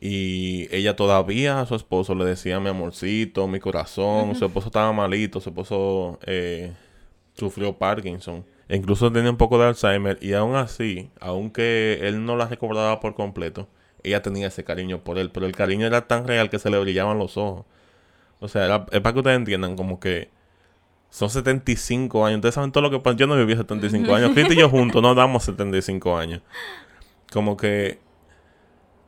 Y 0.00 0.68
ella 0.74 0.94
todavía 0.96 1.60
a 1.60 1.66
su 1.66 1.74
esposo 1.74 2.14
le 2.14 2.24
decía 2.24 2.60
mi 2.60 2.68
amorcito, 2.68 3.48
mi 3.48 3.60
corazón. 3.60 4.34
Su 4.36 4.44
esposo 4.46 4.68
estaba 4.68 4.92
malito, 4.92 5.40
su 5.40 5.50
esposo 5.50 6.18
eh, 6.26 6.72
sufrió 7.34 7.76
Parkinson. 7.78 8.44
E 8.68 8.76
incluso 8.76 9.10
tenía 9.12 9.30
un 9.30 9.36
poco 9.38 9.58
de 9.58 9.66
Alzheimer. 9.66 10.18
Y 10.22 10.34
aún 10.34 10.56
así, 10.56 11.10
aunque 11.20 12.00
él 12.02 12.24
no 12.24 12.36
la 12.36 12.46
recordaba 12.48 13.00
por 13.00 13.14
completo, 13.14 13.68
ella 14.02 14.22
tenía 14.22 14.48
ese 14.48 14.64
cariño 14.64 15.02
por 15.04 15.18
él. 15.18 15.30
Pero 15.30 15.46
el 15.46 15.54
cariño 15.56 15.86
era 15.86 16.06
tan 16.06 16.26
real 16.28 16.50
que 16.50 16.58
se 16.58 16.70
le 16.70 16.78
brillaban 16.78 17.18
los 17.18 17.36
ojos. 17.36 17.64
O 18.40 18.48
sea, 18.48 18.64
era- 18.64 18.86
es 18.92 19.00
para 19.00 19.12
que 19.12 19.18
ustedes 19.20 19.36
entiendan 19.36 19.76
como 19.76 19.98
que 20.00 20.30
son 21.10 21.30
75 21.30 22.24
años. 22.26 22.36
Ustedes 22.38 22.54
saben 22.54 22.70
todo 22.72 22.82
lo 22.82 22.90
que 22.90 23.00
pasa. 23.00 23.16
Yo 23.16 23.26
no 23.26 23.36
viví 23.36 23.56
75 23.56 24.14
años. 24.14 24.30
Cristo 24.32 24.52
y 24.52 24.56
yo 24.56 24.68
juntos 24.68 25.00
no 25.02 25.14
damos 25.14 25.44
75 25.44 26.16
años. 26.16 26.42
Como 27.32 27.56
que 27.56 27.98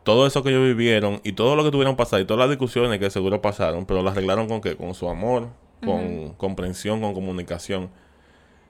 todo 0.03 0.27
eso 0.27 0.43
que 0.43 0.49
ellos 0.51 0.64
vivieron 0.64 1.21
y 1.25 1.33
todo 1.33 1.57
lo 1.57 1.64
que 1.64 1.71
tuvieron 1.71 1.97
pasar 1.97 2.21
y 2.21 2.25
todas 2.25 2.38
las 2.40 2.49
discusiones 2.49 2.99
que 2.99 3.11
seguro 3.11 3.40
pasaron, 3.43 3.85
pero 3.87 4.03
las 4.03 4.12
arreglaron 4.12 4.49
con 4.49 4.61
qué? 4.61 4.77
Con 4.77 4.95
su 4.95 5.09
amor, 5.09 5.49
con 5.85 6.31
comprensión, 6.35 7.01
con 7.01 7.14
comunicación. 7.14 7.90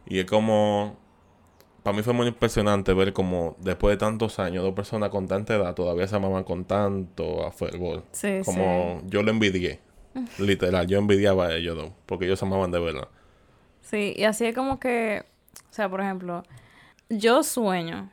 Y 0.07 0.19
es 0.19 0.25
como... 0.27 0.97
Para 1.83 1.97
mí 1.97 2.03
fue 2.03 2.13
muy 2.13 2.27
impresionante 2.27 2.93
ver 2.93 3.15
como 3.15 3.57
después 3.59 3.95
de 3.95 3.97
tantos 3.97 4.39
años, 4.39 4.63
dos 4.63 4.75
personas 4.75 5.09
con 5.09 5.27
tanta 5.27 5.55
edad 5.55 5.75
todavía 5.75 6.07
se 6.07 6.15
amaban 6.17 6.45
con 6.45 6.65
tanto 6.67 7.47
a 7.47 7.53
fervor. 7.53 8.05
Sí, 8.13 8.41
Como 8.45 9.01
yo 9.07 9.23
lo 9.23 9.31
envidié. 9.31 9.81
Literal, 10.39 10.87
yo 10.87 10.99
envidiaba 10.99 11.47
a 11.47 11.55
ellos 11.55 11.77
dos. 11.77 11.91
Porque 12.07 12.27
ellos 12.27 12.39
se 12.39 12.45
amaban 12.45 12.71
de 12.71 12.81
verdad. 12.81 13.09
Sí, 13.83 14.15
y 14.17 14.25
así 14.25 14.47
es 14.47 14.55
como 14.55 14.79
que, 14.79 15.25
o 15.71 15.73
sea, 15.73 15.89
por 15.89 16.01
ejemplo, 16.01 16.45
yo 17.09 17.43
sueño 17.43 18.11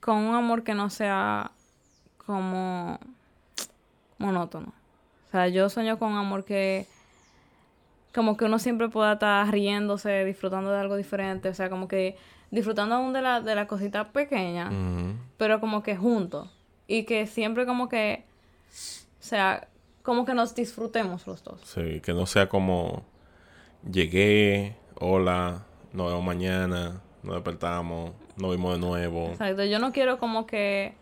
con 0.00 0.16
un 0.16 0.34
amor 0.34 0.64
que 0.64 0.74
no 0.74 0.90
sea 0.90 1.52
como 2.26 2.98
monótono. 4.18 4.72
O 5.28 5.30
sea, 5.30 5.48
yo 5.48 5.68
sueño 5.68 5.98
con 5.98 6.12
un 6.12 6.18
amor 6.18 6.44
que 6.44 6.86
como 8.14 8.36
que 8.36 8.44
uno 8.44 8.58
siempre 8.58 8.88
pueda 8.88 9.12
estar 9.12 9.48
riéndose, 9.50 10.24
disfrutando 10.24 10.72
de 10.72 10.80
algo 10.80 10.96
diferente, 10.96 11.48
o 11.48 11.54
sea, 11.54 11.70
como 11.70 11.86
que 11.86 12.16
disfrutando 12.50 12.96
aún 12.96 13.12
de 13.12 13.22
la, 13.22 13.40
de 13.40 13.54
la 13.54 13.68
cosita 13.68 14.08
pequeña, 14.12 14.70
pero 15.36 15.60
como 15.60 15.82
que 15.82 15.96
juntos. 15.96 16.50
Y 16.88 17.04
que 17.04 17.28
siempre 17.28 17.66
como 17.66 17.88
que, 17.88 18.24
o 18.68 19.22
sea, 19.22 19.68
como 20.02 20.24
que 20.24 20.34
nos 20.34 20.54
disfrutemos 20.54 21.26
los 21.26 21.42
dos. 21.44 21.60
Sí, 21.64 22.00
que 22.00 22.12
no 22.12 22.26
sea 22.26 22.48
como 22.48 23.04
llegué, 23.90 24.76
hola, 24.96 25.64
nos 25.92 26.08
vemos 26.08 26.24
mañana, 26.24 27.00
nos 27.22 27.34
despertamos, 27.36 28.12
nos 28.36 28.50
vimos 28.50 28.74
de 28.74 28.78
nuevo. 28.80 29.28
Exacto, 29.28 29.64
yo 29.64 29.78
no 29.78 29.92
quiero 29.92 30.18
como 30.18 30.46
que 30.46 30.94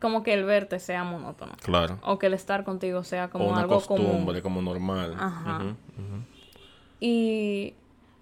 como 0.00 0.22
que 0.22 0.32
el 0.32 0.44
verte 0.44 0.78
sea 0.78 1.04
monótono 1.04 1.52
Claro. 1.62 1.98
o 2.02 2.18
que 2.18 2.28
el 2.28 2.32
estar 2.34 2.64
contigo 2.64 3.04
sea 3.04 3.26
o 3.26 3.30
como 3.30 3.48
una 3.48 3.60
algo 3.60 3.74
costumbre, 3.74 4.40
común. 4.40 4.40
como 4.40 4.62
normal. 4.62 5.14
Ajá. 5.18 5.76
Y 7.00 7.74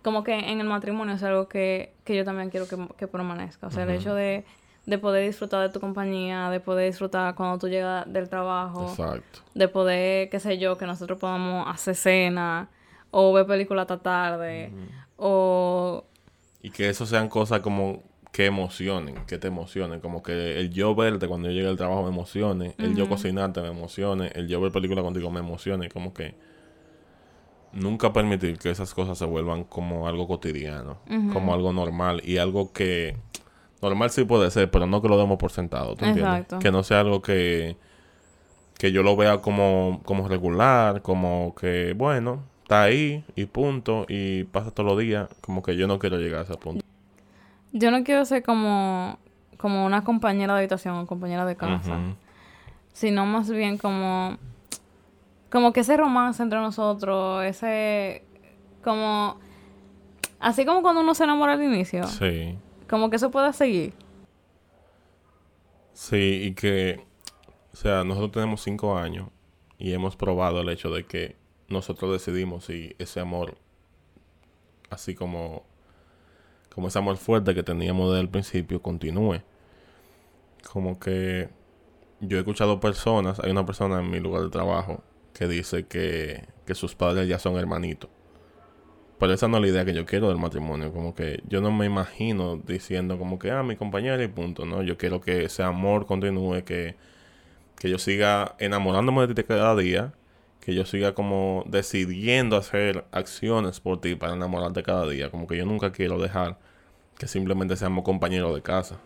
como 0.02 0.24
que 0.24 0.34
en 0.38 0.60
el 0.60 0.66
matrimonio 0.66 1.14
es 1.14 1.22
algo 1.22 1.48
que, 1.48 1.92
que 2.04 2.16
yo 2.16 2.24
también 2.24 2.50
quiero 2.50 2.66
que, 2.68 2.76
que 2.96 3.06
permanezca. 3.06 3.66
O 3.66 3.70
sea, 3.70 3.84
el 3.84 3.90
hecho 3.90 4.14
de, 4.14 4.44
de 4.88 4.96
poder 4.96 5.26
disfrutar 5.26 5.60
de 5.60 5.68
tu 5.68 5.80
compañía, 5.80 6.48
de 6.48 6.60
poder 6.60 6.90
disfrutar 6.90 7.34
cuando 7.34 7.58
tú 7.58 7.68
llegas 7.68 8.10
del 8.10 8.30
trabajo, 8.30 8.88
Exacto. 8.88 9.40
de 9.54 9.68
poder, 9.68 10.30
qué 10.30 10.40
sé 10.40 10.56
yo, 10.56 10.78
que 10.78 10.86
nosotros 10.86 11.18
podamos 11.18 11.68
hacer 11.68 11.94
cena 11.94 12.70
o 13.10 13.34
ver 13.34 13.44
películas 13.44 13.82
hasta 13.82 13.98
tarde 13.98 14.72
o 15.18 16.06
Y 16.62 16.70
que 16.70 16.88
eso 16.88 17.04
sean 17.04 17.28
cosas 17.28 17.60
como 17.60 18.02
que 18.32 18.46
emocionen, 18.46 19.26
que 19.26 19.36
te 19.36 19.48
emocionen. 19.48 20.00
Como 20.00 20.22
que 20.22 20.58
el 20.58 20.70
yo 20.70 20.94
verte 20.94 21.28
cuando 21.28 21.48
yo 21.48 21.54
llegue 21.54 21.68
al 21.68 21.76
trabajo 21.76 22.02
me 22.04 22.08
emocione, 22.08 22.74
el 22.78 22.96
yo 22.96 23.10
cocinarte 23.10 23.60
me 23.60 23.68
emocione, 23.68 24.32
el 24.34 24.48
yo 24.48 24.58
ver 24.58 24.72
película 24.72 25.02
contigo 25.02 25.30
me 25.30 25.40
emocione. 25.40 25.90
Como 25.90 26.14
que 26.14 26.34
nunca 27.72 28.14
permitir 28.14 28.56
que 28.56 28.70
esas 28.70 28.94
cosas 28.94 29.18
se 29.18 29.26
vuelvan 29.26 29.64
como 29.64 30.08
algo 30.08 30.26
cotidiano, 30.26 31.00
como 31.34 31.52
algo 31.52 31.74
normal 31.74 32.22
y 32.24 32.38
algo 32.38 32.72
que 32.72 33.16
normal 33.82 34.10
sí 34.10 34.24
puede 34.24 34.50
ser, 34.50 34.70
pero 34.70 34.86
no 34.86 35.00
que 35.02 35.08
lo 35.08 35.18
demos 35.18 35.38
por 35.38 35.50
sentado. 35.52 35.94
¿tú 35.94 36.04
entiendes? 36.04 36.24
Exacto. 36.24 36.58
Que 36.58 36.70
no 36.70 36.82
sea 36.82 37.00
algo 37.00 37.22
que, 37.22 37.76
que 38.78 38.92
yo 38.92 39.02
lo 39.02 39.16
vea 39.16 39.38
como, 39.38 40.00
como 40.04 40.28
regular, 40.28 41.02
como 41.02 41.54
que, 41.54 41.94
bueno, 41.94 42.42
está 42.62 42.82
ahí 42.82 43.24
y 43.36 43.46
punto, 43.46 44.04
y 44.08 44.44
pasa 44.44 44.70
todos 44.70 44.90
los 44.90 44.98
días. 44.98 45.28
Como 45.40 45.62
que 45.62 45.76
yo 45.76 45.86
no 45.86 45.98
quiero 45.98 46.18
llegar 46.18 46.40
a 46.40 46.44
ese 46.44 46.56
punto. 46.56 46.84
yo 47.72 47.90
no 47.90 48.02
quiero 48.04 48.24
ser 48.24 48.42
como 48.42 49.18
como 49.58 49.84
una 49.84 50.04
compañera 50.04 50.54
de 50.54 50.60
habitación 50.60 50.94
o 50.98 51.06
compañera 51.06 51.44
de 51.44 51.56
casa, 51.56 51.98
sino 52.92 53.26
más 53.26 53.50
bien 53.50 53.76
como 53.76 54.38
como 55.50 55.72
que 55.72 55.80
ese 55.80 55.96
romance 55.96 56.40
entre 56.42 56.60
nosotros, 56.60 57.44
ese 57.44 58.22
como 58.84 59.36
así 60.38 60.64
como 60.64 60.82
cuando 60.82 61.00
uno 61.00 61.12
se 61.14 61.24
enamora 61.24 61.54
al 61.54 61.62
inicio, 61.64 62.04
Sí. 62.06 62.56
Como 62.88 63.10
que 63.10 63.16
eso 63.16 63.30
pueda 63.30 63.52
seguir. 63.52 63.92
Sí, 65.92 66.42
y 66.44 66.54
que, 66.54 67.04
o 67.72 67.76
sea, 67.76 68.04
nosotros 68.04 68.32
tenemos 68.32 68.62
cinco 68.62 68.96
años 68.96 69.28
y 69.78 69.92
hemos 69.92 70.16
probado 70.16 70.60
el 70.60 70.68
hecho 70.68 70.90
de 70.90 71.04
que 71.04 71.36
nosotros 71.68 72.12
decidimos 72.12 72.64
si 72.66 72.94
ese 72.98 73.20
amor, 73.20 73.58
así 74.90 75.14
como, 75.14 75.64
como 76.74 76.88
ese 76.88 76.98
amor 76.98 77.16
fuerte 77.16 77.54
que 77.54 77.62
teníamos 77.62 78.10
desde 78.10 78.22
el 78.22 78.28
principio, 78.28 78.80
continúe. 78.80 79.42
Como 80.72 80.98
que 80.98 81.48
yo 82.20 82.36
he 82.36 82.40
escuchado 82.40 82.80
personas, 82.80 83.40
hay 83.40 83.50
una 83.50 83.66
persona 83.66 84.00
en 84.00 84.10
mi 84.10 84.20
lugar 84.20 84.42
de 84.42 84.50
trabajo 84.50 85.02
que 85.34 85.46
dice 85.46 85.86
que, 85.86 86.46
que 86.66 86.74
sus 86.74 86.94
padres 86.94 87.28
ya 87.28 87.38
son 87.38 87.56
hermanitos. 87.56 88.10
Pero 89.18 89.32
esa 89.32 89.48
no 89.48 89.56
es 89.56 89.62
la 89.62 89.68
idea 89.68 89.84
que 89.84 89.94
yo 89.94 90.06
quiero 90.06 90.28
del 90.28 90.38
matrimonio. 90.38 90.92
Como 90.92 91.14
que 91.14 91.42
yo 91.48 91.60
no 91.60 91.72
me 91.72 91.86
imagino 91.86 92.56
diciendo 92.56 93.18
como 93.18 93.38
que, 93.38 93.50
ah, 93.50 93.62
mi 93.62 93.76
compañera 93.76 94.22
y 94.22 94.28
punto, 94.28 94.64
¿no? 94.64 94.82
Yo 94.82 94.96
quiero 94.96 95.20
que 95.20 95.44
ese 95.44 95.62
amor 95.64 96.06
continúe, 96.06 96.62
que, 96.64 96.94
que 97.78 97.90
yo 97.90 97.98
siga 97.98 98.54
enamorándome 98.58 99.26
de 99.26 99.34
ti 99.34 99.42
cada 99.42 99.74
día, 99.74 100.12
que 100.60 100.74
yo 100.74 100.84
siga 100.84 101.14
como 101.14 101.64
decidiendo 101.66 102.56
hacer 102.56 103.06
acciones 103.10 103.80
por 103.80 104.00
ti 104.00 104.14
para 104.14 104.34
enamorarte 104.34 104.82
cada 104.84 105.08
día. 105.08 105.30
Como 105.30 105.48
que 105.48 105.56
yo 105.56 105.66
nunca 105.66 105.90
quiero 105.90 106.18
dejar 106.18 106.58
que 107.18 107.26
simplemente 107.26 107.76
seamos 107.76 108.04
compañeros 108.04 108.54
de 108.54 108.62
casa. 108.62 108.98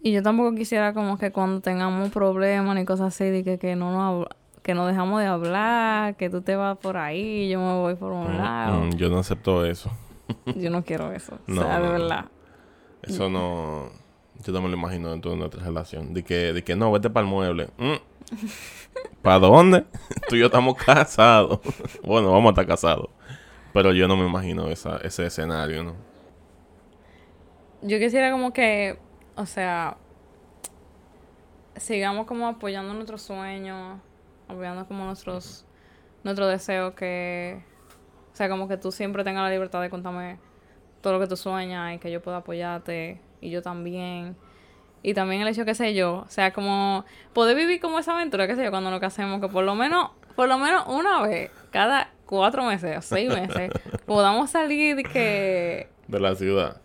Y 0.00 0.12
yo 0.12 0.22
tampoco 0.22 0.54
quisiera 0.54 0.94
como 0.94 1.18
que 1.18 1.30
cuando 1.30 1.60
tengamos 1.60 2.10
problemas 2.10 2.74
ni 2.74 2.84
cosas 2.84 3.14
así, 3.14 3.44
que, 3.44 3.58
que 3.58 3.76
no 3.76 3.92
nos 3.92 4.26
que 4.62 4.74
no 4.74 4.86
dejamos 4.86 5.20
de 5.20 5.26
hablar, 5.26 6.16
que 6.16 6.30
tú 6.30 6.40
te 6.42 6.54
vas 6.54 6.78
por 6.78 6.96
ahí, 6.96 7.48
yo 7.48 7.58
me 7.60 7.74
voy 7.74 7.94
por 7.96 8.12
un 8.12 8.38
lado. 8.38 8.84
Mm, 8.84 8.90
yo 8.96 9.08
no 9.08 9.18
acepto 9.18 9.64
eso. 9.66 9.90
Yo 10.56 10.70
no 10.70 10.84
quiero 10.84 11.12
eso. 11.12 11.38
No, 11.46 11.62
o 11.62 11.64
sea, 11.64 11.80
de 11.80 11.88
verdad. 11.88 12.24
Eso 13.02 13.28
no... 13.28 13.90
Yo 14.44 14.52
no 14.52 14.62
me 14.62 14.68
lo 14.68 14.76
imagino 14.76 15.10
dentro 15.10 15.32
de 15.32 15.36
nuestra 15.36 15.62
relación. 15.62 16.14
De 16.14 16.24
que, 16.24 16.52
de 16.52 16.64
que 16.64 16.74
no, 16.74 16.90
vete 16.90 17.10
para 17.10 17.24
el 17.24 17.30
mueble. 17.30 17.70
¿Para 19.22 19.38
dónde? 19.40 19.84
Tú 20.28 20.36
y 20.36 20.40
yo 20.40 20.46
estamos 20.46 20.76
casados. 20.76 21.60
bueno, 22.04 22.32
vamos 22.32 22.46
a 22.46 22.50
estar 22.50 22.66
casados. 22.66 23.08
Pero 23.72 23.92
yo 23.92 24.06
no 24.06 24.16
me 24.16 24.26
imagino 24.26 24.68
esa, 24.68 24.98
ese 24.98 25.26
escenario, 25.26 25.82
¿no? 25.82 25.94
Yo 27.82 27.98
quisiera 27.98 28.30
como 28.30 28.52
que, 28.52 28.98
o 29.34 29.46
sea, 29.46 29.96
sigamos 31.76 32.26
como 32.26 32.46
apoyando 32.46 32.94
nuestros 32.94 33.22
sueños, 33.22 33.98
apoyando 34.52 34.86
como 34.86 35.04
nuestros, 35.04 35.64
nuestros 36.24 36.50
deseos, 36.50 36.94
que, 36.94 37.62
o 38.32 38.36
sea, 38.36 38.48
como 38.48 38.68
que 38.68 38.76
tú 38.76 38.92
siempre 38.92 39.24
tengas 39.24 39.42
la 39.42 39.50
libertad 39.50 39.80
de 39.80 39.90
contarme 39.90 40.38
todo 41.00 41.14
lo 41.14 41.20
que 41.20 41.26
tú 41.26 41.36
sueñas 41.36 41.94
y 41.94 41.98
que 41.98 42.10
yo 42.10 42.22
pueda 42.22 42.38
apoyarte 42.38 43.20
y 43.40 43.50
yo 43.50 43.62
también. 43.62 44.36
Y 45.02 45.14
también 45.14 45.42
el 45.42 45.48
hecho, 45.48 45.64
qué 45.64 45.74
sé 45.74 45.94
yo, 45.94 46.24
o 46.26 46.28
sea, 46.28 46.52
como 46.52 47.04
poder 47.32 47.56
vivir 47.56 47.80
como 47.80 47.98
esa 47.98 48.14
aventura, 48.14 48.46
qué 48.46 48.54
sé 48.54 48.64
yo, 48.64 48.70
cuando 48.70 48.90
nos 48.90 49.00
casemos, 49.00 49.40
que 49.40 49.48
por 49.48 49.64
lo 49.64 49.74
menos, 49.74 50.10
por 50.36 50.48
lo 50.48 50.58
menos 50.58 50.84
una 50.86 51.20
vez, 51.22 51.50
cada 51.72 52.12
cuatro 52.24 52.62
meses 52.64 52.98
o 52.98 53.02
seis 53.02 53.28
meses, 53.28 53.72
podamos 54.06 54.50
salir 54.50 54.94
de 54.94 55.02
que, 55.02 55.88
De 56.06 56.20
la 56.20 56.36
ciudad. 56.36 56.80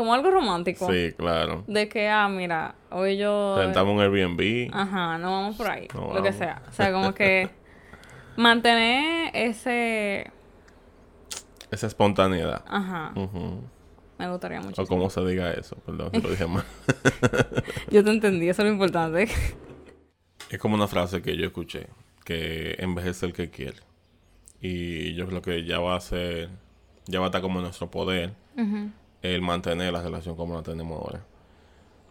Como 0.00 0.14
algo 0.14 0.30
romántico. 0.30 0.90
Sí, 0.90 1.12
claro. 1.14 1.62
De 1.66 1.86
que, 1.86 2.08
ah, 2.08 2.26
mira, 2.26 2.74
hoy 2.90 3.18
yo... 3.18 3.56
Rentamos 3.58 3.94
un 3.94 4.00
Airbnb. 4.00 4.70
Ajá, 4.72 5.18
no 5.18 5.30
vamos 5.30 5.56
por 5.56 5.70
ahí. 5.70 5.88
No 5.92 6.14
lo 6.14 6.22
que 6.22 6.32
sea. 6.32 6.62
O 6.70 6.72
sea, 6.72 6.90
como 6.90 7.12
que 7.12 7.50
mantener 8.36 9.30
ese... 9.34 10.30
Esa 11.70 11.86
espontaneidad. 11.86 12.64
Ajá, 12.66 13.12
me 14.16 14.30
gustaría 14.30 14.60
O 14.60 14.62
mucho. 14.62 14.86
como 14.86 15.10
se 15.10 15.20
diga 15.26 15.52
eso. 15.52 15.76
Perdón, 15.84 16.12
si 16.14 16.22
lo 16.22 16.30
dije 16.30 16.46
mal. 16.46 16.64
Yo 17.90 18.02
te 18.02 18.10
entendí, 18.10 18.48
eso 18.48 18.62
es 18.62 18.68
lo 18.68 18.72
importante. 18.72 19.28
Es 20.48 20.58
como 20.58 20.76
una 20.76 20.88
frase 20.88 21.20
que 21.20 21.36
yo 21.36 21.44
escuché, 21.46 21.88
que 22.24 22.74
envejece 22.78 23.26
el 23.26 23.34
que 23.34 23.50
quiere. 23.50 23.76
Y 24.62 25.12
yo 25.14 25.26
creo 25.26 25.42
que 25.42 25.64
ya 25.64 25.78
va 25.78 25.94
a 25.94 26.00
ser, 26.00 26.48
ya 27.06 27.20
va 27.20 27.26
a 27.26 27.28
estar 27.28 27.42
como 27.42 27.58
en 27.58 27.64
nuestro 27.64 27.90
poder 27.90 28.32
Ujú. 28.56 28.90
El 29.22 29.42
mantener 29.42 29.92
la 29.92 30.02
relación 30.02 30.36
como 30.36 30.54
la 30.54 30.62
tenemos 30.62 31.00
ahora. 31.00 31.24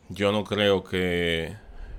Yo 0.09 0.31
no 0.31 0.43
creo 0.43 0.83
que 0.83 1.55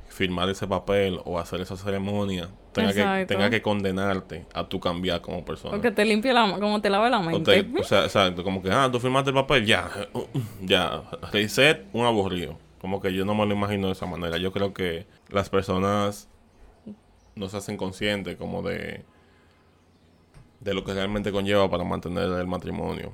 firmar 0.08 0.48
ese 0.48 0.66
papel 0.66 1.20
o 1.24 1.38
hacer 1.38 1.60
esa 1.60 1.76
ceremonia 1.76 2.48
tenga 2.72 2.92
que, 2.92 3.26
tenga 3.26 3.48
que 3.50 3.62
condenarte 3.62 4.46
a 4.54 4.68
tu 4.68 4.80
cambiar 4.80 5.20
como 5.20 5.44
persona. 5.44 5.70
Porque 5.72 5.90
te 5.92 6.04
limpia 6.04 6.32
la... 6.32 6.58
Como 6.58 6.80
te 6.80 6.90
lave 6.90 7.10
la 7.10 7.18
O, 7.18 7.22
mente. 7.22 7.62
te- 7.62 7.80
o 7.80 7.84
sea, 7.84 8.04
exacto, 8.04 8.42
como 8.42 8.62
que, 8.62 8.70
ah, 8.72 8.88
tú 8.90 8.98
firmaste 9.00 9.30
el 9.30 9.34
papel, 9.34 9.64
ya, 9.66 9.88
ya, 10.62 11.02
reset, 11.32 11.86
un 11.92 12.04
aburrido. 12.04 12.58
Como 12.80 13.00
que 13.00 13.12
yo 13.12 13.24
no 13.24 13.34
me 13.34 13.46
lo 13.46 13.54
imagino 13.54 13.86
de 13.88 13.92
esa 13.92 14.06
manera. 14.06 14.38
Yo 14.38 14.52
creo 14.52 14.72
que 14.74 15.06
las 15.28 15.48
personas 15.50 16.28
no 17.36 17.48
se 17.48 17.56
hacen 17.58 17.76
conscientes 17.76 18.36
como 18.36 18.62
de, 18.62 19.04
de 20.60 20.74
lo 20.74 20.84
que 20.84 20.92
realmente 20.94 21.30
conlleva 21.32 21.68
para 21.70 21.84
mantener 21.84 22.24
el 22.24 22.46
matrimonio. 22.46 23.12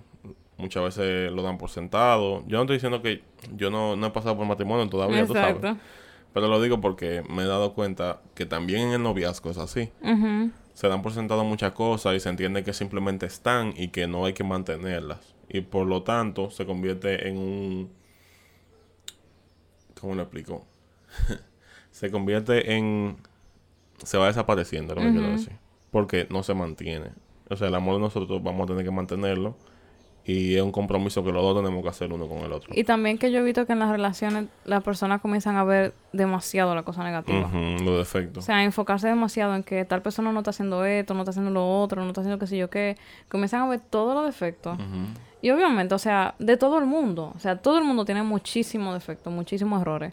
Muchas 0.58 0.82
veces 0.84 1.30
lo 1.32 1.42
dan 1.42 1.58
por 1.58 1.70
sentado. 1.70 2.42
Yo 2.46 2.56
no 2.56 2.62
estoy 2.62 2.76
diciendo 2.76 3.02
que 3.02 3.22
yo 3.54 3.70
no, 3.70 3.96
no 3.96 4.06
he 4.06 4.10
pasado 4.10 4.36
por 4.36 4.46
matrimonio 4.46 4.88
todavía, 4.88 5.26
tú 5.26 5.34
sabes. 5.34 5.56
Exacto. 5.56 5.78
Pero 6.32 6.48
lo 6.48 6.60
digo 6.60 6.80
porque 6.80 7.22
me 7.28 7.42
he 7.42 7.46
dado 7.46 7.74
cuenta 7.74 8.20
que 8.34 8.46
también 8.46 8.88
en 8.88 8.92
el 8.92 9.02
noviazgo 9.02 9.50
es 9.50 9.58
así 9.58 9.90
se 10.76 10.88
dan 10.88 11.00
por 11.00 11.12
sentado 11.12 11.42
muchas 11.42 11.72
cosas 11.72 12.14
y 12.14 12.20
se 12.20 12.28
entiende 12.28 12.62
que 12.62 12.74
simplemente 12.74 13.24
están 13.24 13.72
y 13.78 13.88
que 13.88 14.06
no 14.06 14.26
hay 14.26 14.34
que 14.34 14.44
mantenerlas. 14.44 15.34
Y 15.48 15.62
por 15.62 15.86
lo 15.86 16.02
tanto 16.02 16.50
se 16.50 16.66
convierte 16.66 17.28
en 17.28 17.38
un... 17.38 17.90
¿Cómo 19.98 20.14
lo 20.14 20.20
explico? 20.20 20.66
se 21.92 22.10
convierte 22.10 22.74
en... 22.74 23.16
Se 24.04 24.18
va 24.18 24.26
desapareciendo, 24.26 24.94
lo 24.94 25.00
que 25.00 25.12
quiero 25.12 25.30
decir. 25.30 25.54
Porque 25.90 26.26
no 26.28 26.42
se 26.42 26.52
mantiene. 26.52 27.12
O 27.48 27.56
sea, 27.56 27.68
el 27.68 27.74
amor 27.74 27.94
de 27.94 28.00
nosotros 28.00 28.42
vamos 28.42 28.64
a 28.64 28.66
tener 28.66 28.84
que 28.84 28.90
mantenerlo. 28.90 29.56
Y 30.28 30.56
es 30.56 30.62
un 30.62 30.72
compromiso 30.72 31.22
que 31.22 31.30
los 31.30 31.40
dos 31.40 31.56
tenemos 31.62 31.82
que 31.84 31.88
hacer 31.88 32.12
uno 32.12 32.26
con 32.26 32.38
el 32.38 32.52
otro. 32.52 32.70
Y 32.74 32.82
también 32.82 33.16
que 33.16 33.30
yo 33.30 33.38
he 33.38 33.42
visto 33.42 33.64
que 33.64 33.74
en 33.74 33.78
las 33.78 33.90
relaciones 33.90 34.46
las 34.64 34.82
personas 34.82 35.20
comienzan 35.20 35.54
a 35.56 35.62
ver 35.62 35.94
demasiado 36.12 36.74
la 36.74 36.82
cosa 36.82 37.04
negativa. 37.04 37.48
Los 37.84 37.98
defectos. 37.98 38.42
O 38.42 38.46
sea, 38.46 38.64
enfocarse 38.64 39.06
demasiado 39.06 39.54
en 39.54 39.62
que 39.62 39.84
tal 39.84 40.02
persona 40.02 40.32
no 40.32 40.40
está 40.40 40.50
haciendo 40.50 40.84
esto, 40.84 41.14
no 41.14 41.20
está 41.20 41.30
haciendo 41.30 41.52
lo 41.52 41.80
otro, 41.80 42.02
no 42.02 42.08
está 42.08 42.22
haciendo 42.22 42.40
qué 42.40 42.48
sé 42.48 42.56
yo 42.56 42.68
qué. 42.70 42.96
Comienzan 43.28 43.62
a 43.62 43.68
ver 43.68 43.78
todos 43.80 44.14
los 44.14 44.24
defectos. 44.26 44.76
Y 45.42 45.50
obviamente, 45.50 45.94
o 45.94 45.98
sea, 45.98 46.34
de 46.40 46.56
todo 46.56 46.78
el 46.78 46.86
mundo. 46.86 47.32
O 47.36 47.38
sea, 47.38 47.58
todo 47.58 47.78
el 47.78 47.84
mundo 47.84 48.04
tiene 48.04 48.24
muchísimos 48.24 48.94
defectos, 48.94 49.32
muchísimos 49.32 49.80
errores. 49.80 50.12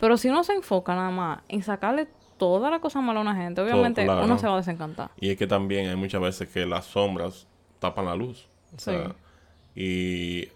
Pero 0.00 0.16
si 0.16 0.30
uno 0.30 0.42
se 0.42 0.54
enfoca 0.54 0.94
nada 0.94 1.10
más 1.10 1.40
en 1.48 1.62
sacarle 1.62 2.08
toda 2.38 2.70
la 2.70 2.78
cosa 2.78 3.02
mala 3.02 3.18
a 3.18 3.22
una 3.22 3.36
gente, 3.36 3.60
obviamente 3.60 4.04
claro. 4.04 4.24
uno 4.24 4.38
se 4.38 4.46
va 4.46 4.54
a 4.54 4.56
desencantar. 4.56 5.10
Y 5.20 5.30
es 5.32 5.36
que 5.36 5.46
también 5.46 5.90
hay 5.90 5.96
muchas 5.96 6.22
veces 6.22 6.48
que 6.48 6.64
las 6.64 6.86
sombras 6.86 7.46
tapan 7.78 8.06
la 8.06 8.14
luz. 8.14 8.48
O 8.74 8.78
Sí. 8.78 8.84
sea, 8.92 9.14
y 9.74 10.48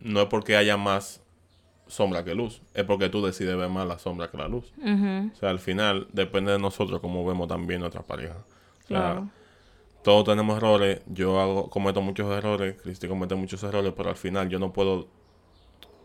no 0.00 0.20
es 0.20 0.26
porque 0.28 0.56
haya 0.56 0.76
más 0.76 1.20
sombra 1.86 2.24
que 2.24 2.34
luz, 2.34 2.60
es 2.74 2.84
porque 2.84 3.08
tú 3.08 3.24
decides 3.24 3.56
ver 3.56 3.68
más 3.68 3.86
la 3.86 3.98
sombra 3.98 4.30
que 4.30 4.36
la 4.38 4.48
luz. 4.48 4.72
O 4.82 5.36
sea, 5.36 5.50
al 5.50 5.58
final 5.58 6.08
depende 6.12 6.52
de 6.52 6.58
nosotros 6.58 7.00
cómo 7.00 7.24
vemos 7.26 7.48
también 7.48 7.80
nuestras 7.80 8.04
parejas. 8.04 8.36
O 8.84 8.86
sea, 8.88 8.96
Claro. 8.98 9.28
todos 10.02 10.24
tenemos 10.24 10.56
errores, 10.56 11.00
yo 11.06 11.40
hago, 11.40 11.70
cometo 11.70 12.00
muchos 12.02 12.30
errores, 12.36 12.76
Cristi 12.82 13.08
comete 13.08 13.34
muchos 13.34 13.62
errores, 13.62 13.92
pero 13.96 14.10
al 14.10 14.16
final 14.16 14.48
yo 14.48 14.58
no 14.58 14.72
puedo 14.72 15.08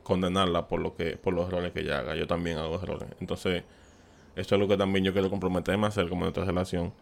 condenarla 0.03 0.67
por 0.67 0.79
lo 0.81 0.95
que 0.95 1.17
por 1.17 1.33
los 1.33 1.47
errores 1.47 1.71
que 1.71 1.81
ella 1.81 1.99
haga. 1.99 2.15
Yo 2.15 2.25
también 2.27 2.57
hago 2.57 2.75
errores. 2.81 3.09
Entonces, 3.19 3.63
esto 4.35 4.55
es 4.55 4.61
lo 4.61 4.67
que 4.67 4.77
también 4.77 5.03
yo 5.05 5.13
quiero 5.13 5.29
comprometerme 5.29 5.85
a 5.85 5.89
hacer 5.89 6.07
como 6.09 6.21
en 6.21 6.25
nuestra 6.27 6.45
relación. 6.45 6.93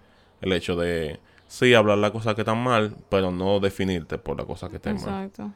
El 0.42 0.52
hecho 0.54 0.76
de, 0.76 1.20
sí, 1.48 1.74
hablar 1.74 1.98
las 1.98 2.12
cosas 2.12 2.36
que 2.36 2.42
están 2.42 2.64
mal, 2.64 2.96
pero 3.10 3.32
no 3.32 3.60
definirte 3.60 4.18
por 4.18 4.38
las 4.38 4.46
cosas 4.46 4.70
que 4.70 4.78
estén 4.78 4.96
mal. 4.96 5.26
Exacto. 5.26 5.52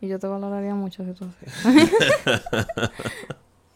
Y 0.00 0.08
yo 0.08 0.18
te 0.18 0.26
valoraría 0.26 0.74
mucho 0.74 1.04
si 1.04 1.12
tú 1.12 1.26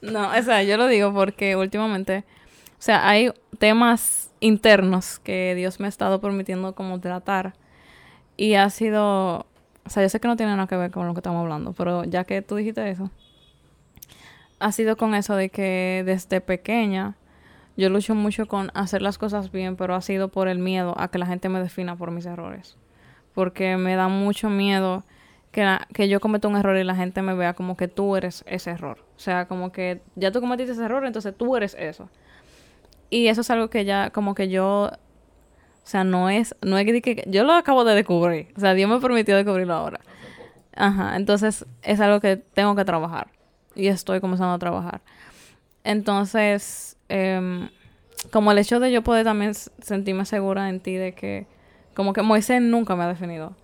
no, 0.00 0.28
o 0.28 0.42
sea, 0.42 0.64
yo 0.64 0.76
lo 0.76 0.88
digo 0.88 1.14
porque 1.14 1.54
últimamente, 1.54 2.24
o 2.72 2.82
sea, 2.82 3.08
hay 3.08 3.32
temas 3.58 4.26
internos 4.40 5.18
que 5.20 5.54
Dios 5.54 5.80
me 5.80 5.86
ha 5.86 5.88
estado 5.88 6.20
permitiendo 6.20 6.74
como 6.74 7.00
tratar. 7.00 7.54
Y 8.36 8.54
ha 8.54 8.68
sido, 8.70 9.46
o 9.84 9.90
sea, 9.90 10.02
yo 10.02 10.08
sé 10.08 10.20
que 10.20 10.28
no 10.28 10.36
tiene 10.36 10.52
nada 10.52 10.66
que 10.66 10.76
ver 10.76 10.90
con 10.90 11.06
lo 11.06 11.14
que 11.14 11.20
estamos 11.20 11.42
hablando, 11.42 11.72
pero 11.72 12.04
ya 12.04 12.24
que 12.24 12.42
tú 12.42 12.56
dijiste 12.56 12.90
eso, 12.90 13.10
ha 14.58 14.72
sido 14.72 14.96
con 14.96 15.14
eso 15.14 15.36
de 15.36 15.48
que 15.48 16.02
desde 16.04 16.40
pequeña 16.40 17.16
yo 17.76 17.90
lucho 17.90 18.14
mucho 18.14 18.46
con 18.46 18.70
hacer 18.74 19.02
las 19.02 19.18
cosas 19.18 19.52
bien, 19.52 19.76
pero 19.76 19.94
ha 19.94 20.00
sido 20.00 20.28
por 20.28 20.48
el 20.48 20.58
miedo 20.58 20.94
a 20.98 21.08
que 21.08 21.18
la 21.18 21.26
gente 21.26 21.48
me 21.48 21.60
defina 21.60 21.96
por 21.96 22.10
mis 22.10 22.26
errores. 22.26 22.76
Porque 23.34 23.76
me 23.76 23.96
da 23.96 24.08
mucho 24.08 24.48
miedo 24.48 25.04
que, 25.52 25.78
que 25.92 26.08
yo 26.08 26.20
cometa 26.20 26.48
un 26.48 26.56
error 26.56 26.76
y 26.76 26.84
la 26.84 26.94
gente 26.94 27.20
me 27.20 27.34
vea 27.34 27.54
como 27.54 27.76
que 27.76 27.88
tú 27.88 28.16
eres 28.16 28.44
ese 28.46 28.70
error. 28.70 28.98
O 29.16 29.18
sea, 29.18 29.46
como 29.46 29.72
que 29.72 30.00
ya 30.14 30.32
tú 30.32 30.40
cometiste 30.40 30.72
ese 30.72 30.84
error, 30.84 31.04
entonces 31.04 31.36
tú 31.36 31.54
eres 31.56 31.74
eso. 31.78 32.08
Y 33.10 33.28
eso 33.28 33.42
es 33.42 33.50
algo 33.50 33.68
que 33.68 33.84
ya, 33.84 34.10
como 34.10 34.34
que 34.34 34.48
yo, 34.48 34.90
o 34.90 34.90
sea, 35.84 36.02
no 36.02 36.30
es, 36.30 36.56
no 36.62 36.78
es 36.78 36.86
que 37.02 37.24
yo 37.26 37.44
lo 37.44 37.52
acabo 37.52 37.84
de 37.84 37.94
descubrir. 37.94 38.48
O 38.56 38.60
sea, 38.60 38.74
Dios 38.74 38.90
me 38.90 39.00
permitió 39.00 39.36
descubrirlo 39.36 39.74
ahora. 39.74 40.00
Ajá, 40.74 41.16
entonces 41.16 41.64
es 41.82 42.00
algo 42.00 42.20
que 42.20 42.36
tengo 42.36 42.74
que 42.74 42.84
trabajar. 42.84 43.28
Y 43.74 43.88
estoy 43.88 44.20
comenzando 44.20 44.54
a 44.54 44.58
trabajar. 44.58 45.02
Entonces, 45.84 46.95
em, 47.08 47.68
como 48.30 48.52
el 48.52 48.58
hecho 48.58 48.80
de 48.80 48.92
yo 48.92 49.02
poder 49.02 49.24
también 49.24 49.54
sentirme 49.54 50.24
segura 50.24 50.68
en 50.68 50.80
ti 50.80 50.94
de 50.94 51.12
que, 51.12 51.46
como 51.94 52.12
que 52.12 52.22
Moisés 52.22 52.60
nunca 52.62 52.96
me 52.96 53.04
ha 53.04 53.08
definido. 53.08 53.54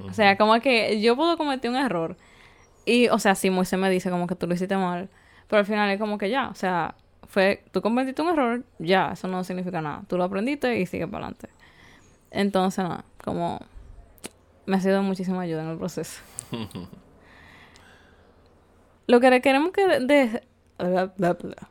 O 0.00 0.12
sea, 0.12 0.36
como 0.36 0.58
que 0.60 1.00
yo 1.00 1.16
puedo 1.16 1.36
cometer 1.36 1.70
un 1.70 1.76
error. 1.76 2.16
Y, 2.84 3.08
o 3.08 3.18
sea, 3.18 3.34
si 3.34 3.50
Moisés 3.50 3.78
me 3.78 3.88
dice 3.90 4.10
como 4.10 4.26
que 4.26 4.34
tú 4.34 4.46
lo 4.46 4.54
hiciste 4.54 4.76
mal, 4.76 5.08
pero 5.48 5.60
al 5.60 5.66
final 5.66 5.90
es 5.90 5.98
como 5.98 6.18
que 6.18 6.30
ya, 6.30 6.48
o 6.48 6.54
sea, 6.54 6.94
fue, 7.26 7.64
tú 7.72 7.80
cometiste 7.80 8.22
un 8.22 8.28
error, 8.28 8.64
ya, 8.78 9.12
eso 9.12 9.28
no 9.28 9.44
significa 9.44 9.80
nada. 9.80 10.02
Tú 10.08 10.16
lo 10.16 10.24
aprendiste 10.24 10.78
y 10.78 10.86
sigue 10.86 11.06
para 11.06 11.26
adelante. 11.26 11.48
Entonces, 12.30 12.84
nada, 12.84 13.04
como 13.22 13.60
me 14.66 14.76
ha 14.76 14.80
sido 14.80 15.02
muchísima 15.02 15.42
ayuda 15.42 15.62
en 15.62 15.70
el 15.70 15.78
proceso. 15.78 16.20
Lo 19.06 19.20
que 19.20 19.30
le 19.30 19.40
queremos 19.42 19.72
que 19.72 19.86
de, 19.86 20.42
bla, 20.78 21.12
bla, 21.16 21.32
bla. 21.34 21.68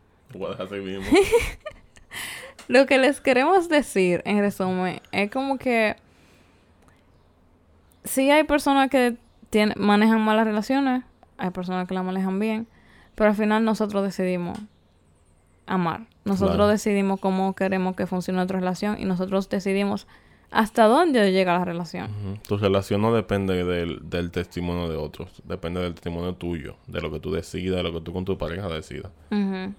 Así 0.60 0.76
mismo. 0.76 1.06
Lo 2.68 2.86
que 2.86 2.98
les 2.98 3.20
queremos 3.22 3.68
decir, 3.70 4.22
en 4.26 4.40
resumen, 4.40 5.02
es 5.12 5.30
como 5.32 5.58
que 5.58 5.96
sí 8.04 8.30
hay 8.32 8.44
personas 8.44 8.90
que 8.90 9.16
tienen, 9.50 9.76
manejan 9.78 10.22
malas 10.22 10.46
relaciones, 10.46 11.04
hay 11.38 11.50
personas 11.52 11.88
que 11.88 11.94
las 11.94 12.04
manejan 12.04 12.40
bien, 12.40 12.68
pero 13.16 13.30
al 13.30 13.36
final 13.36 13.64
nosotros 13.66 14.04
decidimos 14.04 14.58
amar. 15.66 16.08
Nosotros 16.26 16.56
Claro. 16.56 16.68
decidimos 16.70 17.20
cómo 17.20 17.54
queremos 17.54 17.96
que 17.96 18.08
funcione 18.08 18.38
nuestra 18.38 18.60
relación 18.60 18.98
y 19.00 19.06
nosotros 19.06 19.50
decidimos 19.50 20.08
hasta 20.52 20.86
dónde 20.86 21.32
llega 21.32 21.58
la 21.58 21.66
relación. 21.66 22.40
Tu 22.48 22.58
relación 22.58 23.02
no 23.02 23.14
depende 23.14 23.64
del, 23.66 24.00
del 24.10 24.32
testimonio 24.32 24.88
de 24.88 24.96
otros, 24.98 25.42
depende 25.46 25.82
del 25.82 25.96
testimonio 25.96 26.36
tuyo, 26.36 26.76
de 26.88 27.02
lo 27.02 27.12
que 27.12 27.20
tú 27.20 27.32
decidas, 27.32 27.78
de 27.78 27.84
lo 27.84 27.92
que 27.92 28.02
tú 28.02 28.14
con 28.14 28.24
tu 28.24 28.38
pareja 28.38 28.70
decidas. 28.70 29.12
Ujú. 29.32 29.74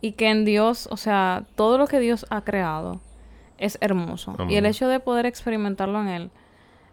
Y 0.00 0.12
que 0.12 0.28
en 0.28 0.44
Dios, 0.44 0.88
o 0.90 0.96
sea, 0.96 1.44
todo 1.56 1.78
lo 1.78 1.86
que 1.86 2.00
Dios 2.00 2.26
ha 2.30 2.42
creado 2.42 3.00
es 3.58 3.76
hermoso. 3.80 4.34
Y 4.48 4.56
el 4.56 4.66
hecho 4.66 4.88
de 4.88 5.00
poder 5.00 5.26
experimentarlo 5.26 6.00
en 6.00 6.08
Él 6.08 6.30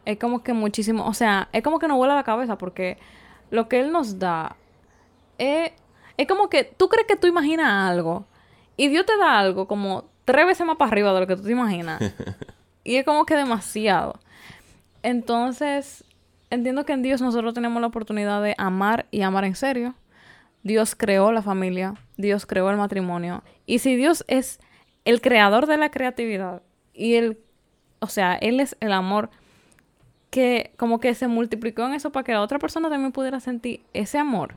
es 0.06 0.18
como 0.18 0.44
que 0.44 0.54
muchísimo, 0.54 1.06
o 1.06 1.14
sea, 1.14 1.50
es 1.52 1.64
como 1.64 1.80
que 1.80 1.88
nos 1.88 1.98
vuela 1.98 2.16
la 2.16 2.24
cabeza 2.24 2.58
porque 2.58 2.98
lo 3.50 3.68
que 3.68 3.80
Él 3.80 3.92
nos 3.92 4.20
da 4.20 4.56
es, 5.38 5.72
es 6.18 6.28
como 6.28 6.50
que 6.50 6.64
tú 6.64 6.90
crees 6.90 7.08
que 7.08 7.16
tú 7.16 7.28
imaginas 7.28 7.90
algo 7.90 8.26
y 8.76 8.90
Dios 8.90 9.06
te 9.06 9.18
da 9.18 9.40
algo 9.40 9.68
como 9.68 10.06
tres 10.26 10.46
veces 10.46 10.66
más 10.66 10.78
para 10.78 10.92
arriba 10.92 11.14
de 11.14 11.20
lo 11.22 11.28
que 11.28 11.36
tú 11.36 11.44
te 11.44 11.52
imaginas. 11.52 12.02
y 12.84 12.96
es 12.96 13.06
como 13.06 13.26
que 13.26 13.36
demasiado. 13.36 14.20
Entonces, 15.04 16.04
entiendo 16.50 16.86
que 16.86 16.94
en 16.94 17.02
Dios 17.02 17.22
nosotros 17.22 17.54
tenemos 17.54 17.82
la 17.82 17.88
oportunidad 17.88 18.42
de 18.42 18.56
amar 18.58 19.08
y 19.12 19.22
amar 19.22 19.46
en 19.46 19.56
serio. 19.56 19.96
Dios 20.68 20.96
creó 20.96 21.32
la 21.32 21.42
familia, 21.42 21.96
Dios 22.18 22.46
creó 22.46 22.70
el 22.70 22.78
matrimonio. 22.78 23.42
Y 23.66 23.80
si 23.80 23.96
Dios 23.96 24.26
es 24.28 24.60
el 25.06 25.22
creador 25.22 25.66
de 25.66 25.78
la 25.78 25.90
creatividad 25.90 26.62
y 26.94 27.16
el, 27.16 27.40
o 28.00 28.08
sea, 28.08 28.36
Él 28.36 28.60
es 28.60 28.76
el 28.82 28.92
amor 28.92 29.30
que 30.30 30.74
como 30.78 31.00
que 31.00 31.16
se 31.16 31.30
multiplicó 31.30 31.86
en 31.86 31.94
eso 31.94 32.12
para 32.12 32.26
que 32.26 32.34
la 32.34 32.42
otra 32.42 32.60
persona 32.60 32.90
también 32.90 33.14
pudiera 33.14 33.40
sentir 33.40 33.80
ese 33.94 34.18
amor. 34.18 34.56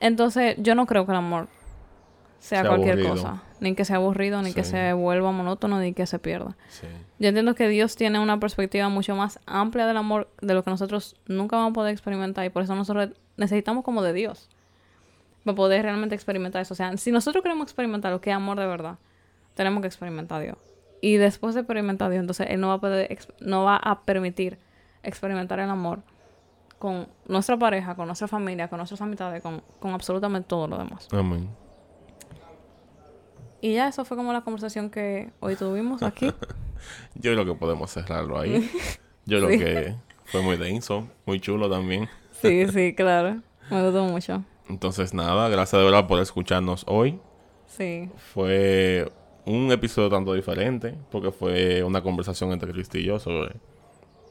Entonces, 0.00 0.56
yo 0.58 0.74
no 0.74 0.86
creo 0.86 1.06
que 1.06 1.12
el 1.12 1.18
amor 1.18 1.46
sea, 2.40 2.62
Sea 2.62 2.68
cualquier 2.68 2.94
aburrido. 2.94 3.10
cosa. 3.14 3.42
Ni 3.60 3.74
que 3.74 3.84
sea 3.84 3.96
aburrido, 3.96 4.42
ni 4.42 4.52
que 4.52 4.64
se 4.64 4.92
vuelva 4.94 5.30
monótono, 5.30 5.78
ni 5.78 5.92
que 5.92 6.06
se 6.06 6.18
pierda. 6.18 6.56
Sí. 6.68 6.86
Yo 7.20 7.28
entiendo 7.28 7.54
que 7.54 7.68
Dios 7.68 7.94
tiene 7.94 8.18
una 8.18 8.40
perspectiva 8.40 8.88
mucho 8.88 9.14
más 9.14 9.38
amplia 9.46 9.86
del 9.86 9.98
amor 9.98 10.28
de 10.40 10.54
lo 10.54 10.64
que 10.64 10.70
nosotros 10.70 11.14
nunca 11.26 11.56
vamos 11.56 11.70
a 11.70 11.74
poder 11.74 11.92
experimentar 11.92 12.44
y 12.46 12.48
por 12.48 12.64
eso 12.64 12.74
nosotros 12.74 13.10
necesitamos 13.36 13.84
como 13.84 14.02
de 14.02 14.12
Dios 14.14 14.48
para 15.44 15.54
poder 15.54 15.82
realmente 15.82 16.14
experimentar 16.14 16.62
eso. 16.62 16.74
O 16.74 16.76
sea, 16.76 16.96
si 16.96 17.10
nosotros 17.12 17.42
queremos 17.42 17.64
experimentar 17.64 18.12
lo 18.12 18.20
que 18.20 18.30
es 18.30 18.36
amor 18.36 18.58
de 18.58 18.66
verdad, 18.66 18.98
tenemos 19.54 19.80
que 19.80 19.86
experimentar 19.86 20.40
a 20.40 20.44
Dios. 20.44 20.56
Y 21.02 21.16
después 21.16 21.54
de 21.54 21.62
experimentar 21.62 22.08
a 22.08 22.10
Dios, 22.10 22.20
entonces 22.20 22.46
Él 22.50 22.60
no 22.60 22.68
va 22.68 22.74
a 22.74 22.80
poder, 22.80 23.18
no 23.40 23.64
va 23.64 23.76
a 23.76 24.02
permitir 24.02 24.58
experimentar 25.02 25.58
el 25.60 25.70
amor 25.70 26.00
con 26.78 27.08
nuestra 27.26 27.58
pareja, 27.58 27.94
con 27.94 28.06
nuestra 28.06 28.28
familia, 28.28 28.68
con 28.68 28.78
nuestras 28.78 29.00
amistades, 29.00 29.42
con, 29.42 29.62
con 29.80 29.92
absolutamente 29.92 30.48
todo 30.48 30.66
lo 30.66 30.76
demás. 30.78 31.08
Amén. 31.12 31.48
Y 33.62 33.74
ya 33.74 33.88
eso 33.88 34.04
fue 34.04 34.16
como 34.16 34.32
la 34.32 34.40
conversación 34.40 34.88
que 34.90 35.30
hoy 35.40 35.56
tuvimos 35.56 36.02
aquí. 36.02 36.26
Yo 37.14 37.32
creo 37.34 37.44
que 37.44 37.54
podemos 37.54 37.90
cerrarlo 37.90 38.38
ahí. 38.38 38.70
Yo 39.26 39.38
creo 39.38 39.50
Sí. 39.50 39.58
que 39.58 39.94
fue 40.24 40.42
muy 40.42 40.56
denso, 40.56 41.06
muy 41.26 41.40
chulo 41.40 41.68
también. 41.68 42.08
sí, 42.40 42.66
sí, 42.68 42.94
claro. 42.96 43.40
Me 43.70 43.82
gustó 43.84 44.04
mucho. 44.06 44.42
Entonces, 44.70 45.12
nada, 45.14 45.48
gracias 45.48 45.78
de 45.80 45.84
verdad 45.84 46.06
por 46.06 46.20
escucharnos 46.20 46.84
hoy. 46.86 47.18
Sí. 47.66 48.08
Fue 48.32 49.10
un 49.44 49.70
episodio 49.72 50.08
tanto 50.08 50.32
diferente, 50.34 50.96
porque 51.10 51.30
fue 51.32 51.82
una 51.82 52.02
conversación 52.02 52.52
entre 52.52 52.72
Cristi 52.72 52.98
y 52.98 53.04
yo 53.04 53.18
sobre 53.18 53.56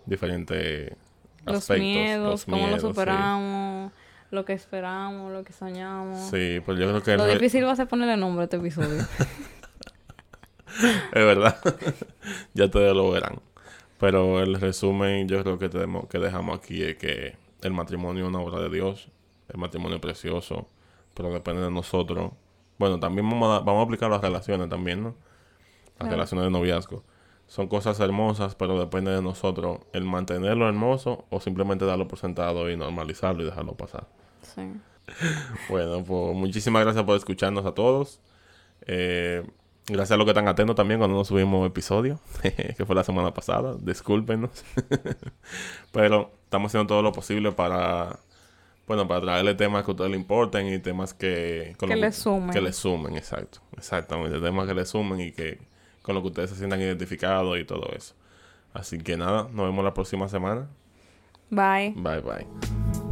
diferentes 0.05 0.91
Los 1.45 1.57
aspectos. 1.57 1.79
miedos, 1.83 2.29
los 2.31 2.45
cómo 2.45 2.57
miedos, 2.57 2.71
lo 2.71 2.77
sí. 2.79 2.87
superamos, 2.87 3.91
lo 4.31 4.45
que 4.45 4.53
esperamos, 4.53 5.31
lo 5.31 5.43
que 5.43 5.53
soñamos. 5.53 6.29
Sí, 6.29 6.59
pues 6.65 6.79
yo 6.79 6.87
creo 6.87 7.03
que 7.03 7.17
Lo 7.17 7.25
re- 7.25 7.33
difícil 7.33 7.65
va 7.65 7.71
a 7.71 7.75
ser 7.75 7.87
ponerle 7.87 8.17
nombre 8.17 8.41
a 8.41 8.45
este 8.45 8.57
episodio. 8.57 9.01
es 11.11 11.25
verdad. 11.25 11.57
ya 12.53 12.69
todos 12.69 12.95
lo 12.95 13.09
verán. 13.11 13.39
Pero 13.99 14.39
el 14.39 14.59
resumen 14.59 15.27
yo 15.27 15.43
creo 15.43 15.59
que 15.59 15.67
tenemos 15.69 16.07
que 16.07 16.19
dejamos 16.19 16.57
aquí 16.57 16.81
es 16.83 16.95
que 16.95 17.35
el 17.61 17.73
matrimonio 17.73 18.23
es 18.23 18.29
una 18.29 18.39
obra 18.39 18.61
de 18.61 18.69
Dios, 18.69 19.09
el 19.50 19.58
matrimonio 19.60 19.95
es 19.97 20.02
precioso, 20.02 20.68
pero 21.14 21.32
depende 21.34 21.62
de 21.62 21.72
nosotros. 21.72 22.32
Bueno, 22.78 23.00
también 23.00 23.30
vamos 23.30 23.50
a, 23.56 23.60
vamos 23.64 23.82
a 23.82 23.84
aplicar 23.86 24.10
las 24.10 24.22
relaciones 24.22 24.70
también, 24.70 25.04
¿no? 25.04 25.10
Las 25.10 26.08
Claro. 26.08 26.12
relaciones 26.12 26.45
de 26.45 26.52
noviazgo. 26.52 27.04
Son 27.47 27.68
cosas 27.68 28.00
hermosas, 28.00 28.56
pero 28.56 28.80
depende 28.80 29.12
de 29.12 29.22
nosotros 29.22 29.80
el 29.91 30.06
mantenerlo 30.06 30.68
hermoso 30.70 31.26
o 31.30 31.39
simplemente 31.39 31.84
darlo 31.86 32.08
por 32.08 32.20
sentado 32.20 32.70
y 32.70 32.78
normalizarlo 32.78 33.41
y 33.41 33.45
dejarlo 33.45 33.74
pasar. 33.76 34.08
sí. 34.41 34.62
Bueno, 35.70 36.04
pues 36.04 36.36
muchísimas 36.36 36.84
gracias 36.84 37.04
por 37.04 37.18
escucharnos 37.18 37.66
a 37.66 37.72
todos. 37.74 38.22
Eh, 38.86 39.43
gracias 39.88 40.12
a 40.12 40.18
los 40.18 40.26
que 40.26 40.32
están 40.32 40.47
atentos 40.47 40.76
también 40.76 41.00
cuando 41.00 41.18
nos 41.18 41.28
subimos 41.28 41.66
episodio, 41.68 42.20
que 42.78 42.86
fue 42.86 42.95
la 42.95 43.04
semana 43.04 43.34
pasada. 43.34 43.76
Discúlpenos. 43.82 44.64
Pero 45.91 46.32
estamos 46.43 46.70
haciendo 46.70 46.88
todo 46.88 47.02
lo 47.02 47.12
posible 47.12 47.52
para, 47.52 48.20
bueno, 48.89 49.07
para 49.07 49.21
traerle 49.21 49.53
temas 49.53 49.85
que 49.85 49.91
a 49.91 49.93
ustedes 49.93 50.09
les 50.09 50.19
importen 50.19 50.67
y 50.73 50.79
temas 50.79 51.13
que... 51.13 51.75
con 51.77 51.89
Que 51.89 52.11
sumen. 52.11 52.49
Que 52.49 52.59
les 52.59 52.75
sumen, 52.75 53.15
exacto. 53.15 53.59
Exactamente, 53.77 54.39
temas 54.39 54.67
que 54.67 54.73
les 54.73 54.89
sumen 54.89 55.19
y 55.19 55.31
que 55.31 55.59
con 56.01 56.15
lo 56.15 56.23
que 56.23 56.29
ustedes 56.29 56.49
se 56.49 56.55
sientan 56.55 56.81
identificados 56.81 57.59
y 57.59 57.65
todo 57.65 57.87
eso. 57.95 58.15
Así 58.73 58.97
que 58.97 59.15
nada, 59.15 59.47
nos 59.53 59.67
vemos 59.67 59.85
la 59.85 59.93
próxima 59.93 60.27
semana. 60.27 60.69
Bye. 61.51 61.93
Bye 61.97 62.21
bye. 62.21 63.09